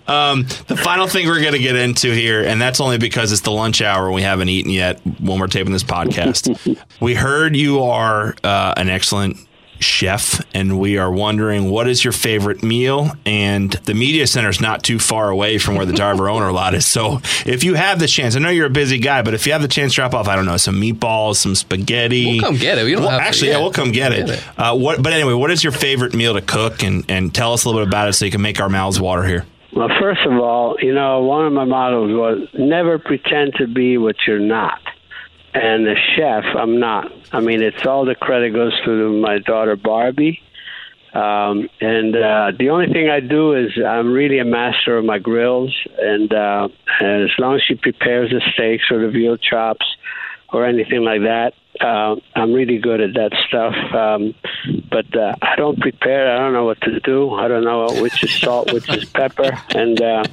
The 0.06 0.76
final 0.76 1.06
thing 1.06 1.26
we're 1.26 1.40
going 1.40 1.52
to 1.52 1.58
get 1.58 1.76
into 1.76 2.12
here, 2.12 2.44
and 2.44 2.60
that's 2.60 2.80
only 2.80 2.98
because 2.98 3.32
it's 3.32 3.42
the 3.42 3.50
lunch 3.50 3.80
hour 3.82 4.06
and 4.06 4.14
we 4.14 4.22
haven't 4.22 4.48
eaten 4.48 4.70
yet 4.70 5.00
when 5.20 5.38
we're 5.38 5.46
taping 5.46 5.72
this 5.72 5.84
podcast. 5.84 6.82
we 7.00 7.14
heard 7.14 7.56
you 7.56 7.82
are 7.82 8.34
uh, 8.42 8.74
an 8.76 8.88
excellent 8.88 9.36
chef, 9.80 10.44
and 10.54 10.78
we 10.78 10.98
are 10.98 11.10
wondering 11.10 11.70
what 11.70 11.88
is 11.88 12.02
your 12.04 12.12
favorite 12.12 12.62
meal. 12.62 13.10
And 13.24 13.72
the 13.72 13.94
media 13.94 14.26
center 14.26 14.48
is 14.48 14.60
not 14.60 14.82
too 14.82 14.98
far 14.98 15.30
away 15.30 15.58
from 15.58 15.74
where 15.74 15.86
the 15.86 15.92
driver 16.02 16.28
owner 16.28 16.50
lot 16.52 16.74
is. 16.74 16.86
So 16.86 17.20
if 17.44 17.64
you 17.64 17.74
have 17.74 17.98
the 17.98 18.06
chance, 18.06 18.36
I 18.36 18.38
know 18.40 18.50
you're 18.50 18.66
a 18.66 18.70
busy 18.70 18.98
guy, 18.98 19.22
but 19.22 19.34
if 19.34 19.46
you 19.46 19.52
have 19.52 19.62
the 19.62 19.68
chance, 19.68 19.92
to 19.92 19.96
drop 19.96 20.14
off. 20.14 20.28
I 20.28 20.36
don't 20.36 20.46
know 20.46 20.56
some 20.56 20.80
meatballs, 20.80 21.36
some 21.36 21.54
spaghetti. 21.54 22.26
We'll 22.40 22.40
come 22.42 22.56
get 22.56 22.78
it. 22.78 22.84
We 22.84 22.92
don't 22.92 23.02
Well, 23.02 23.10
have 23.10 23.20
to- 23.20 23.26
actually, 23.26 23.48
yeah. 23.48 23.56
yeah. 23.58 23.62
we'll 23.62 23.72
come 23.72 23.92
get 23.92 24.10
Get 24.12 24.18
it. 24.20 24.30
it. 24.30 24.44
Uh, 24.58 24.76
what? 24.76 25.02
But 25.02 25.12
anyway, 25.12 25.32
what 25.34 25.50
is 25.50 25.62
your 25.64 25.72
favorite 25.72 26.14
meal 26.14 26.34
to 26.34 26.40
cook? 26.42 26.82
And 26.82 27.04
and 27.08 27.34
tell 27.34 27.52
us 27.52 27.64
a 27.64 27.68
little 27.68 27.82
bit 27.82 27.88
about 27.88 28.08
it 28.08 28.12
so 28.14 28.24
you 28.24 28.30
can 28.30 28.42
make 28.42 28.60
our 28.60 28.68
mouths 28.68 29.00
water 29.00 29.24
here. 29.24 29.44
Well, 29.72 29.88
first 30.00 30.20
of 30.24 30.32
all, 30.38 30.76
you 30.80 30.94
know, 30.94 31.20
one 31.22 31.44
of 31.46 31.52
my 31.52 31.64
mottos 31.66 32.10
was 32.12 32.48
never 32.58 32.98
pretend 32.98 33.54
to 33.58 33.66
be 33.66 33.98
what 33.98 34.16
you're 34.26 34.38
not. 34.38 34.80
And 35.56 35.86
the 35.86 35.96
chef, 36.14 36.44
I'm 36.54 36.78
not. 36.78 37.10
I 37.32 37.40
mean, 37.40 37.62
it's 37.62 37.86
all 37.86 38.04
the 38.04 38.14
credit 38.14 38.52
goes 38.52 38.78
to 38.84 39.18
my 39.20 39.38
daughter 39.38 39.74
Barbie. 39.74 40.42
Um, 41.14 41.70
and 41.80 42.14
uh, 42.14 42.52
the 42.58 42.68
only 42.68 42.92
thing 42.92 43.08
I 43.08 43.20
do 43.20 43.54
is 43.54 43.70
I'm 43.82 44.12
really 44.12 44.38
a 44.38 44.44
master 44.44 44.98
of 44.98 45.06
my 45.06 45.18
grills. 45.18 45.74
And, 45.98 46.30
uh, 46.30 46.68
and 47.00 47.22
as 47.24 47.30
long 47.38 47.54
as 47.54 47.62
she 47.66 47.74
prepares 47.74 48.30
the 48.30 48.42
steaks 48.52 48.84
or 48.90 49.00
the 49.00 49.08
veal 49.08 49.38
chops 49.38 49.86
or 50.52 50.66
anything 50.66 51.04
like 51.04 51.22
that, 51.22 51.54
uh, 51.80 52.16
I'm 52.34 52.52
really 52.52 52.76
good 52.76 53.00
at 53.00 53.14
that 53.14 53.32
stuff. 53.48 53.74
Um, 53.94 54.34
but 54.90 55.16
uh, 55.16 55.36
I 55.40 55.56
don't 55.56 55.80
prepare. 55.80 56.36
I 56.36 56.38
don't 56.38 56.52
know 56.52 56.66
what 56.66 56.82
to 56.82 57.00
do. 57.00 57.32
I 57.32 57.48
don't 57.48 57.64
know 57.64 57.86
which 58.02 58.22
is 58.22 58.34
salt, 58.34 58.74
which 58.74 58.90
is 58.90 59.06
pepper, 59.06 59.58
and 59.74 60.00
uh, 60.02 60.24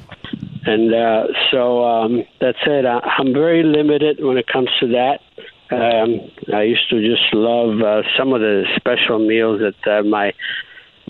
and 0.66 0.94
uh, 0.94 1.26
so 1.50 1.84
um, 1.84 2.24
that's 2.40 2.58
it. 2.66 2.86
I, 2.86 3.00
I'm 3.18 3.32
very 3.32 3.62
limited 3.62 4.22
when 4.22 4.38
it 4.38 4.46
comes 4.46 4.68
to 4.80 4.88
that. 4.88 5.20
Um, 5.70 6.30
I 6.54 6.62
used 6.62 6.88
to 6.90 7.00
just 7.00 7.32
love 7.32 7.80
uh, 7.80 8.02
some 8.16 8.32
of 8.32 8.40
the 8.40 8.64
special 8.76 9.18
meals 9.18 9.60
that 9.60 9.98
uh, 9.98 10.02
my 10.02 10.32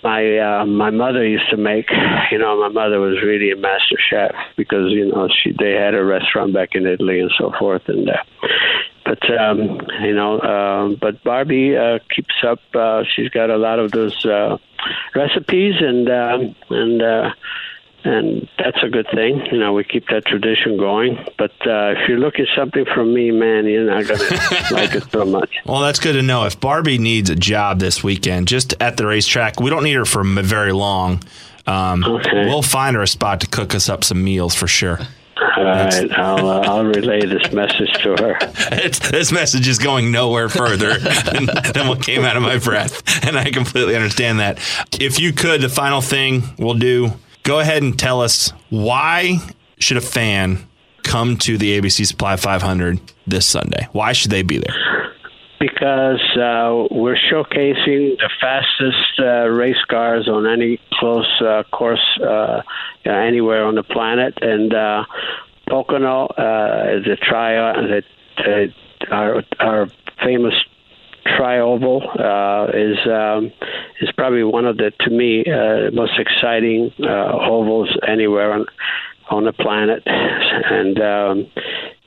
my 0.03 0.37
uh, 0.37 0.65
my 0.65 0.91
mother 0.91 1.27
used 1.27 1.49
to 1.49 1.57
make. 1.57 1.89
You 2.31 2.39
know, 2.39 2.59
my 2.59 2.69
mother 2.69 2.99
was 2.99 3.21
really 3.23 3.51
a 3.51 3.55
master 3.55 3.97
chef 4.09 4.33
because 4.57 4.91
you 4.91 5.09
know 5.09 5.27
she 5.29 5.53
they 5.57 5.73
had 5.73 5.93
a 5.93 6.03
restaurant 6.03 6.53
back 6.53 6.69
in 6.73 6.85
Italy 6.85 7.19
and 7.19 7.31
so 7.37 7.51
forth. 7.59 7.83
And 7.87 8.09
uh, 8.09 8.23
but 9.05 9.39
um, 9.39 9.81
you 10.01 10.13
know, 10.13 10.41
um, 10.41 10.97
but 10.99 11.23
Barbie 11.23 11.77
uh, 11.77 11.99
keeps 12.13 12.35
up. 12.45 12.59
Uh, 12.73 13.03
she's 13.15 13.29
got 13.29 13.49
a 13.49 13.57
lot 13.57 13.79
of 13.79 13.91
those 13.91 14.25
uh, 14.25 14.57
recipes 15.15 15.75
and 15.79 16.09
um, 16.09 16.55
and. 16.69 17.01
Uh, 17.01 17.29
and 18.05 18.47
that's 18.57 18.81
a 18.83 18.89
good 18.89 19.07
thing. 19.13 19.45
You 19.51 19.59
know, 19.59 19.73
we 19.73 19.83
keep 19.83 20.07
that 20.09 20.25
tradition 20.25 20.77
going. 20.77 21.17
But 21.37 21.51
uh, 21.65 21.93
if 21.97 22.07
you're 22.07 22.19
looking 22.19 22.45
something 22.55 22.85
from 22.93 23.13
me, 23.13 23.31
man, 23.31 23.65
you're 23.65 23.85
not 23.85 24.07
gonna 24.07 24.23
like 24.71 24.95
it 24.95 25.11
so 25.11 25.25
much. 25.25 25.55
Well, 25.65 25.81
that's 25.81 25.99
good 25.99 26.13
to 26.13 26.21
know. 26.21 26.45
If 26.45 26.59
Barbie 26.59 26.97
needs 26.97 27.29
a 27.29 27.35
job 27.35 27.79
this 27.79 28.03
weekend, 28.03 28.47
just 28.47 28.73
at 28.79 28.97
the 28.97 29.05
racetrack, 29.05 29.59
we 29.59 29.69
don't 29.69 29.83
need 29.83 29.95
her 29.95 30.05
for 30.05 30.23
very 30.23 30.71
long. 30.71 31.21
Um, 31.67 32.03
Okay. 32.03 32.45
We'll 32.45 32.61
find 32.61 32.95
her 32.95 33.01
a 33.01 33.07
spot 33.07 33.41
to 33.41 33.47
cook 33.47 33.73
us 33.73 33.89
up 33.89 34.03
some 34.03 34.23
meals 34.23 34.53
for 34.53 34.67
sure. 34.67 34.99
All 35.57 35.63
right, 35.63 36.11
I'll 36.17 36.47
uh, 36.47 36.61
I'll 36.61 36.85
relay 36.85 37.25
this 37.25 37.51
message 37.51 37.91
to 38.03 38.15
her. 38.15 38.37
It's, 38.71 38.99
this 38.99 39.31
message 39.31 39.67
is 39.67 39.79
going 39.79 40.11
nowhere 40.11 40.47
further 40.47 40.97
than, 40.99 41.45
than 41.73 41.87
what 41.87 42.01
came 42.01 42.23
out 42.23 42.37
of 42.37 42.43
my 42.43 42.57
breath, 42.57 43.25
and 43.25 43.37
I 43.37 43.51
completely 43.51 43.95
understand 43.95 44.39
that. 44.39 44.59
If 44.99 45.19
you 45.19 45.33
could, 45.33 45.61
the 45.61 45.69
final 45.69 46.01
thing 46.01 46.43
we'll 46.57 46.75
do, 46.75 47.13
go 47.45 47.59
ahead 47.59 47.81
and 47.81 47.97
tell 47.97 48.21
us 48.21 48.51
why 48.69 49.37
should 49.79 49.97
a 49.97 50.01
fan 50.01 50.67
come 51.03 51.37
to 51.37 51.57
the 51.57 51.79
ABC 51.79 52.05
Supply 52.05 52.35
500 52.35 52.99
this 53.25 53.45
Sunday? 53.45 53.87
Why 53.93 54.11
should 54.11 54.31
they 54.31 54.43
be 54.43 54.57
there? 54.57 54.75
because 55.57 56.21
uh, 56.35 56.87
we're 56.91 57.15
showcasing 57.15 58.17
the 58.17 58.29
fastest 58.41 59.19
uh, 59.19 59.47
race 59.47 59.83
cars 59.87 60.27
on 60.27 60.45
any 60.45 60.79
close 60.93 61.41
uh, 61.41 61.63
course 61.71 62.19
uh, 62.21 62.61
anywhere 63.05 63.65
on 63.65 63.75
the 63.75 63.83
planet, 63.83 64.37
and 64.41 64.73
uh, 64.73 65.05
Pocono 65.67 66.25
uh, 66.27 66.99
is 66.99 67.07
a 67.07 67.17
uh, 68.37 68.67
our 69.11 69.43
our 69.59 69.87
famous 70.23 70.53
tri-oval 71.25 72.01
uh, 72.19 72.67
is 72.73 72.97
um, 73.07 73.51
is 74.01 74.11
probably 74.17 74.43
one 74.43 74.65
of 74.65 74.77
the 74.77 74.91
to 75.01 75.09
me 75.09 75.43
uh, 75.45 75.91
most 75.91 76.19
exciting 76.19 76.91
uh, 77.03 77.31
ovals 77.49 77.89
anywhere 78.07 78.53
on 78.53 78.65
on 79.29 79.43
the 79.43 79.53
planet, 79.53 80.03
and 80.05 80.99
um, 81.01 81.47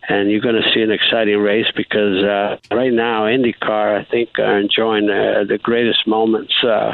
and 0.08 0.30
you're 0.30 0.40
going 0.40 0.54
to 0.54 0.70
see 0.72 0.80
an 0.80 0.90
exciting 0.90 1.38
race 1.38 1.66
because 1.76 2.22
uh, 2.24 2.56
right 2.70 2.92
now 2.92 3.24
IndyCar 3.24 4.00
I 4.00 4.04
think 4.10 4.38
are 4.38 4.58
enjoying 4.58 5.10
uh, 5.10 5.44
the 5.46 5.58
greatest 5.58 6.06
moments 6.06 6.54
uh, 6.64 6.92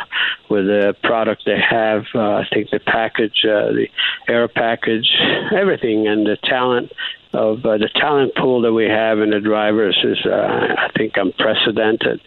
with 0.48 0.66
the 0.66 0.96
product 1.02 1.42
they 1.46 1.58
have. 1.58 2.04
Uh, 2.14 2.36
I 2.36 2.46
think 2.52 2.70
the 2.70 2.80
package, 2.80 3.44
uh, 3.44 3.72
the 3.72 3.86
air 4.28 4.48
package, 4.48 5.08
everything, 5.54 6.08
and 6.08 6.26
the 6.26 6.36
talent 6.42 6.92
of 7.34 7.64
uh, 7.64 7.78
the 7.78 7.90
talent 7.94 8.34
pool 8.36 8.62
that 8.62 8.72
we 8.72 8.84
have 8.84 9.18
in 9.20 9.30
the 9.30 9.40
drivers 9.40 9.98
is 10.04 10.18
uh, 10.24 10.30
I 10.30 10.90
think 10.96 11.14
unprecedented. 11.16 12.20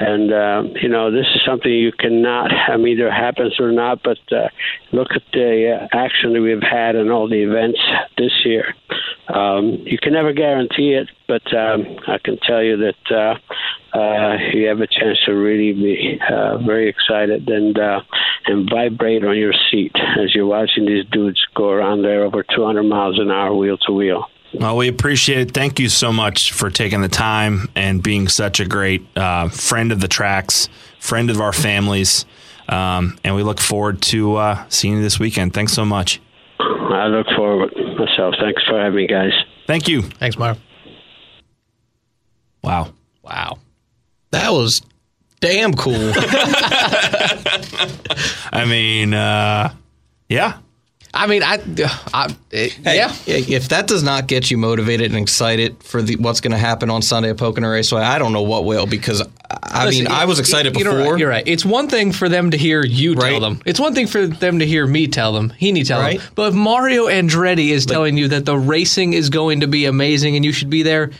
And 0.00 0.32
uh, 0.32 0.62
you 0.80 0.88
know 0.88 1.10
this 1.10 1.26
is 1.34 1.42
something 1.44 1.72
you 1.72 1.90
cannot. 1.90 2.52
I 2.52 2.76
mean, 2.76 2.98
either 2.98 3.10
happens 3.10 3.58
or 3.58 3.72
not. 3.72 4.02
But 4.04 4.18
uh, 4.30 4.48
look 4.92 5.08
at 5.14 5.22
the 5.32 5.76
uh, 5.76 5.88
action 5.96 6.34
that 6.34 6.40
we've 6.40 6.62
had 6.62 6.94
in 6.94 7.10
all 7.10 7.28
the 7.28 7.42
events 7.42 7.80
this 8.16 8.32
year. 8.44 8.74
Um, 9.28 9.82
you 9.84 9.98
can 9.98 10.12
never 10.12 10.32
guarantee 10.32 10.94
it, 10.94 11.08
but 11.26 11.42
um, 11.52 11.84
I 12.06 12.18
can 12.18 12.38
tell 12.38 12.62
you 12.62 12.76
that 12.76 13.10
uh, 13.10 13.98
uh, 13.98 14.36
you 14.52 14.68
have 14.68 14.80
a 14.80 14.86
chance 14.86 15.18
to 15.26 15.32
really 15.32 15.72
be 15.72 16.20
uh, 16.30 16.58
very 16.58 16.88
excited 16.88 17.48
and 17.48 17.78
uh, 17.78 18.00
and 18.46 18.68
vibrate 18.70 19.24
on 19.24 19.36
your 19.36 19.52
seat 19.70 19.92
as 20.18 20.34
you're 20.34 20.46
watching 20.46 20.86
these 20.86 21.04
dudes 21.06 21.44
go 21.54 21.70
around 21.70 22.02
there 22.02 22.24
over 22.24 22.42
200 22.42 22.82
miles 22.84 23.18
an 23.18 23.30
hour, 23.30 23.54
wheel 23.54 23.76
to 23.78 23.92
wheel. 23.92 24.26
Well, 24.54 24.76
we 24.76 24.88
appreciate 24.88 25.38
it. 25.40 25.52
Thank 25.52 25.78
you 25.78 25.88
so 25.88 26.12
much 26.12 26.52
for 26.52 26.70
taking 26.70 27.02
the 27.02 27.08
time 27.08 27.68
and 27.74 28.02
being 28.02 28.28
such 28.28 28.60
a 28.60 28.64
great 28.64 29.06
uh, 29.16 29.48
friend 29.50 29.92
of 29.92 30.00
the 30.00 30.08
tracks, 30.08 30.68
friend 30.98 31.28
of 31.30 31.40
our 31.40 31.52
families. 31.52 32.24
Um, 32.68 33.18
and 33.24 33.34
we 33.34 33.42
look 33.42 33.60
forward 33.60 34.00
to 34.02 34.36
uh, 34.36 34.64
seeing 34.68 34.94
you 34.96 35.02
this 35.02 35.18
weekend. 35.18 35.52
Thanks 35.54 35.72
so 35.72 35.84
much. 35.84 36.20
I 36.58 37.06
look 37.06 37.26
forward 37.36 37.74
myself. 37.98 38.34
Thanks 38.40 38.62
for 38.64 38.78
having 38.78 38.96
me, 38.96 39.06
guys. 39.06 39.32
Thank 39.66 39.86
you. 39.88 40.02
Thanks, 40.02 40.38
Marv. 40.38 40.58
Wow. 42.62 42.92
Wow. 43.22 43.58
That 44.30 44.50
was 44.50 44.82
damn 45.40 45.74
cool. 45.74 45.94
I 48.52 48.64
mean, 48.66 49.14
uh, 49.14 49.74
yeah. 50.28 50.58
I 51.14 51.26
mean, 51.26 51.42
I, 51.42 51.58
I 52.12 52.34
it, 52.50 52.72
Hey, 52.72 52.96
yeah. 52.96 53.12
If 53.26 53.70
that 53.70 53.86
does 53.86 54.02
not 54.02 54.26
get 54.26 54.50
you 54.50 54.58
motivated 54.58 55.10
and 55.10 55.20
excited 55.20 55.82
for 55.82 56.02
the, 56.02 56.16
what's 56.16 56.40
going 56.40 56.52
to 56.52 56.58
happen 56.58 56.90
on 56.90 57.00
Sunday 57.02 57.30
at 57.30 57.38
Pocono 57.38 57.68
Raceway, 57.70 58.02
I 58.02 58.18
don't 58.18 58.32
know 58.32 58.42
what 58.42 58.64
will 58.66 58.86
because 58.86 59.22
I 59.50 59.86
Listen, 59.86 60.04
mean, 60.04 60.12
I 60.12 60.26
was 60.26 60.38
excited 60.38 60.76
you 60.76 60.84
know, 60.84 60.96
before. 60.96 61.18
You're 61.18 61.30
right. 61.30 61.46
It's 61.46 61.64
one 61.64 61.88
thing 61.88 62.12
for 62.12 62.28
them 62.28 62.50
to 62.50 62.58
hear 62.58 62.84
you 62.84 63.14
tell 63.14 63.40
them. 63.40 63.60
It's 63.64 63.80
one 63.80 63.94
thing 63.94 64.06
for 64.06 64.26
them 64.26 64.58
to 64.58 64.66
hear 64.66 64.86
me 64.86 65.06
tell 65.06 65.32
them. 65.32 65.50
Heaney 65.60 65.86
tell 65.86 66.00
Right. 66.00 66.20
them. 66.20 66.28
But 66.34 66.48
if 66.50 66.54
Mario 66.54 67.06
Andretti 67.06 67.68
is 67.70 67.86
telling 67.86 68.16
you 68.18 68.28
that 68.28 68.44
the 68.44 68.56
racing 68.58 69.14
is 69.14 69.30
going 69.30 69.60
to 69.60 69.66
be 69.66 69.86
amazing 69.86 70.36
and 70.36 70.44
you 70.44 70.52
should 70.52 70.70
be 70.70 70.82
there, 70.82 71.10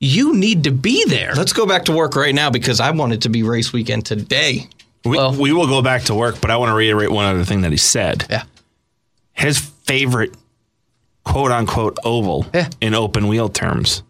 you 0.00 0.34
need 0.34 0.64
to 0.64 0.70
be 0.72 1.04
there. 1.06 1.32
Let's 1.34 1.52
go 1.52 1.64
back 1.66 1.84
to 1.86 1.92
work 1.92 2.16
right 2.16 2.34
now 2.34 2.50
because 2.50 2.80
I 2.80 2.90
want 2.90 3.12
it 3.12 3.22
to 3.22 3.28
be 3.28 3.42
race 3.44 3.72
weekend 3.72 4.04
today. 4.04 4.68
We, 5.04 5.16
Well- 5.16 5.32
we 5.32 5.52
will 5.52 5.68
go 5.68 5.80
back 5.80 6.02
to 6.04 6.14
work, 6.14 6.40
but 6.40 6.50
I 6.50 6.56
want 6.56 6.70
to 6.70 6.74
reiterate 6.74 7.10
one 7.10 7.24
other 7.24 7.44
thing 7.44 7.60
that 7.62 7.70
he 7.70 7.78
said. 7.78 8.26
Yeah. 8.28 8.42
His 9.38 9.58
favorite 9.58 10.34
quote 11.24 11.50
unquote 11.52 11.98
oval 12.04 12.46
Yeah. 12.54 12.68
in 12.80 12.94
open 12.94 13.28
wheel 13.28 13.48
terms 13.48 14.02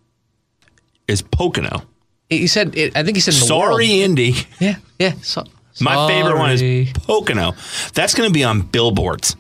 is 1.07 1.23
Pocono. 1.23 1.83
He 2.31 2.47
said, 2.47 2.77
it, 2.77 2.97
I 2.97 3.03
think 3.05 3.17
he 3.17 3.21
said, 3.21 3.35
in 3.35 3.41
the 3.49 3.55
world. 3.57 3.73
Sorry, 3.81 4.03
Indy. 4.03 4.35
Yeah, 4.61 4.77
yeah. 4.99 5.13
So, 5.23 5.45
My 5.81 6.07
favorite 6.09 6.37
one 6.37 6.51
is 6.53 6.93
Pocono. 6.93 7.55
That's 7.95 8.15
going 8.15 8.29
to 8.29 8.33
be 8.35 8.45
on 8.45 8.61
billboards. 8.63 9.35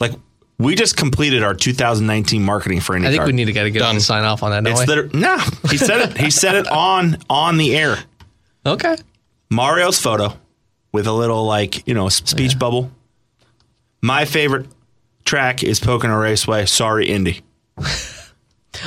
Like 0.00 0.12
we 0.58 0.74
just 0.74 0.96
completed 0.96 1.42
our 1.42 1.54
2019 1.54 2.42
marketing 2.42 2.80
for 2.80 2.94
IndyCar. 2.96 3.06
I 3.06 3.10
think 3.10 3.26
we 3.26 3.32
need 3.32 3.44
to 3.46 3.52
get 3.52 3.66
a 3.66 3.70
good 3.70 3.78
Done. 3.80 4.00
sign 4.00 4.24
off 4.24 4.42
on 4.42 4.50
that. 4.50 4.64
Don't 4.64 4.72
It's 4.72 4.80
we? 4.80 4.86
liter- 4.86 5.10
no. 5.16 5.38
He 5.70 5.76
said 5.76 6.00
it. 6.10 6.16
He 6.18 6.30
said 6.30 6.54
it 6.56 6.66
on 6.68 7.16
on 7.30 7.56
the 7.58 7.76
air. 7.76 7.96
okay. 8.66 8.96
Mario's 9.50 10.00
photo 10.00 10.36
with 10.92 11.06
a 11.06 11.12
little 11.12 11.44
like 11.44 11.86
you 11.86 11.94
know 11.94 12.08
speech 12.08 12.58
bubble. 12.58 12.90
My 14.00 14.24
favorite 14.24 14.66
track 15.24 15.62
is 15.62 15.80
Pocono 15.80 16.18
Raceway. 16.18 16.66
Sorry, 16.66 17.08
Indy. 17.08 17.42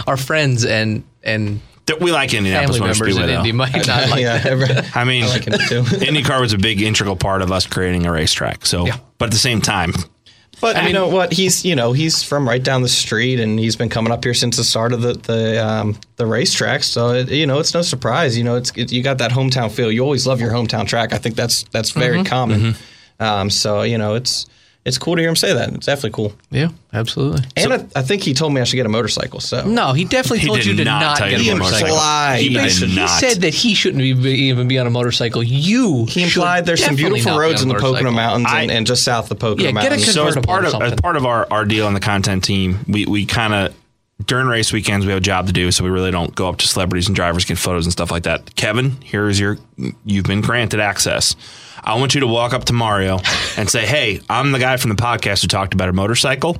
Our 0.07 0.17
friends 0.17 0.65
and 0.65 1.03
and 1.23 1.61
Th- 1.85 1.99
We 1.99 2.11
like 2.11 2.33
Indianapolis 2.33 2.77
family 2.77 2.87
Motor 2.89 3.03
members 3.05 3.15
in 3.17 3.21
Speedway. 3.23 3.35
Indy 3.37 3.51
though. 3.51 3.57
might 3.57 3.87
not 3.87 4.09
like. 4.09 4.21
yeah, 4.21 4.41
every, 4.43 4.67
I 4.95 5.03
mean, 5.03 5.23
I 5.23 5.27
like 5.27 5.43
too. 5.43 5.49
IndyCar 5.83 6.41
was 6.41 6.53
a 6.53 6.57
big 6.57 6.81
integral 6.81 7.15
part 7.15 7.43
of 7.43 7.51
us 7.51 7.67
creating 7.67 8.07
a 8.07 8.11
racetrack. 8.11 8.65
So, 8.65 8.87
Yeah. 8.87 8.97
but 9.19 9.25
at 9.25 9.31
the 9.31 9.37
same 9.37 9.61
time, 9.61 9.93
But 10.61 10.75
I 10.77 10.87
you 10.87 10.93
know 10.93 11.07
what? 11.09 11.31
He's 11.33 11.63
you 11.63 11.75
know 11.75 11.93
he's 11.93 12.23
from 12.23 12.47
right 12.47 12.63
down 12.63 12.81
the 12.81 12.87
street, 12.89 13.39
and 13.39 13.59
he's 13.59 13.75
been 13.75 13.89
coming 13.89 14.11
up 14.11 14.23
here 14.23 14.33
since 14.33 14.57
the 14.57 14.63
start 14.63 14.93
of 14.93 15.01
the 15.03 15.13
the 15.13 15.63
um, 15.63 15.99
the 16.15 16.25
racetrack. 16.25 16.81
So 16.83 17.09
it, 17.09 17.29
you 17.29 17.45
know 17.45 17.59
it's 17.59 17.73
no 17.75 17.83
surprise. 17.83 18.35
You 18.37 18.43
know 18.43 18.55
it's 18.55 18.71
it, 18.75 18.91
you 18.91 19.03
got 19.03 19.19
that 19.19 19.29
hometown 19.31 19.69
feel. 19.71 19.91
You 19.91 20.01
always 20.01 20.25
love 20.25 20.41
your 20.41 20.51
hometown 20.51 20.87
track. 20.87 21.13
I 21.13 21.19
think 21.19 21.35
that's 21.35 21.63
that's 21.71 21.91
very 21.91 22.23
common. 22.23 22.75
Um, 23.19 23.49
so 23.51 23.83
you 23.83 23.97
know 23.99 24.15
it's 24.15 24.47
it's 24.85 24.97
cool 24.99 25.15
to 25.15 25.21
hear 25.21 25.29
him 25.29 25.35
say 25.35 25.53
that. 25.53 25.73
It's 25.73 25.87
definitely 25.87 26.11
cool. 26.11 26.33
Yeah, 26.51 26.69
absolutely. 26.93 27.43
And 27.57 27.73
I, 27.73 27.85
I 27.95 28.01
think 28.03 28.21
he 28.21 28.33
told 28.35 28.53
me 28.53 28.61
I 28.61 28.65
should 28.65 28.75
get 28.75 28.85
a 28.85 28.89
motorcycle. 28.89 29.39
So 29.39 29.65
No, 29.67 29.93
he 29.93 30.05
definitely 30.05 30.39
He 30.41 30.47
told 30.47 30.57
did 30.59 30.67
you 30.67 30.75
to 30.75 30.83
not 30.85 31.19
not, 31.19 31.29
get 31.29 31.41
a 31.41 31.55
motorcycle. 31.55 31.95
motorcycle. 31.95 32.35
He 32.37 32.47
He 32.49 32.53
did 32.53 32.71
He 32.91 32.95
not. 32.95 33.07
said 33.09 33.41
that 33.41 33.53
he 33.53 33.73
shouldn't 33.73 33.99
be, 34.01 34.13
be- 34.13 34.29
even 34.49 34.67
be 34.67 34.77
on 34.77 34.85
a 34.85 34.91
motorcycle. 34.91 35.41
You 35.43 36.05
he 36.05 36.27
should 36.27 36.37
implied 36.39 36.65
there's 36.67 36.83
some 36.85 36.95
beautiful 36.95 37.31
not 37.31 37.37
be 37.37 37.41
roads 37.41 37.61
in 37.63 37.67
the 37.69 37.75
Pocono. 37.75 38.11
Mountains 38.11 38.47
and, 38.51 38.71
I- 38.71 38.75
and 38.75 38.85
just 38.85 39.03
south 39.03 39.25
of 39.25 39.29
the 39.29 39.35
Pocono 39.35 39.63
Yeah, 39.63 39.71
get 39.71 39.85
a 39.87 39.89
Mountains. 39.97 40.13
so 40.13 40.27
as 40.27 40.33
convertible 40.35 40.47
part 40.47 40.65
of 40.65 40.93
as 40.93 41.01
part 41.01 41.17
of 41.17 41.25
our, 41.25 41.47
our 41.51 41.65
deal 41.65 41.87
on 41.87 41.93
the 41.95 41.99
content 41.99 42.43
team, 42.43 42.79
we 42.87 43.05
we 43.07 43.25
kind 43.25 43.53
of 43.53 43.73
during 44.25 44.47
race 44.47 44.73
weekends 44.73 45.05
we 45.05 45.11
have 45.11 45.19
a 45.19 45.21
job 45.21 45.47
to 45.47 45.53
do, 45.53 45.71
so 45.71 45.83
we 45.83 45.89
really 45.89 46.11
don't 46.11 46.33
go 46.35 46.49
up 46.49 46.57
to 46.57 46.67
celebrities 46.67 47.07
and 47.07 47.15
drivers 47.15 47.45
get 47.45 47.57
photos 47.57 47.85
and 47.85 47.93
stuff 47.93 48.11
like 48.11 48.23
that. 48.23 48.55
Kevin, 48.55 48.97
here's 49.03 49.39
your 49.39 49.57
you've 50.05 50.25
been 50.25 50.41
granted 50.41 50.79
access. 50.79 51.35
I 51.83 51.95
want 51.99 52.15
you 52.15 52.21
to 52.21 52.27
walk 52.27 52.53
up 52.53 52.65
to 52.65 52.73
Mario 52.73 53.19
and 53.57 53.69
say, 53.69 53.85
"Hey, 53.85 54.19
I'm 54.29 54.51
the 54.51 54.59
guy 54.59 54.77
from 54.77 54.89
the 54.89 54.95
podcast 54.95 55.41
who 55.41 55.47
talked 55.47 55.73
about 55.73 55.89
a 55.89 55.93
motorcycle. 55.93 56.57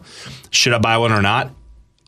Should 0.52 0.74
I 0.74 0.80
buy 0.80 0.98
one 0.98 1.12
or 1.12 1.22
not?" 1.22 1.52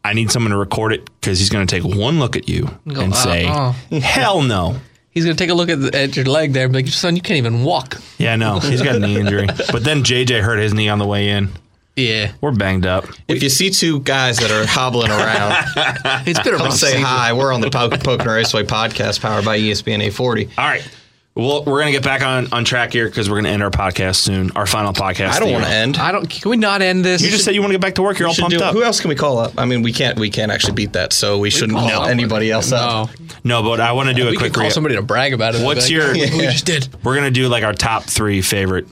I 0.04 0.14
need 0.14 0.32
someone 0.32 0.52
to 0.52 0.58
record 0.58 0.94
it 0.94 1.10
because 1.20 1.40
he's 1.40 1.50
going 1.50 1.68
to 1.68 1.76
take 1.76 1.84
one 1.84 2.20
look 2.20 2.38
at 2.38 2.48
you 2.48 2.70
Go, 2.88 3.02
and 3.02 3.14
uh, 3.14 3.16
say, 3.16 3.46
uh. 3.48 3.74
"Hell 4.00 4.42
no." 4.42 4.80
He's 5.10 5.26
gonna 5.26 5.36
take 5.36 5.50
a 5.50 5.56
look 5.56 5.70
at, 5.70 5.82
the, 5.82 5.98
at 5.98 6.16
your 6.16 6.26
leg 6.26 6.54
there 6.54 6.66
and 6.66 6.74
be 6.74 6.84
like, 6.84 6.88
"Son, 6.90 7.16
you 7.16 7.24
can't 7.24 7.38
even 7.38 7.64
walk." 7.64 7.98
Yeah, 8.20 8.36
no, 8.36 8.60
he's 8.60 8.84
got 8.84 8.98
a 8.98 9.00
knee 9.00 9.20
injury. 9.20 9.48
But 9.72 9.84
then 9.84 10.04
JJ 10.04 10.42
hurt 10.42 10.60
his 10.60 10.76
knee 10.76 10.90
on 10.90 11.00
the 11.00 11.08
way 11.08 11.30
in. 11.30 11.50
Yeah, 11.98 12.32
We're 12.42 12.52
banged 12.52 12.86
up. 12.86 13.06
if 13.28 13.42
you 13.42 13.50
see 13.50 13.72
two 13.72 14.00
guys 14.02 14.38
that 14.38 14.52
are 14.52 14.68
hobbling 14.68 15.10
around, 15.12 15.66
it's 16.28 16.40
been 16.40 16.54
a 16.54 16.58
come 16.58 16.68
rough 16.68 16.76
say 16.76 16.88
season. 16.92 17.02
hi. 17.02 17.34
We're 17.34 17.52
on 17.52 17.60
the 17.62 17.72
Po- 17.72 17.90
Pocono 17.90 18.34
Raceway 18.36 18.64
podcast 18.64 19.20
powered 19.20 19.44
by 19.44 19.58
ESPN 19.58 19.96
840. 19.96 20.50
All 20.60 20.66
right. 20.66 20.88
Well, 21.34 21.64
we're 21.66 21.80
gonna 21.80 21.92
get 21.92 22.04
back 22.04 22.24
on, 22.24 22.52
on 22.52 22.66
track 22.66 22.94
here 22.94 23.08
because 23.08 23.30
we're 23.30 23.38
gonna 23.38 23.50
end 23.50 23.62
our 23.62 23.70
podcast 23.70 24.16
soon. 24.16 24.50
Our 24.56 24.66
final 24.66 24.92
podcast. 24.94 25.30
I 25.34 25.40
don't 25.40 25.52
want 25.52 25.66
to 25.66 25.70
end. 25.72 25.98
I 25.98 26.12
don't. 26.12 26.28
Can 26.28 26.50
we 26.50 26.58
not 26.58 26.82
end 26.82 27.06
this? 27.06 27.22
You 27.22 27.30
just 27.30 27.46
said 27.46 27.54
you 27.54 27.62
want 27.62 27.72
to 27.74 27.78
get 27.78 27.82
back 27.82 27.94
to 27.96 28.02
work. 28.02 28.18
You're 28.18 28.28
all 28.28 28.34
Should 28.34 28.42
pumped 28.42 28.58
do- 28.58 28.64
up. 28.64 28.74
Who 28.74 28.84
else 28.84 29.00
can 29.00 29.10
we 29.10 29.16
call 29.16 29.38
up? 29.38 29.54
I 29.56 29.66
mean, 29.66 29.84
we 29.84 29.94
can't. 29.94 30.18
We 30.20 30.32
can't 30.32 30.52
actually 30.52 30.74
beat 30.74 30.94
that, 30.94 31.14
so 31.14 31.38
we 31.38 31.52
shouldn't 31.52 31.78
call 31.78 31.90
call 31.92 32.06
anybody 32.08 32.50
else 32.50 32.72
up. 32.72 33.10
no. 33.44 33.62
No, 33.62 33.64
but 33.64 33.80
I 33.80 33.92
want 33.92 34.10
to 34.10 34.16
do 34.16 34.28
a 34.28 34.32
We 34.32 34.38
quick. 34.38 34.52
could 34.52 34.56
call 34.56 34.64
Re- 34.66 34.70
somebody 34.72 34.96
to 34.96 35.04
brag 35.04 35.34
about 35.34 35.54
it. 35.54 35.64
What's 35.64 35.86
Like, 35.86 35.92
your- 35.92 36.14
"Look 36.16 36.30
what 36.32 36.38
We 36.40 36.46
just 36.48 36.66
did. 36.66 36.90
we're 37.04 37.16
gonna 37.16 37.30
do 37.30 37.48
like 37.50 37.64
our 37.64 37.74
top 37.74 38.06
three 38.06 38.42
favorite 38.42 38.88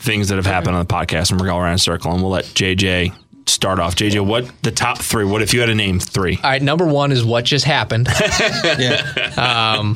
things 0.00 0.28
that 0.28 0.36
have 0.36 0.46
happened 0.46 0.74
on 0.76 0.84
the 0.86 0.92
podcast, 0.92 1.30
and 1.30 1.40
we're 1.40 1.46
going 1.46 1.60
around 1.62 1.72
in 1.72 1.76
a 1.76 1.78
circle, 1.78 2.12
and 2.12 2.20
we'll 2.22 2.30
let 2.32 2.44
JJ 2.46 3.14
start 3.46 3.78
off. 3.78 3.94
JJ, 3.96 4.24
what 4.26 4.50
the 4.62 4.70
top 4.70 4.98
three? 4.98 5.24
What 5.24 5.42
if 5.42 5.52
you 5.54 5.60
had 5.60 5.66
to 5.66 5.74
name 5.74 5.98
three? 6.00 6.36
All 6.42 6.50
right, 6.50 6.62
number 6.62 6.86
one 6.86 7.12
is 7.12 7.24
what 7.24 7.44
just 7.44 7.64
happened. 7.64 8.08
Yeah. 8.78 9.92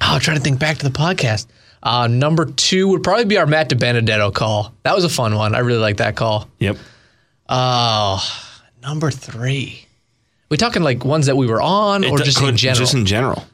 Oh, 0.00 0.14
I'm 0.14 0.20
trying 0.20 0.36
to 0.36 0.42
think 0.42 0.58
back 0.60 0.78
to 0.78 0.88
the 0.88 0.96
podcast. 0.96 1.46
Uh, 1.82 2.06
number 2.06 2.46
two 2.46 2.88
would 2.88 3.02
probably 3.02 3.24
be 3.24 3.36
our 3.36 3.46
Matt 3.46 3.68
DiBenedetto 3.70 4.32
call. 4.32 4.72
That 4.84 4.94
was 4.94 5.04
a 5.04 5.08
fun 5.08 5.34
one. 5.34 5.54
I 5.54 5.58
really 5.60 5.80
like 5.80 5.96
that 5.98 6.16
call. 6.16 6.48
Yep. 6.60 6.76
Oh, 7.48 8.22
number 8.82 9.10
three. 9.10 9.84
We 10.50 10.56
talking 10.56 10.82
like 10.82 11.04
ones 11.04 11.26
that 11.26 11.36
we 11.36 11.46
were 11.46 11.60
on, 11.60 12.04
or 12.04 12.20
It 12.20 12.24
just 12.24 12.38
could- 12.38 12.50
in 12.50 12.56
general? 12.56 12.78
Just 12.78 12.94
in 12.94 13.06
general. 13.06 13.44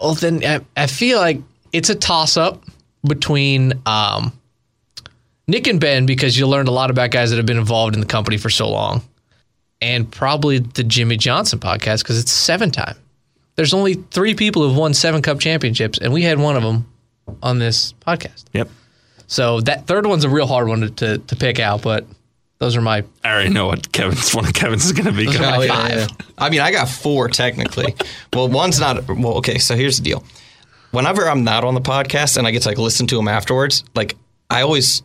well, 0.00 0.14
then 0.14 0.44
I, 0.44 0.60
I 0.76 0.86
feel 0.86 1.18
like 1.18 1.40
it's 1.72 1.90
a 1.90 1.94
toss 1.94 2.36
up 2.36 2.62
between 3.06 3.72
um, 3.86 4.32
Nick 5.46 5.66
and 5.66 5.80
Ben 5.80 6.06
because 6.06 6.38
you 6.38 6.46
learned 6.46 6.68
a 6.68 6.72
lot 6.72 6.90
about 6.90 7.10
guys 7.10 7.30
that 7.30 7.36
have 7.36 7.46
been 7.46 7.58
involved 7.58 7.94
in 7.94 8.00
the 8.00 8.06
company 8.06 8.36
for 8.38 8.50
so 8.50 8.68
long, 8.68 9.02
and 9.80 10.10
probably 10.10 10.58
the 10.58 10.82
Jimmie 10.84 11.16
Johnson 11.16 11.58
podcast 11.58 12.02
because 12.02 12.18
it's 12.18 12.32
seven 12.32 12.70
time. 12.70 12.96
There's 13.56 13.74
only 13.74 13.94
three 13.94 14.34
people 14.34 14.66
who've 14.66 14.76
won 14.76 14.94
seven 14.94 15.22
cup 15.22 15.38
championships, 15.40 15.98
and 15.98 16.12
we 16.12 16.22
had 16.22 16.38
one 16.38 16.56
of 16.56 16.62
them 16.62 16.86
on 17.42 17.58
this 17.58 17.92
podcast. 18.06 18.44
Yep. 18.52 18.68
So 19.26 19.60
that 19.62 19.86
third 19.86 20.06
one's 20.06 20.24
a 20.24 20.28
real 20.28 20.46
hard 20.46 20.68
one 20.68 20.80
to, 20.82 20.90
to, 20.90 21.18
to 21.18 21.36
pick 21.36 21.58
out, 21.60 21.82
but 21.82 22.06
those 22.58 22.76
are 22.76 22.80
my 22.80 23.04
I 23.22 23.32
already 23.32 23.50
know 23.50 23.66
what 23.66 23.90
Kevin's 23.92 24.34
one 24.34 24.44
of 24.46 24.54
Kevin's 24.54 24.84
is 24.86 24.92
gonna 24.92 25.12
be. 25.12 25.26
Those 25.26 25.36
are 25.36 25.40
my 25.40 25.56
Oh, 25.56 25.60
yeah, 25.62 25.74
five. 25.74 25.90
yeah. 25.92 26.06
I 26.38 26.50
mean, 26.50 26.60
I 26.60 26.70
got 26.72 26.88
four 26.88 27.28
technically. 27.28 27.94
well, 28.32 28.48
one's 28.48 28.80
not. 28.80 29.06
Well, 29.08 29.34
okay. 29.38 29.58
So 29.58 29.76
here's 29.76 29.98
the 29.98 30.04
deal. 30.04 30.24
Whenever 30.90 31.28
I'm 31.28 31.42
not 31.44 31.64
on 31.64 31.74
the 31.74 31.80
podcast 31.80 32.36
and 32.36 32.46
I 32.46 32.50
get 32.50 32.62
to 32.62 32.68
like 32.68 32.78
listen 32.78 33.06
to 33.08 33.16
them 33.16 33.28
afterwards, 33.28 33.82
like 33.94 34.14
I 34.50 34.62
always 34.62 35.02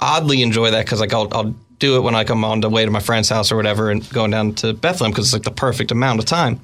oddly 0.00 0.42
enjoy 0.42 0.70
that 0.72 0.84
because 0.84 1.00
like 1.00 1.12
I'll, 1.14 1.28
I'll 1.32 1.54
do 1.78 1.96
it 1.96 2.00
when 2.00 2.14
I 2.14 2.24
come 2.24 2.44
on 2.44 2.60
the 2.60 2.68
way 2.68 2.84
to 2.84 2.90
my 2.90 3.00
friend's 3.00 3.28
house 3.28 3.50
or 3.50 3.56
whatever 3.56 3.90
and 3.90 4.08
going 4.10 4.30
down 4.30 4.54
to 4.56 4.72
Bethlehem 4.74 5.12
because 5.12 5.26
it's 5.26 5.32
like 5.32 5.42
the 5.44 5.50
perfect 5.50 5.90
amount 5.90 6.18
of 6.18 6.26
time. 6.26 6.60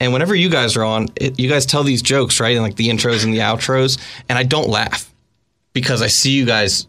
And 0.00 0.12
whenever 0.12 0.34
you 0.34 0.48
guys 0.50 0.76
are 0.76 0.84
on, 0.84 1.08
it, 1.16 1.38
you 1.40 1.48
guys 1.48 1.66
tell 1.66 1.82
these 1.82 2.02
jokes 2.02 2.38
right 2.40 2.54
and 2.54 2.62
like 2.62 2.76
the 2.76 2.88
intros 2.88 3.24
and 3.24 3.32
the 3.34 3.38
outros, 3.38 3.98
and 4.28 4.38
I 4.38 4.42
don't 4.44 4.68
laugh 4.68 5.12
because 5.72 6.02
I 6.02 6.06
see 6.06 6.32
you 6.32 6.44
guys 6.46 6.86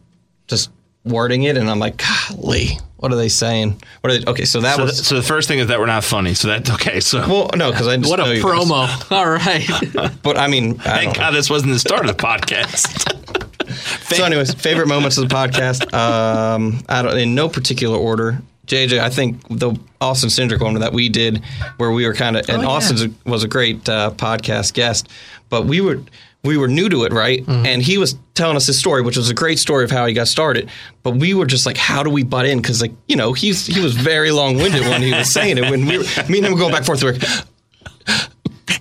just 0.47 0.69
wording 1.05 1.43
it, 1.43 1.57
and 1.57 1.69
I'm 1.71 1.79
like, 1.79 2.03
golly, 2.29 2.77
what 2.97 3.11
are 3.11 3.15
they 3.15 3.29
saying? 3.29 3.81
What 4.01 4.13
are 4.13 4.17
they? 4.19 4.25
Okay, 4.29 4.45
so 4.45 4.61
that 4.61 4.75
So, 4.75 4.83
was. 4.83 4.93
th- 4.97 5.07
so 5.07 5.15
the 5.15 5.23
first 5.23 5.47
thing 5.47 5.57
is 5.59 5.67
that 5.67 5.79
we're 5.79 5.85
not 5.87 6.03
funny. 6.03 6.33
So 6.35 6.49
that's 6.49 6.69
okay. 6.71 6.99
So 6.99 7.19
Well, 7.27 7.49
no, 7.55 7.71
because 7.71 7.87
I 7.87 7.97
just 7.97 8.09
what 8.09 8.19
a 8.19 8.23
know 8.25 8.31
you 8.31 8.43
guys. 8.43 8.51
promo. 8.67 9.11
All 9.17 9.29
right. 9.29 10.21
But 10.21 10.37
I 10.37 10.47
mean, 10.47 10.71
I 10.81 10.83
thank 10.83 11.03
don't 11.05 11.13
know. 11.13 11.19
God 11.29 11.31
this 11.31 11.49
wasn't 11.49 11.71
the 11.73 11.79
start 11.79 12.07
of 12.07 12.15
the 12.15 12.21
podcast. 12.23 13.45
so, 13.69 14.23
anyways, 14.23 14.53
favorite 14.53 14.87
moments 14.87 15.17
of 15.17 15.27
the 15.27 15.35
podcast. 15.35 15.93
Um, 15.93 16.81
I 16.89 17.01
don't 17.01 17.17
in 17.17 17.35
no 17.35 17.49
particular 17.49 17.97
order. 17.97 18.41
JJ, 18.67 18.99
I 18.99 19.09
think 19.09 19.41
the 19.49 19.75
Austin 19.99 20.29
Cindric 20.29 20.61
one 20.61 20.75
that 20.75 20.93
we 20.93 21.09
did, 21.09 21.43
where 21.77 21.91
we 21.91 22.05
were 22.05 22.13
kind 22.13 22.37
of, 22.37 22.47
and 22.49 22.61
yeah. 22.61 22.67
Austin 22.67 23.15
was 23.25 23.43
a 23.43 23.47
great 23.47 23.89
uh, 23.89 24.11
podcast 24.11 24.73
guest, 24.73 25.09
but 25.49 25.65
we 25.65 25.81
were 25.81 26.01
we 26.43 26.55
were 26.55 26.67
new 26.67 26.87
to 26.87 27.03
it, 27.03 27.11
right? 27.11 27.45
And 27.47 27.81
he 27.81 27.97
was 27.97 28.15
telling 28.33 28.55
us 28.55 28.65
his 28.65 28.79
story, 28.79 29.01
which 29.01 29.17
was 29.17 29.29
a 29.29 29.33
great 29.33 29.59
story 29.59 29.83
of 29.83 29.91
how 29.91 30.05
he 30.05 30.13
got 30.13 30.29
started. 30.29 30.69
But 31.03 31.15
we 31.15 31.33
were 31.33 31.45
just 31.45 31.65
like, 31.65 31.75
how 31.75 32.01
do 32.01 32.09
we 32.09 32.23
butt 32.23 32.45
in? 32.45 32.61
Because 32.61 32.81
like 32.81 32.93
you 33.07 33.15
know, 33.15 33.33
he's 33.33 33.65
he 33.65 33.81
was 33.81 33.93
very 33.95 34.31
long 34.31 34.55
winded 34.55 34.83
when 34.83 35.01
he 35.01 35.11
was 35.11 35.29
saying 35.29 35.57
it. 35.57 35.69
When 35.69 35.85
we 35.85 35.97
were, 35.97 36.03
me 36.29 36.37
and 36.37 36.45
him 36.45 36.53
would 36.53 36.59
go 36.59 36.69
back 36.69 36.77
and 36.77 36.85
forth, 36.85 37.03
we 37.03 37.11
were, 37.11 37.17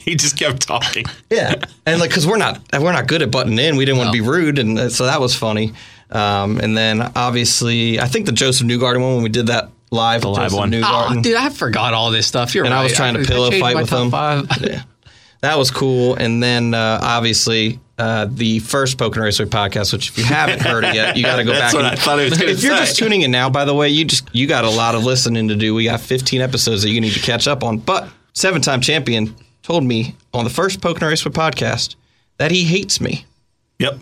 he 0.09 0.15
just 0.17 0.39
kept 0.39 0.63
talking. 0.63 1.05
Yeah, 1.31 1.55
and 1.85 2.01
like 2.01 2.09
because 2.11 2.27
we're 2.27 2.39
not 2.39 2.61
we're 2.73 2.93
not 2.93 3.07
good 3.07 3.21
at 3.23 3.31
butting 3.31 3.59
in. 3.59 3.77
We 3.77 3.85
didn't 3.85 3.99
want 3.99 4.09
to 4.09 4.13
be 4.13 4.27
rude, 4.27 4.59
and 4.59 4.79
uh, 4.79 4.89
so 4.89 5.05
that 5.05 5.21
was 5.21 5.35
funny. 5.35 5.75
Um, 6.11 6.59
and 6.59 6.75
then 6.77 7.03
obviously, 7.15 8.01
I 8.01 8.07
think 8.07 8.25
the 8.27 8.33
Josef 8.33 8.67
Newgarden 8.67 9.03
one 9.03 9.15
when 9.15 9.23
we 9.23 9.29
did 9.29 9.49
that 9.49 9.69
live, 9.91 10.23
the 10.23 10.29
live 10.31 10.51
Josef 10.53 10.59
one. 10.59 10.75
Oh, 10.75 11.21
dude, 11.23 11.37
I 11.37 11.51
forgot 11.51 11.93
all 11.93 12.11
this 12.11 12.27
stuff. 12.27 12.55
You're 12.55 12.65
and 12.65 12.73
right. 12.73 12.81
I 12.81 12.85
was 12.85 12.95
trying 12.95 13.15
to 13.15 13.25
pillow 13.25 13.51
fight 13.51 13.77
with 13.77 13.91
him. 13.91 14.11
Five. 14.11 14.47
Yeah. 14.61 14.83
That 15.41 15.57
was 15.57 15.71
cool. 15.71 16.15
And 16.17 16.43
then 16.43 16.75
uh, 16.75 16.99
obviously 17.01 17.79
uh, 17.97 18.27
the 18.29 18.59
first 18.59 18.99
Pocono 18.99 19.25
Raceway 19.25 19.47
podcast, 19.47 19.93
which 19.93 20.09
if 20.09 20.19
you 20.19 20.25
haven't 20.25 20.61
heard 20.63 20.83
it 20.83 20.97
yet, 20.97 21.17
you 21.17 21.23
got 21.23 21.37
to 21.37 21.45
go 21.45 21.53
That's 21.59 21.75
back. 21.75 21.75
what 21.75 21.85
and- 21.85 21.93
I 21.93 22.03
thought 22.03 22.19
he 22.19 22.25
was 22.29 22.39
gonna 22.39 22.51
If 22.51 22.63
you're 22.63 22.75
say. 22.75 22.85
just 22.87 22.97
tuning 22.99 23.23
in 23.23 23.31
now, 23.31 23.49
by 23.49 23.65
the 23.65 23.73
way, 23.75 23.89
you 23.89 24.05
just 24.05 24.29
you 24.35 24.49
got 24.49 24.65
a 24.65 24.71
lot 24.71 24.97
of 24.97 25.05
listening 25.05 25.47
to 25.49 25.55
do. 25.55 25.75
We 25.77 25.85
got 25.85 26.01
15 26.01 26.41
episodes 26.41 26.83
that 26.83 26.91
you 26.91 27.01
need 27.01 27.13
to 27.13 27.21
catch 27.21 27.47
up 27.47 27.63
on. 27.63 27.79
But 27.79 28.09
seven-time 28.33 28.81
champion 28.81 29.37
told 29.63 29.85
me 29.85 30.15
on 30.33 30.45
the 30.45 30.51
first 30.51 30.81
Pocono 30.81 31.09
Raceway 31.09 31.33
podcast 31.33 31.97
that 32.39 32.51
he 32.51 32.65
hates 32.65 33.01
me. 33.01 33.25
Yep. 33.79 33.99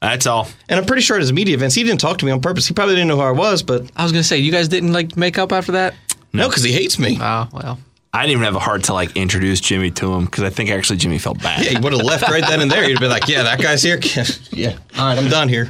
That's 0.00 0.26
all. 0.26 0.48
And 0.68 0.78
I'm 0.78 0.84
pretty 0.86 1.02
sure 1.02 1.16
at 1.16 1.22
his 1.22 1.32
media 1.32 1.54
events, 1.54 1.74
he 1.74 1.82
didn't 1.82 2.00
talk 2.00 2.18
to 2.18 2.26
me 2.26 2.32
on 2.32 2.40
purpose. 2.40 2.66
He 2.66 2.74
probably 2.74 2.94
didn't 2.94 3.08
know 3.08 3.16
who 3.16 3.22
I 3.22 3.30
was, 3.30 3.62
but 3.62 3.90
I 3.96 4.02
was 4.02 4.12
gonna 4.12 4.22
say, 4.24 4.38
you 4.38 4.52
guys 4.52 4.68
didn't 4.68 4.92
like 4.92 5.16
make 5.16 5.38
up 5.38 5.50
after 5.52 5.72
that. 5.72 5.94
no, 6.32 6.48
because 6.48 6.62
he 6.62 6.72
hates 6.72 6.98
me. 6.98 7.16
Oh 7.20 7.48
well. 7.52 7.78
I 8.12 8.22
didn't 8.22 8.32
even 8.32 8.44
have 8.44 8.54
a 8.54 8.60
heart 8.60 8.84
to 8.84 8.92
like 8.92 9.16
introduce 9.16 9.60
Jimmie 9.60 9.90
to 9.92 10.12
him 10.12 10.26
because 10.26 10.44
I 10.44 10.50
think 10.50 10.70
actually 10.70 10.98
Jimmie 10.98 11.18
felt 11.18 11.42
bad. 11.42 11.64
Yeah, 11.64 11.70
he 11.70 11.78
would 11.78 11.92
have 11.92 12.02
left 12.02 12.22
right 12.28 12.44
then 12.46 12.60
and 12.60 12.70
there. 12.70 12.84
He'd 12.84 13.00
be 13.00 13.08
like, 13.08 13.26
"Yeah, 13.26 13.42
that 13.42 13.60
guy's 13.60 13.82
here. 13.82 13.98
yeah, 14.52 14.76
all 14.98 15.06
right, 15.06 15.18
I'm 15.18 15.28
done 15.28 15.48
here. 15.48 15.68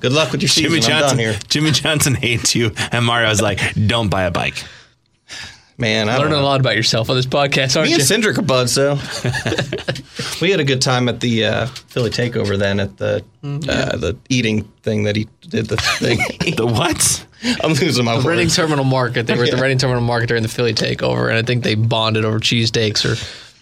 Good 0.00 0.12
luck 0.12 0.30
with 0.30 0.42
your 0.42 0.48
season. 0.48 0.70
Jimmie 0.72 0.82
I'm 0.84 1.00
done 1.00 1.00
Johnson. 1.00 1.18
here, 1.18 1.38
Jimmie 1.48 1.70
Johnson 1.70 2.14
hates 2.16 2.54
you, 2.54 2.72
and 2.92 3.04
Mario's 3.04 3.40
like, 3.40 3.60
"Don't 3.86 4.08
buy 4.10 4.24
a 4.24 4.30
bike." 4.30 4.62
Man." 5.78 6.08
I 6.08 6.18
don't 6.18 6.32
a 6.32 6.40
lot 6.40 6.60
about 6.60 6.76
yourself 6.76 7.08
on 7.08 7.16
this 7.16 7.26
podcast, 7.26 7.76
aren't 7.76 7.90
Me 7.90 7.96
you? 7.96 8.00
and 8.02 8.04
Cindric 8.04 8.38
are 8.38 8.42
buds, 8.42 8.74
though. 8.74 8.94
we 10.40 10.50
had 10.50 10.60
a 10.60 10.64
good 10.64 10.82
time 10.82 11.08
at 11.08 11.20
the 11.20 11.44
uh, 11.46 11.66
Philly 11.66 12.10
Takeover 12.10 12.58
then 12.58 12.80
at 12.80 12.96
the 12.98 13.24
uh, 13.42 13.96
the 13.96 14.16
eating 14.28 14.64
thing 14.82 15.04
that 15.04 15.16
he 15.16 15.28
did 15.48 15.66
the 15.66 15.76
thing. 15.76 16.18
The 16.56 16.66
what? 16.66 17.26
I'm 17.62 17.72
losing 17.72 18.04
my 18.04 18.14
words. 18.14 18.26
Reading 18.26 18.44
words. 18.46 18.56
Terminal 18.56 18.84
Market. 18.84 19.26
They 19.26 19.34
were 19.36 19.44
at 19.44 19.50
the 19.50 19.56
Yeah. 19.56 19.62
Reading 19.64 19.78
Terminal 19.78 20.02
Market 20.02 20.26
during 20.26 20.42
the 20.42 20.48
Philly 20.48 20.74
takeover, 20.74 21.28
and 21.28 21.36
I 21.38 21.42
think 21.42 21.62
they 21.62 21.74
bonded 21.76 22.24
over 22.24 22.40
cheesesteaks 22.40 23.04
or 23.04 23.14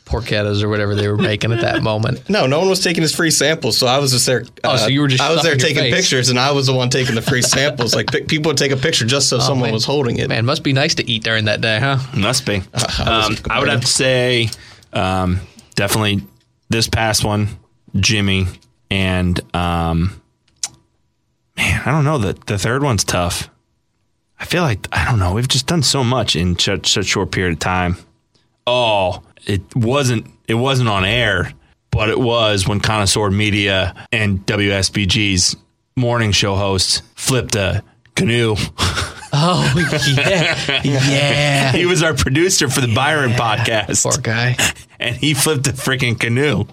porchettas 0.07 0.63
or 0.63 0.69
whatever 0.71 0.95
they 0.95 1.09
were 1.09 1.17
making 1.19 1.53
at 1.53 1.61
that 1.61 1.83
moment. 1.83 2.23
No, 2.31 2.47
no 2.47 2.61
one 2.61 2.69
was 2.71 2.83
taking 2.83 3.03
his 3.03 3.15
free 3.15 3.31
samples, 3.31 3.77
so 3.77 3.87
I 3.87 3.99
was 3.99 4.13
just 4.13 4.25
there. 4.25 4.43
uh, 4.65 4.71
Oh, 4.73 4.77
so 4.77 4.87
you 4.87 5.01
were 5.03 5.09
just 5.09 5.23
I 5.23 5.31
was 5.35 5.43
there 5.43 5.57
taking 5.57 5.83
face. 5.83 5.95
pictures, 5.95 6.29
and 6.31 6.39
I 6.39 6.53
was 6.53 6.67
the 6.69 6.73
one 6.75 6.89
taking 6.91 7.15
the 7.17 7.23
free 7.23 7.43
samples. 7.57 7.95
Like 7.95 8.07
pic- 8.11 8.29
people 8.29 8.49
would 8.51 8.57
take 8.57 8.73
a 8.73 8.77
picture 8.77 9.05
just 9.05 9.29
so 9.29 9.39
someone 9.39 9.65
Oh, 9.65 9.67
man. 9.67 9.73
was 9.75 9.85
holding 9.85 10.17
it. 10.19 10.29
Man, 10.29 10.47
must 10.47 10.63
be 10.63 10.73
nice 10.73 10.95
to 10.97 11.11
eat 11.11 11.23
during 11.25 11.45
that 11.47 11.61
day, 11.61 11.79
huh? 11.81 11.99
Must 12.17 12.47
be. 12.47 12.63
I 12.75 13.25
Um, 13.27 13.37
I 13.51 13.59
would 13.59 13.69
have 13.69 13.81
to 13.83 13.87
say, 13.87 14.49
um, 14.93 15.41
definitely 15.75 16.23
this 16.71 16.89
past 16.89 17.25
one, 17.25 17.49
Jimmie, 17.97 18.47
and 18.91 19.39
um, 19.55 20.21
man, 21.57 21.83
I 21.85 21.91
don't 21.91 22.05
know. 22.05 22.19
The 22.19 22.35
the 22.47 22.59
third 22.59 22.83
one's 22.83 23.05
tough. 23.05 23.49
I 24.39 24.45
feel 24.45 24.63
like 24.63 24.87
I 24.93 25.05
don't 25.05 25.19
know. 25.19 25.33
We've 25.33 25.49
just 25.49 25.67
done 25.67 25.83
so 25.83 26.05
much 26.05 26.37
in 26.37 26.59
such 26.59 26.93
such 26.93 27.07
short 27.07 27.31
period 27.33 27.55
of 27.55 27.59
time. 27.59 27.97
Oh, 28.67 29.23
it 29.47 29.63
wasn't 29.75 30.27
it 30.49 30.55
wasn't 30.55 30.89
on 30.89 31.05
air, 31.05 31.53
but 31.91 32.09
it 32.09 32.19
was 32.19 32.67
when 32.69 32.81
Connoisseur 32.81 33.31
Media 33.31 34.07
and 34.13 34.45
WSBG's 34.47 35.57
morning 35.97 36.33
show 36.33 36.55
host 36.57 37.03
flipped 37.15 37.55
a 37.57 37.83
canoe. 38.15 38.57
Oh 39.39 39.71
yeah, 40.17 40.81
yeah. 40.83 41.73
he 41.73 41.85
was 41.85 42.03
our 42.03 42.15
producer 42.15 42.71
for 42.71 42.81
the 42.81 42.95
Byron 42.95 43.33
podcast. 43.33 44.03
Poor 44.05 44.17
guy. 44.23 44.57
and 45.01 45.15
he 45.15 45.35
flipped 45.35 45.67
a 45.67 45.73
freaking 45.73 46.19
canoe. 46.19 46.65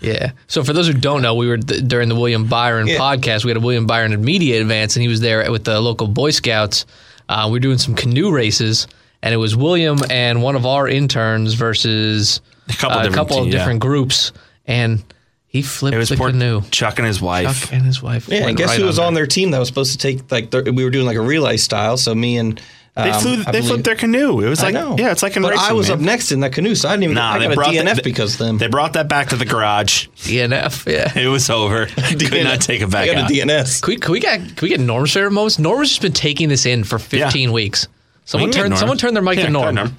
Yeah. 0.00 0.32
So 0.46 0.62
for 0.62 0.72
those 0.74 0.86
who 0.86 0.92
don't 0.92 1.22
know, 1.22 1.34
we 1.34 1.48
were 1.48 1.56
th- 1.56 1.88
during 1.88 2.08
the 2.08 2.14
William 2.14 2.46
Byron 2.46 2.86
Yeah. 2.86 2.98
podcast. 2.98 3.44
We 3.44 3.50
had 3.50 3.56
a 3.56 3.60
William 3.60 3.86
Byron 3.86 4.22
Media 4.24 4.60
Advance, 4.60 4.94
and 4.94 5.02
he 5.02 5.08
was 5.08 5.20
there 5.20 5.50
with 5.50 5.64
the 5.64 5.80
local 5.80 6.06
Boy 6.06 6.30
Scouts. 6.30 6.86
Uh, 7.28 7.46
we 7.46 7.52
were 7.52 7.60
doing 7.60 7.78
some 7.78 7.96
canoe 7.96 8.30
races, 8.30 8.86
and 9.22 9.32
it 9.34 9.38
was 9.38 9.54
William 9.56 9.98
and 10.10 10.42
one 10.42 10.56
of 10.56 10.66
our 10.66 10.88
interns 10.88 11.54
versus 11.54 12.40
A 12.68 12.72
couple 12.74 12.98
uh, 12.98 13.00
a 13.00 13.02
different 13.04 13.14
couple 13.16 13.38
of 13.38 13.44
team, 13.44 13.52
yeah. 13.52 13.58
different 13.58 13.80
groups, 13.80 14.32
and 14.66 15.02
he 15.46 15.62
flipped 15.62 15.94
It 15.94 15.98
was 15.98 16.08
the 16.08 16.16
poor 16.16 16.30
canoe. 16.30 16.62
Chuck 16.70 16.98
and 16.98 17.06
his 17.06 17.20
wife. 17.20 17.62
Chuck 17.62 17.72
and 17.72 17.82
his 17.84 18.02
wife. 18.02 18.28
Yeah, 18.28 18.48
and 18.48 18.56
guess 18.56 18.68
right 18.70 18.80
who 18.80 18.86
was 18.86 18.98
under. 18.98 19.06
on 19.08 19.14
their 19.14 19.26
team 19.26 19.50
that 19.50 19.58
was 19.58 19.68
supposed 19.68 19.92
to 19.92 19.98
take 19.98 20.30
like 20.32 20.50
their, 20.50 20.62
we 20.64 20.82
were 20.84 20.90
doing 20.90 21.06
like 21.06 21.16
a 21.16 21.20
relay 21.20 21.56
style. 21.58 21.96
So 21.98 22.14
me 22.14 22.38
and 22.38 22.60
um, 22.96 23.10
They 23.10 23.12
flew. 23.20 23.32
I 23.32 23.36
They 23.36 23.42
believe- 23.52 23.64
flipped 23.66 23.84
their 23.84 23.94
canoe. 23.96 24.40
It 24.40 24.48
was 24.48 24.60
I 24.60 24.64
like 24.70 24.74
know. 24.74 24.96
yeah, 24.98 25.12
it's 25.12 25.22
like 25.22 25.36
in 25.36 25.42
but 25.42 25.50
racing. 25.52 25.66
I 25.66 25.72
was 25.72 25.88
man. 25.90 25.98
up 25.98 26.04
next 26.04 26.32
in 26.32 26.40
that 26.40 26.52
canoe, 26.52 26.74
so 26.74 26.88
I 26.88 26.92
didn't 26.92 27.04
even. 27.04 27.14
Nah, 27.16 27.32
I 27.34 27.38
they 27.38 27.44
got 27.44 27.52
a 27.52 27.54
brought 27.56 27.74
DNF 27.74 27.94
that, 27.96 28.04
because 28.04 28.32
of 28.34 28.38
them. 28.38 28.58
They 28.58 28.68
brought 28.68 28.94
that 28.94 29.08
back 29.08 29.28
to 29.28 29.36
the 29.36 29.44
garage. 29.44 30.08
DNF. 30.16 30.90
Yeah. 30.90 31.12
It 31.18 31.28
was 31.28 31.48
over. 31.50 31.86
Could 31.96 32.44
not 32.44 32.60
take 32.62 32.80
it 32.80 32.90
back 32.90 33.08
I 33.08 33.14
got 33.14 33.24
out. 33.24 33.30
a 33.30 33.34
DNS. 33.34 33.82
Can 33.82 33.90
we, 33.92 33.96
can 33.98 34.12
we 34.12 34.20
get 34.20 34.38
can 34.40 34.56
we 34.62 34.68
get 34.70 34.80
Norm's 34.80 35.12
favorite 35.12 35.32
moments? 35.32 35.58
Norm's 35.58 35.88
just 35.90 36.00
been 36.02 36.12
taking 36.12 36.48
this 36.48 36.64
in 36.66 36.84
for 36.84 36.98
15 36.98 37.52
weeks. 37.52 37.88
Someone 38.24 38.48
We 38.48 38.52
can 38.52 38.58
get 38.58 38.62
turn 38.62 38.70
Norm. 38.70 38.78
someone 38.78 38.98
turn 38.98 39.14
their 39.14 39.22
mic 39.22 39.36
Yeah, 39.38 39.46
to 39.46 39.52
go 39.52 39.70
Norm. 39.70 39.96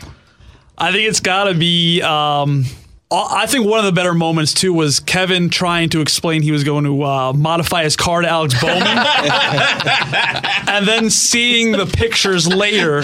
I 0.78 0.92
think 0.92 1.08
it's 1.10 1.20
got 1.20 1.46
to 1.46 1.54
be. 1.54 2.02
Um, 2.02 2.66
I 3.12 3.46
think 3.46 3.68
one 3.68 3.78
of 3.78 3.86
the 3.86 3.92
better 3.92 4.16
moments 4.16 4.56
too 4.56 4.74
was 4.74 5.00
Kevin 5.00 5.50
trying 5.50 5.90
to 5.90 6.02
explain 6.02 6.42
he 6.42 6.52
was 6.52 6.64
going 6.64 6.84
to 6.86 7.04
uh, 7.04 7.34
modify 7.34 7.84
his 7.84 7.96
car 7.96 8.22
to 8.22 8.28
Alex 8.28 8.60
Bowman, 8.60 8.82
and 10.68 10.88
then 10.88 11.10
seeing 11.12 11.74
the 11.74 11.86
pictures 11.86 12.48
later 12.48 13.04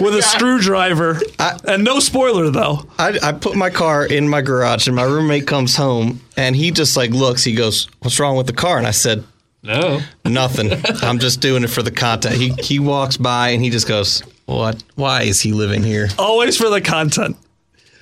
with 0.00 0.14
a 0.16 0.22
screwdriver. 0.22 1.20
and 1.64 1.84
no 1.84 2.00
spoiler 2.00 2.50
though. 2.50 2.84
I, 2.98 3.18
I 3.22 3.32
put 3.32 3.54
my 3.56 3.70
car 3.70 4.04
in 4.04 4.28
my 4.28 4.40
garage, 4.42 4.86
and 4.88 4.96
my 4.96 5.04
roommate 5.04 5.46
comes 5.46 5.76
home, 5.76 6.20
and 6.36 6.56
he 6.56 6.70
just 6.72 6.96
like 6.96 7.10
looks. 7.10 7.44
He 7.44 7.54
goes, 7.54 7.88
"What's 8.00 8.18
wrong 8.18 8.36
with 8.36 8.46
the 8.48 8.52
car?" 8.52 8.78
And 8.78 8.86
I 8.86 8.90
said, 8.92 9.22
No. 9.62 10.00
"Nothing. 10.24 10.72
I'm 11.02 11.18
just 11.18 11.40
doing 11.40 11.64
it 11.64 11.68
for 11.70 11.82
the 11.82 11.90
content." 11.90 12.36
He 12.36 12.50
he 12.62 12.78
walks 12.78 13.16
by, 13.16 13.50
and 13.50 13.62
he 13.62 13.70
just 13.70 13.86
goes, 13.86 14.22
"What? 14.46 14.82
Why 14.94 15.22
is 15.22 15.40
he 15.40 15.52
living 15.52 15.82
here?" 15.82 16.08
Always 16.18 16.56
for 16.56 16.70
the 16.70 16.80
content. 16.80 17.36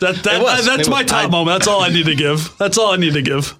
That, 0.00 0.14
that, 0.22 0.36
It 0.40 0.42
was. 0.42 0.64
that's 0.64 0.88
my 0.88 1.02
was. 1.02 1.10
top 1.10 1.24
I- 1.24 1.28
moment. 1.28 1.58
That's 1.58 1.66
all 1.66 1.80
I 1.82 1.88
need 1.88 2.06
to 2.06 2.14
give. 2.14 2.56
That's 2.58 2.78
all 2.78 2.92
I 2.92 2.96
need 2.96 3.14
to 3.14 3.22
give. 3.22 3.54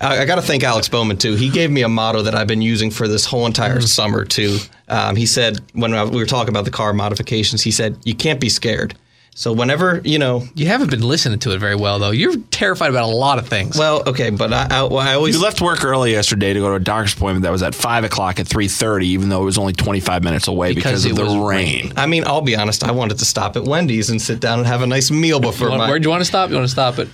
I, 0.00 0.22
I 0.22 0.24
got 0.24 0.36
to 0.36 0.42
thank 0.42 0.64
Alex 0.64 0.88
Bowman 0.88 1.18
too. 1.18 1.34
He 1.36 1.48
gave 1.50 1.70
me 1.70 1.82
a 1.82 1.88
motto 1.88 2.22
that 2.22 2.34
I've 2.34 2.46
been 2.48 2.62
using 2.62 2.90
for 2.90 3.06
this 3.06 3.24
whole 3.26 3.46
entire 3.46 3.80
summer 3.82 4.24
too. 4.24 4.58
Um, 4.88 5.14
he 5.14 5.26
said 5.26 5.60
when 5.74 5.94
I, 5.94 6.04
we 6.04 6.16
were 6.16 6.26
talking 6.26 6.48
about 6.48 6.64
the 6.64 6.70
car 6.70 6.92
modifications, 6.92 7.62
he 7.62 7.70
said 7.70 7.98
you 8.04 8.14
can't 8.14 8.40
be 8.40 8.48
scared. 8.48 8.96
So 9.40 9.54
whenever 9.54 10.02
you 10.04 10.18
know, 10.18 10.44
You 10.54 10.66
haven't 10.66 10.90
been 10.90 11.00
listening 11.00 11.38
to 11.38 11.52
it 11.52 11.58
very 11.60 11.74
well 11.74 11.98
though. 11.98 12.10
You're 12.10 12.36
terrified 12.50 12.90
about 12.90 13.04
a 13.10 13.16
lot 13.16 13.38
of 13.38 13.48
things. 13.48 13.74
well, 13.78 14.02
okay, 14.06 14.28
but 14.28 14.52
I, 14.52 14.66
I, 14.70 14.84
I 14.84 15.14
always 15.14 15.34
You 15.34 15.42
left 15.42 15.62
work 15.62 15.82
early 15.82 16.12
yesterday 16.12 16.52
to 16.52 16.60
go 16.60 16.68
to 16.68 16.74
a 16.74 16.78
doctor's 16.78 17.14
appointment 17.14 17.44
that 17.44 17.50
was 17.50 17.62
at 17.62 17.74
five 17.74 18.04
o'clock 18.04 18.38
at 18.38 18.46
three 18.46 18.68
thirty, 18.68 19.06
even 19.08 19.30
though 19.30 19.40
it 19.40 19.46
was 19.46 19.56
only 19.56 19.72
twenty 19.72 20.00
five 20.00 20.22
minutes 20.22 20.46
away 20.46 20.74
because, 20.74 21.04
Because 21.04 21.06
of 21.06 21.16
the 21.16 21.24
was 21.38 21.48
rain. 21.50 21.94
I 21.96 22.04
mean, 22.04 22.24
I'll 22.26 22.42
be 22.42 22.54
honest. 22.54 22.84
I 22.84 22.90
wanted 22.92 23.18
to 23.20 23.24
stop 23.24 23.56
at 23.56 23.64
Wendy's 23.64 24.10
and 24.10 24.20
sit 24.20 24.40
down 24.40 24.58
and 24.58 24.68
have 24.68 24.82
a 24.82 24.86
nice 24.86 25.10
meal 25.10 25.40
before 25.40 25.70
want- 25.70 25.78
my. 25.78 25.88
where'd 25.88 26.04
you 26.04 26.10
want 26.10 26.20
to 26.20 26.26
stop? 26.26 26.50
You 26.50 26.56
want 26.56 26.66
to 26.66 26.72
stop 26.72 26.98
at 26.98 27.08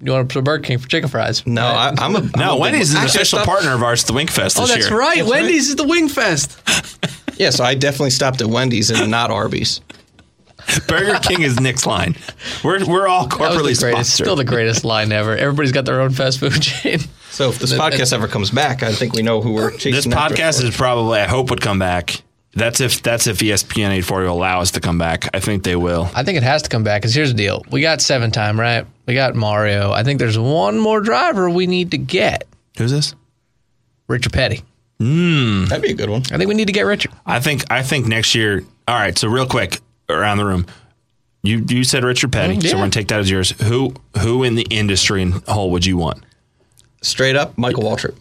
you 0.00 0.12
want 0.12 0.30
to 0.30 0.40
Burger 0.42 0.62
King 0.62 0.78
for 0.78 0.86
chicken 0.86 1.08
fries? 1.08 1.44
no, 1.48 1.66
I, 1.66 1.92
I'm 1.98 2.14
a 2.14 2.18
I'm 2.18 2.30
No, 2.36 2.50
a 2.50 2.54
big- 2.54 2.60
Wendy's 2.60 2.90
is 2.90 2.94
an 2.94 3.00
Actually, 3.00 3.16
official 3.22 3.38
stopped- 3.40 3.48
partner 3.48 3.74
of 3.74 3.82
ours 3.82 4.02
at 4.04 4.06
the 4.06 4.12
Wingfest 4.12 4.36
oh, 4.38 4.44
this 4.44 4.58
Oh, 4.58 4.66
that's 4.66 4.88
year. 4.88 4.96
right. 5.00 5.26
Wendy's 5.26 5.68
is 5.68 5.74
the 5.74 5.82
Wing 5.88 6.08
Fest. 6.08 6.60
Yeah, 7.38 7.50
so 7.50 7.64
I 7.64 7.74
definitely 7.74 8.10
stopped 8.10 8.40
at 8.40 8.46
Wendy's 8.46 8.90
and 8.90 9.10
not 9.10 9.30
Arby's. 9.32 9.80
Burger 10.88 11.18
King 11.20 11.42
is 11.42 11.60
Nick's 11.60 11.86
line. 11.86 12.16
We're 12.64 12.84
we're 12.86 13.08
all 13.08 13.28
corporately 13.28 13.74
the 13.74 13.80
greatest, 13.80 13.80
sponsored. 13.80 14.24
still 14.24 14.36
the 14.36 14.44
greatest 14.44 14.84
line 14.84 15.12
ever. 15.12 15.36
Everybody's 15.36 15.72
got 15.72 15.84
their 15.84 16.00
own 16.00 16.10
fast 16.10 16.40
food 16.40 16.60
chain. 16.62 17.00
So 17.30 17.48
if 17.48 17.58
this 17.58 17.72
podcast 17.72 18.12
ever 18.12 18.28
comes 18.28 18.50
back, 18.50 18.82
I 18.82 18.92
think 18.92 19.14
we 19.14 19.22
know 19.22 19.40
who 19.40 19.54
we're 19.54 19.70
chasing. 19.70 19.92
this 19.92 20.06
podcast 20.06 20.60
for. 20.60 20.66
is 20.66 20.76
probably 20.76 21.20
I 21.20 21.26
hope 21.26 21.50
would 21.50 21.60
come 21.60 21.78
back. 21.78 22.22
That's 22.54 22.80
if 22.80 23.02
that's 23.02 23.26
if 23.26 23.38
ESPN 23.38 23.86
840 23.86 24.28
will 24.28 24.34
allow 24.34 24.60
us 24.60 24.72
to 24.72 24.80
come 24.80 24.98
back. 24.98 25.34
I 25.34 25.40
think 25.40 25.62
they 25.64 25.76
will. 25.76 26.10
I 26.14 26.22
think 26.22 26.36
it 26.36 26.42
has 26.42 26.62
to 26.62 26.68
come 26.68 26.84
back 26.84 27.00
because 27.00 27.14
here's 27.14 27.30
the 27.30 27.36
deal: 27.36 27.64
we 27.70 27.80
got 27.80 28.00
seven 28.02 28.30
time, 28.30 28.60
right? 28.60 28.86
We 29.06 29.14
got 29.14 29.34
Mario. 29.34 29.90
I 29.92 30.04
think 30.04 30.18
there's 30.18 30.38
one 30.38 30.78
more 30.78 31.00
driver 31.00 31.48
we 31.48 31.66
need 31.66 31.92
to 31.92 31.98
get. 31.98 32.46
Who's 32.76 32.90
this? 32.90 33.14
Richard 34.08 34.32
Petty. 34.32 34.62
Mm. 35.00 35.68
That'd 35.68 35.82
be 35.82 35.90
a 35.90 35.94
good 35.94 36.10
one. 36.10 36.22
I 36.30 36.36
think 36.36 36.48
we 36.48 36.54
need 36.54 36.66
to 36.66 36.72
get 36.72 36.82
Richard. 36.82 37.12
I 37.24 37.40
think 37.40 37.64
I 37.70 37.82
think 37.82 38.06
next 38.06 38.34
year. 38.34 38.64
All 38.86 38.94
right, 38.94 39.16
so 39.16 39.28
real 39.28 39.46
quick 39.46 39.80
around 40.14 40.38
the 40.38 40.44
room. 40.44 40.66
You 41.42 41.64
you 41.68 41.82
said 41.82 42.04
Richard 42.04 42.32
Petty, 42.32 42.60
so 42.60 42.68
yeah. 42.68 42.74
we're 42.74 42.80
gonna 42.82 42.90
take 42.90 43.08
that 43.08 43.18
as 43.18 43.28
yours. 43.30 43.50
Who 43.62 43.94
who 44.20 44.44
in 44.44 44.54
the 44.54 44.66
industry 44.70 45.22
in 45.22 45.32
whole 45.48 45.70
would 45.72 45.84
you 45.84 45.96
want? 45.96 46.22
Straight 47.00 47.34
up, 47.34 47.58
Michael 47.58 47.82
Waltrip. 47.82 48.16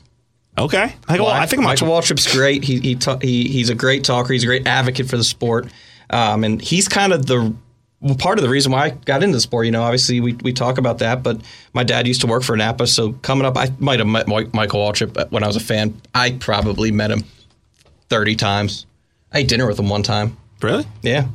Okay, 0.58 0.96
Michael, 1.08 1.28
I 1.28 1.46
think 1.46 1.62
Michael 1.62 1.88
Michael. 1.88 2.02
Waltrip's 2.02 2.34
great. 2.34 2.64
He 2.64 2.80
he, 2.80 2.96
ta- 2.96 3.20
he 3.22 3.48
he's 3.48 3.70
a 3.70 3.76
great 3.76 4.04
talker. 4.04 4.34
He's 4.34 4.44
a 4.44 4.48
great 4.48 4.66
advocate 4.66 5.08
for 5.08 5.18
the 5.18 5.24
sport, 5.24 5.68
um, 6.10 6.44
and 6.44 6.60
he's 6.62 6.88
kind 6.88 7.14
of 7.14 7.28
the 7.28 7.54
well, 8.02 8.16
part 8.16 8.40
of 8.40 8.44
the 8.44 8.50
reason 8.50 8.72
why 8.72 8.86
I 8.86 8.90
got 8.90 9.22
into 9.22 9.38
the 9.38 9.42
sport. 9.42 9.68
You 9.68 9.72
know, 9.72 9.84
obviously 9.84 10.20
we, 10.20 10.34
we 10.34 10.52
talk 10.52 10.80
about 10.80 10.98
that, 11.00 11.22
but 11.22 11.40
my 11.74 11.84
dad 11.84 12.08
used 12.08 12.22
to 12.22 12.28
work 12.28 12.42
for 12.42 12.58
Napa, 12.58 12.88
so 12.88 13.14
coming 13.14 13.46
up, 13.46 13.56
I 13.56 13.70
might 13.80 14.00
have 14.00 14.08
met 14.08 14.28
Michael 14.28 14.80
Waltrip 14.80 15.32
when 15.32 15.44
I 15.44 15.48
was 15.48 15.56
a 15.56 15.62
fan. 15.62 16.02
I 16.16 16.32
probably 16.32 16.92
met 16.92 17.12
him 17.12 17.24
thirty 18.10 18.36
times. 18.36 18.88
I 19.32 19.40
ate 19.40 19.48
dinner 19.48 19.68
with 19.68 19.80
him 19.80 19.90
one 19.90 20.04
time. 20.04 20.38
Really? 20.62 20.86
Yeah. 21.02 21.28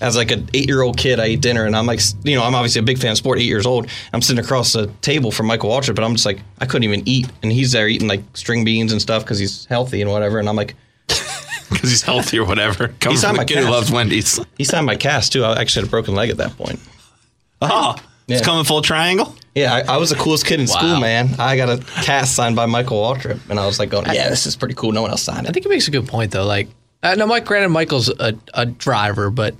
As 0.00 0.14
like 0.16 0.30
an 0.30 0.48
eight 0.52 0.66
year 0.68 0.82
old 0.82 0.98
kid, 0.98 1.18
I 1.20 1.24
ate 1.26 1.40
dinner, 1.40 1.64
and 1.64 1.74
I'm 1.74 1.86
like, 1.86 2.00
you 2.22 2.36
know, 2.36 2.42
I'm 2.42 2.54
obviously 2.54 2.80
a 2.80 2.82
big 2.82 2.98
fan 2.98 3.12
of 3.12 3.16
sport. 3.16 3.38
Eight 3.38 3.44
years 3.46 3.64
old, 3.64 3.88
I'm 4.12 4.20
sitting 4.20 4.44
across 4.44 4.72
the 4.74 4.88
table 5.00 5.30
from 5.30 5.46
Michael 5.46 5.70
Waltrip, 5.70 5.94
but 5.94 6.04
I'm 6.04 6.12
just 6.14 6.26
like, 6.26 6.38
I 6.60 6.66
couldn't 6.66 6.84
even 6.84 7.02
eat, 7.06 7.28
and 7.42 7.50
he's 7.50 7.72
there 7.72 7.88
eating 7.88 8.06
like 8.08 8.22
string 8.34 8.64
beans 8.64 8.92
and 8.92 9.00
stuff 9.00 9.24
because 9.24 9.38
he's 9.38 9.64
healthy 9.66 10.02
and 10.02 10.10
whatever. 10.10 10.38
And 10.38 10.48
I'm 10.48 10.56
like, 10.56 10.74
Because 11.68 11.90
he's 11.90 12.02
healthy 12.02 12.38
or 12.38 12.44
whatever. 12.46 12.88
Comes 13.00 13.24
on 13.24 13.30
from 13.30 13.36
my 13.38 13.42
a 13.42 13.46
kid 13.46 13.58
who 13.64 13.70
loves 13.70 13.90
Wendy's. 13.90 14.38
he 14.56 14.64
signed 14.64 14.86
my 14.86 14.96
cast 14.96 15.32
too. 15.32 15.44
I 15.44 15.60
actually 15.60 15.82
had 15.82 15.88
a 15.88 15.90
broken 15.90 16.14
leg 16.14 16.30
at 16.30 16.36
that 16.36 16.56
point. 16.56 16.78
Oh, 17.62 17.96
Yeah. 18.26 18.36
it's 18.36 18.44
coming 18.46 18.64
full 18.64 18.82
triangle. 18.82 19.34
Yeah, 19.54 19.72
I, 19.74 19.94
I 19.94 19.96
was 19.96 20.10
the 20.10 20.16
coolest 20.16 20.44
kid 20.46 20.60
in 20.60 20.66
school, 20.66 21.00
man. 21.00 21.30
I 21.38 21.56
got 21.56 21.70
a 21.70 21.82
cast 22.02 22.34
signed 22.34 22.54
by 22.56 22.66
Michael 22.66 22.98
Waltrip, 23.02 23.40
and 23.48 23.58
I 23.58 23.64
was 23.66 23.78
like, 23.78 23.88
going, 23.88 24.04
yeah, 24.12 24.28
this 24.28 24.44
is 24.46 24.54
pretty 24.54 24.74
cool. 24.74 24.92
No 24.92 25.00
one 25.02 25.10
else 25.10 25.22
signed 25.22 25.46
it." 25.46 25.48
I 25.48 25.52
think 25.52 25.64
it 25.64 25.70
makes 25.70 25.88
a 25.88 25.90
good 25.90 26.06
point 26.06 26.30
though. 26.32 26.44
Like, 26.44 26.68
uh, 27.02 27.14
no, 27.14 27.26
Mike. 27.26 27.46
Granted, 27.46 27.70
Michael's 27.70 28.08
a, 28.10 28.34
a 28.52 28.66
driver, 28.66 29.30
but 29.30 29.54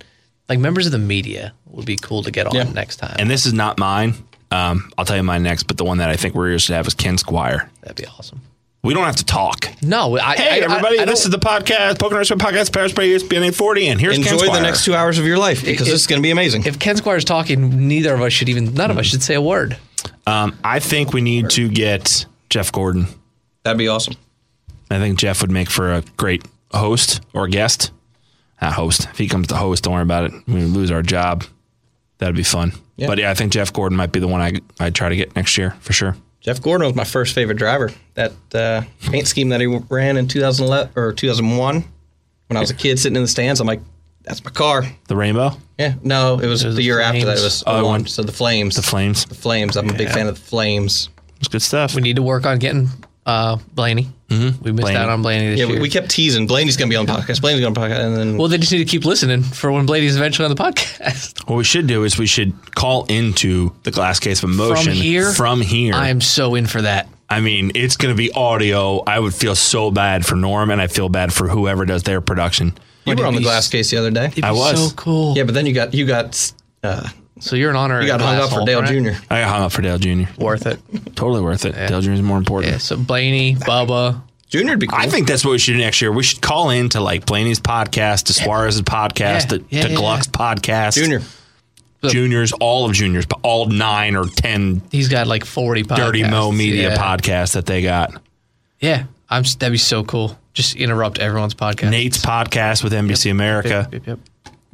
like 0.48 0.58
members 0.58 0.86
of 0.86 0.92
the 0.92 0.98
media 0.98 1.52
would 1.66 1.86
be 1.86 1.96
cool 1.96 2.22
to 2.22 2.30
get 2.30 2.46
on 2.46 2.54
Yeah. 2.54 2.64
next 2.64 2.96
time. 2.96 3.16
And 3.18 3.28
this 3.30 3.46
is 3.46 3.52
not 3.52 3.78
mine. 3.78 4.14
Um, 4.50 4.90
I'll 4.96 5.04
tell 5.04 5.16
you 5.16 5.22
mine 5.22 5.42
next, 5.42 5.64
but 5.64 5.76
the 5.76 5.84
one 5.84 5.98
that 5.98 6.08
I 6.10 6.16
think 6.16 6.34
we're 6.34 6.50
supposed 6.50 6.66
to 6.68 6.74
have 6.74 6.86
is 6.86 6.94
Ken 6.94 7.18
Squire. 7.18 7.68
That'd 7.82 7.96
be 7.96 8.06
awesome. 8.06 8.40
We 8.84 8.94
don't 8.94 9.02
have 9.04 9.16
to 9.16 9.24
talk. 9.24 9.68
No, 9.82 10.16
I, 10.16 10.36
Hey, 10.36 10.60
I- 10.62 10.64
everybody, 10.64 11.00
I, 11.00 11.02
I 11.02 11.04
this 11.06 11.24
is 11.24 11.30
the 11.32 11.38
podcast, 11.40 11.98
Pocono 11.98 12.18
Raceway 12.18 12.36
Podcast, 12.36 12.72
Paris 12.72 12.92
by 12.92 13.02
ESPN 13.02 13.38
840, 13.42 13.88
and 13.88 14.00
here's 14.00 14.14
Ken 14.14 14.24
Squire. 14.26 14.38
Enjoy 14.44 14.54
the 14.54 14.60
next 14.62 14.84
two 14.84 14.94
hours 14.94 15.18
of 15.18 15.24
your 15.26 15.38
life 15.38 15.64
because 15.64 15.88
If- 15.88 15.92
this 15.94 16.02
is 16.02 16.06
going 16.06 16.20
to 16.20 16.22
be 16.22 16.30
amazing. 16.30 16.64
if 16.66 16.78
Ken 16.78 16.96
Squire 16.96 17.16
is 17.16 17.24
talking, 17.24 17.88
neither 17.88 18.14
of 18.14 18.20
us 18.22 18.32
should 18.32 18.48
even. 18.48 18.72
None 18.74 18.92
of 18.92 18.98
us 18.98 19.06
should 19.06 19.24
say 19.24 19.34
a 19.34 19.40
word. 19.42 19.76
Um, 20.28 20.56
I 20.62 20.78
think 20.78 21.12
we 21.12 21.20
need 21.20 21.50
to 21.50 21.68
get 21.68 22.26
Jeff 22.48 22.70
Gordon. 22.70 23.08
That'd 23.64 23.78
be 23.78 23.88
awesome. 23.88 24.14
I 24.88 24.98
think 25.00 25.18
Jeff 25.18 25.40
would 25.40 25.50
make 25.50 25.68
for 25.68 25.92
a 25.92 26.02
great 26.16 26.44
host 26.72 27.20
or 27.34 27.48
guest. 27.48 27.90
Not 28.62 28.72
host. 28.72 29.04
If 29.10 29.18
he 29.18 29.28
comes 29.28 29.48
to 29.48 29.56
host, 29.56 29.84
don't 29.84 29.94
worry 29.94 30.02
about 30.02 30.24
it. 30.24 30.32
We 30.48 30.62
lose 30.62 30.90
our 30.90 31.02
job. 31.02 31.44
That'd 32.18 32.36
be 32.36 32.42
fun. 32.42 32.72
Yeah. 32.96 33.06
But 33.08 33.18
yeah, 33.18 33.30
I 33.30 33.34
think 33.34 33.52
Jeff 33.52 33.72
Gordon 33.72 33.96
might 33.98 34.12
be 34.12 34.20
the 34.20 34.28
one 34.28 34.40
I 34.40 34.54
I 34.80 34.90
try 34.90 35.08
to 35.10 35.16
get 35.16 35.36
next 35.36 35.58
year 35.58 35.72
for 35.80 35.92
sure. 35.92 36.16
Jeff 36.40 36.62
Gordon 36.62 36.86
was 36.86 36.96
my 36.96 37.04
first 37.04 37.34
favorite 37.34 37.58
driver. 37.58 37.92
That 38.14 38.32
uh, 38.54 38.82
paint 39.10 39.26
scheme 39.26 39.48
that 39.50 39.60
he 39.60 39.66
ran 39.66 40.16
in 40.16 40.28
2011 40.28 40.92
or 40.96 41.12
2001, 41.12 41.84
when 42.46 42.56
I 42.56 42.60
was 42.60 42.70
a 42.70 42.74
kid 42.74 42.98
sitting 42.98 43.16
in 43.16 43.22
the 43.22 43.28
stands, 43.28 43.60
I'm 43.60 43.66
like, 43.66 43.80
that's 44.22 44.44
my 44.44 44.50
car. 44.52 44.84
The 45.08 45.16
Rainbow, 45.16 45.56
Yeah, 45.78 45.94
no, 46.02 46.34
it 46.38 46.46
was, 46.46 46.64
was 46.64 46.74
the 46.76 46.78
the 46.80 46.82
year 46.84 47.00
after 47.00 47.24
that. 47.26 47.38
It 47.38 47.42
was 47.42 47.64
Oh, 47.66 47.74
01. 47.82 47.84
one- 47.84 48.06
So 48.06 48.22
the 48.22 48.30
Flames. 48.32 48.76
the 48.76 48.82
Flames. 48.82 49.24
The 49.24 49.34
Flames. 49.34 49.76
I'm 49.76 49.90
a 49.90 49.92
big 49.92 50.08
fan 50.08 50.28
of 50.28 50.36
the 50.36 50.40
Flames. 50.40 51.08
It's 51.40 51.48
good 51.48 51.62
stuff. 51.62 51.94
We 51.96 52.00
need 52.02 52.16
to 52.16 52.22
work 52.22 52.46
on 52.46 52.58
getting 52.58 52.88
uh, 53.26 53.58
Blaney. 53.74 54.08
Mm-hmm. 54.28 54.62
We 54.62 54.72
missed 54.72 54.82
Blaney. 54.82 54.96
out 54.96 55.08
on 55.08 55.22
Blaney 55.22 55.50
this 55.50 55.58
Yeah, 55.60 55.66
year. 55.66 55.76
we, 55.76 55.82
we 55.82 55.90
kept 55.90 56.10
teasing. 56.10 56.46
Blaney's 56.46 56.76
going 56.76 56.88
to 56.88 56.92
be 56.92 56.96
on 56.96 57.06
the 57.06 57.12
podcast. 57.12 57.40
Blaney's 57.40 57.60
going 57.60 57.74
to 57.74 57.80
be 57.80 57.84
on 57.84 57.90
podcast. 57.90 58.04
And 58.06 58.16
then 58.16 58.38
well, 58.38 58.48
they 58.48 58.58
just 58.58 58.72
need 58.72 58.78
to 58.78 58.84
keep 58.84 59.04
listening 59.04 59.42
for 59.42 59.70
when 59.70 59.86
Blaney's 59.86 60.16
eventually 60.16 60.46
on 60.48 60.54
the 60.54 60.60
podcast. 60.62 61.46
what 61.48 61.56
we 61.56 61.64
should 61.64 61.86
do 61.86 62.04
is 62.04 62.18
we 62.18 62.26
should 62.26 62.74
call 62.74 63.04
into 63.06 63.72
the 63.82 63.90
glass 63.90 64.18
case 64.18 64.42
of 64.42 64.50
emotion 64.50 64.84
From 64.84 64.92
here? 64.94 65.32
From 65.32 65.60
here, 65.60 65.94
I 65.94 66.08
am 66.08 66.20
so 66.20 66.54
in 66.54 66.66
for 66.66 66.82
that. 66.82 67.08
I 67.28 67.40
mean, 67.40 67.72
it's 67.74 67.96
going 67.96 68.14
to 68.14 68.16
be 68.16 68.30
audio. 68.32 69.02
I 69.04 69.18
would 69.18 69.34
feel 69.34 69.56
so 69.56 69.90
bad 69.90 70.24
for 70.24 70.36
Norm, 70.36 70.70
and 70.70 70.80
I 70.80 70.86
feel 70.86 71.08
bad 71.08 71.32
for 71.32 71.48
whoever 71.48 71.84
does 71.84 72.04
their 72.04 72.20
production. 72.20 72.72
you 73.04 73.16
were 73.16 73.26
on 73.26 73.34
the 73.34 73.40
glass 73.42 73.68
case 73.68 73.90
the 73.90 73.96
other 73.96 74.12
day. 74.12 74.32
I 74.42 74.52
was. 74.52 74.90
so 74.90 74.94
cool. 74.94 75.36
Yeah, 75.36 75.42
but 75.42 75.54
then 75.54 75.66
you 75.66 75.72
got 75.72 75.92
you 75.92 76.06
got 76.06 76.52
uh, 76.84 77.08
So 77.38 77.56
you're 77.56 77.70
an 77.70 77.76
honor. 77.76 78.00
you 78.00 78.06
got 78.06 78.20
hung 78.20 78.36
up 78.38 78.50
for 78.50 78.64
Dale 78.64 78.82
Jr. 78.82 79.18
I 79.30 79.40
got 79.40 79.48
hung 79.50 79.62
up 79.62 79.72
for 79.72 79.82
Dale 79.82 79.98
Jr. 79.98 80.24
Worth 80.38 80.66
it. 80.66 80.80
Totally 81.14 81.42
worth 81.42 81.64
it. 81.66 81.72
Dale 81.72 82.00
Jr. 82.00 82.12
is 82.12 82.22
more 82.22 82.38
important. 82.38 82.72
Yeah. 82.72 82.78
So 82.78 82.96
Blaney, 82.96 83.54
Bubba. 83.56 84.22
Junior 84.48 84.72
would 84.72 84.80
be 84.80 84.86
cool. 84.86 84.98
I 84.98 85.08
think 85.08 85.26
that's 85.26 85.44
what 85.44 85.50
we 85.50 85.58
should 85.58 85.72
do 85.72 85.78
next 85.78 86.00
year. 86.00 86.12
We 86.12 86.22
should 86.22 86.40
call 86.40 86.70
in 86.70 86.88
to 86.90 87.00
like 87.00 87.26
Blaney's 87.26 87.60
podcast, 87.60 88.24
to 88.24 88.32
Suarez's 88.32 88.82
podcast, 88.82 89.18
Yeah, 89.18 89.58
to, 89.58 89.64
yeah, 89.70 89.82
to 89.82 89.88
yeah, 89.90 89.96
Gluck's 89.96 90.28
podcast, 90.28 90.94
Junior. 90.94 91.20
juniors, 92.08 92.52
all 92.52 92.86
of 92.86 92.92
juniors, 92.92 93.26
but 93.26 93.40
all 93.42 93.66
nine 93.66 94.14
or 94.14 94.26
ten 94.26 94.82
He's 94.92 95.08
got 95.08 95.26
like 95.26 95.44
40 95.44 95.82
podcasts. 95.82 95.96
Dirty 95.96 96.22
Mo 96.22 96.52
Media 96.52 96.90
yeah. 96.90 96.96
podcasts 96.96 97.54
that 97.54 97.66
they 97.66 97.82
got. 97.82 98.22
Yeah. 98.80 99.04
I'm, 99.28 99.42
that'd 99.42 99.72
be 99.72 99.78
so 99.78 100.04
cool. 100.04 100.38
Just 100.54 100.76
interrupt 100.76 101.18
everyone's 101.18 101.54
podcast. 101.54 101.90
Nate's 101.90 102.24
podcast 102.24 102.84
with 102.84 102.92
NBC 102.92 103.30
America. 103.30 103.88
Yep, 103.90 103.92
yep, 103.92 104.06
yep. 104.06 104.18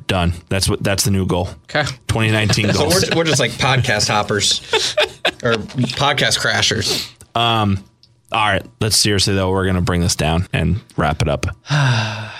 Done. 0.06 0.32
That's 0.48 0.68
what. 0.68 0.82
That's 0.82 1.04
the 1.04 1.10
new 1.10 1.26
goal. 1.26 1.48
Okay. 1.64 1.84
2019 2.08 2.72
So 2.72 2.78
goals. 2.78 3.10
we're, 3.10 3.16
we're 3.18 3.24
just 3.24 3.40
like 3.40 3.52
podcast 3.52 4.08
hoppers 4.08 4.60
or 5.42 5.54
podcast 5.54 6.38
crashers. 6.38 7.08
Um. 7.36 7.84
All 8.30 8.46
right. 8.46 8.64
Let's 8.80 8.96
seriously 8.96 9.34
though. 9.34 9.50
We're 9.50 9.66
gonna 9.66 9.80
bring 9.82 10.00
this 10.00 10.16
down 10.16 10.46
and 10.52 10.80
wrap 10.96 11.22
it 11.22 11.28
up. 11.28 11.46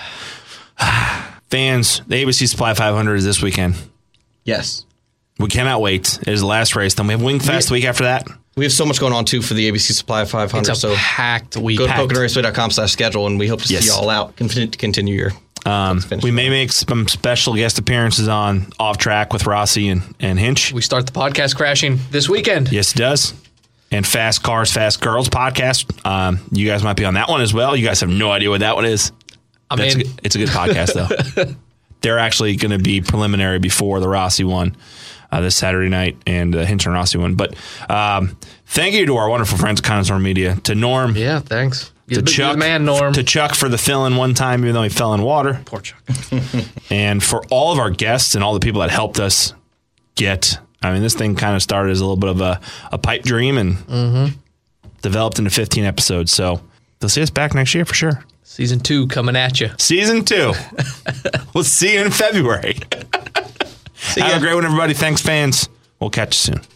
Fans, 1.49 2.01
the 2.07 2.23
ABC 2.23 2.47
Supply 2.47 2.73
500 2.73 3.15
is 3.15 3.23
this 3.25 3.41
weekend. 3.41 3.75
Yes. 4.43 4.85
We 5.39 5.47
cannot 5.47 5.81
wait. 5.81 6.17
It 6.21 6.27
is 6.29 6.41
the 6.41 6.47
last 6.47 6.75
race. 6.75 6.95
Then 6.95 7.07
we 7.07 7.13
have 7.13 7.21
Wingfest 7.21 7.67
the 7.67 7.73
week 7.73 7.85
after 7.85 8.03
that. 8.05 8.27
We 8.55 8.65
have 8.65 8.71
so 8.71 8.85
much 8.85 8.99
going 8.99 9.13
on 9.13 9.25
too 9.25 9.41
for 9.41 9.53
the 9.53 9.71
ABC 9.71 9.91
Supply 9.93 10.25
500. 10.25 10.59
It's 10.59 10.69
a 10.69 10.75
so 10.75 10.95
packed 10.95 11.57
week. 11.57 11.77
go 11.79 11.85
to 11.87 11.91
Packed. 11.91 12.09
poconoraceway.com 12.11 12.71
slash 12.71 12.91
schedule 12.91 13.25
and 13.27 13.39
we 13.39 13.47
hope 13.47 13.61
to 13.61 13.71
Yes. 13.73 13.83
see 13.83 13.89
you 13.89 13.93
all 13.95 14.09
out. 14.09 14.35
Continue 14.35 14.69
continue 14.69 15.15
your. 15.15 15.31
Um, 15.65 16.01
we 16.21 16.31
may 16.31 16.49
make 16.49 16.71
some 16.71 17.07
special 17.07 17.55
guest 17.55 17.79
appearances 17.79 18.27
on 18.27 18.67
Off 18.79 18.97
Track 18.97 19.31
with 19.31 19.45
Rossi 19.45 19.89
and, 19.89 20.01
and 20.19 20.37
Hinch. 20.37 20.73
We 20.73 20.81
start 20.81 21.05
the 21.05 21.13
podcast 21.13 21.55
crashing 21.55 21.99
this 22.11 22.27
weekend. 22.27 22.71
Yes, 22.71 22.93
it 22.93 22.97
does. 22.97 23.33
And 23.91 24.05
Fast 24.05 24.43
Cars, 24.43 24.71
Fast 24.71 25.01
Girls 25.01 25.29
podcast. 25.29 26.05
Um, 26.05 26.39
you 26.51 26.67
guys 26.67 26.83
might 26.83 26.97
be 26.97 27.05
on 27.05 27.13
that 27.13 27.29
one 27.29 27.41
as 27.41 27.53
well. 27.53 27.75
You 27.75 27.85
guys 27.85 28.01
have 28.01 28.09
no 28.09 28.31
idea 28.31 28.49
what 28.49 28.59
that 28.61 28.75
one 28.75 28.85
is. 28.85 29.11
I'm 29.69 29.77
That's 29.77 29.95
a, 29.95 30.03
it's 30.23 30.35
a 30.35 30.39
good 30.39 30.49
podcast, 30.49 30.93
though. 30.93 31.55
They're 32.01 32.19
actually 32.19 32.55
going 32.57 32.77
to 32.77 32.83
be 32.83 32.99
preliminary 33.01 33.59
before 33.59 34.01
the 34.01 34.09
Rossi 34.09 34.43
one 34.43 34.75
uh, 35.31 35.39
this 35.39 35.55
Saturday 35.55 35.89
night 35.89 36.17
and 36.27 36.53
the 36.53 36.65
Hinch 36.65 36.85
and 36.85 36.93
Rossi 36.93 37.17
one. 37.17 37.35
But 37.35 37.55
um, 37.89 38.37
thank 38.65 38.93
you 38.93 39.05
to 39.05 39.15
our 39.15 39.29
wonderful 39.29 39.57
friends 39.57 39.79
at 39.79 39.85
Connoisseur 39.85 40.19
Media, 40.19 40.57
to 40.65 40.75
Norm, 40.75 41.15
Yeah, 41.15 41.39
thanks. 41.39 41.92
To 42.09 42.21
Chuck, 42.21 42.57
man, 42.57 42.85
Norm. 42.85 43.13
to 43.13 43.23
Chuck 43.23 43.55
for 43.55 43.69
the 43.69 43.77
fill 43.77 44.05
in 44.05 44.17
one 44.17 44.33
time, 44.33 44.61
even 44.61 44.73
though 44.73 44.83
he 44.83 44.89
fell 44.89 45.13
in 45.13 45.21
water. 45.21 45.61
Poor 45.65 45.79
Chuck. 45.79 46.01
and 46.89 47.23
for 47.23 47.43
all 47.49 47.71
of 47.71 47.79
our 47.79 47.89
guests 47.89 48.35
and 48.35 48.43
all 48.43 48.53
the 48.53 48.59
people 48.59 48.81
that 48.81 48.91
helped 48.91 49.19
us 49.19 49.53
get 50.15 50.59
i 50.83 50.93
mean 50.93 51.01
this 51.01 51.15
thing 51.15 51.33
kind 51.35 51.55
of 51.55 51.63
started 51.63 51.89
as 51.91 51.99
a 51.99 52.03
little 52.03 52.17
bit 52.17 52.29
of 52.29 52.39
a, 52.39 52.61
a 52.91 52.99
pipe 52.99 53.23
dream 53.23 53.57
and 53.57 53.77
mm-hmm. 53.77 54.37
developed 55.01 55.39
into 55.39 55.49
15 55.49 55.85
episodes. 55.85 56.31
So 56.31 56.61
they'll 56.99 57.09
see 57.09 57.21
us 57.21 57.31
back 57.31 57.55
next 57.55 57.73
year 57.73 57.85
for 57.85 57.95
sure. 57.95 58.23
Season 58.43 58.79
two 58.79 59.07
coming 59.07 59.35
at 59.35 59.59
you. 59.59 59.69
season 59.77 60.25
two. 60.25 60.53
We'll 61.53 61.63
see 61.63 61.93
you 61.93 62.01
in 62.03 62.11
february. 62.11 62.79
Have 64.15 64.37
a 64.37 64.39
great 64.39 64.55
one 64.55 64.65
everybody. 64.65 64.95
Thanks 64.95 65.21
fans. 65.21 65.69
We'll 65.99 66.09
catch 66.09 66.47
you 66.47 66.55
soon 66.55 66.72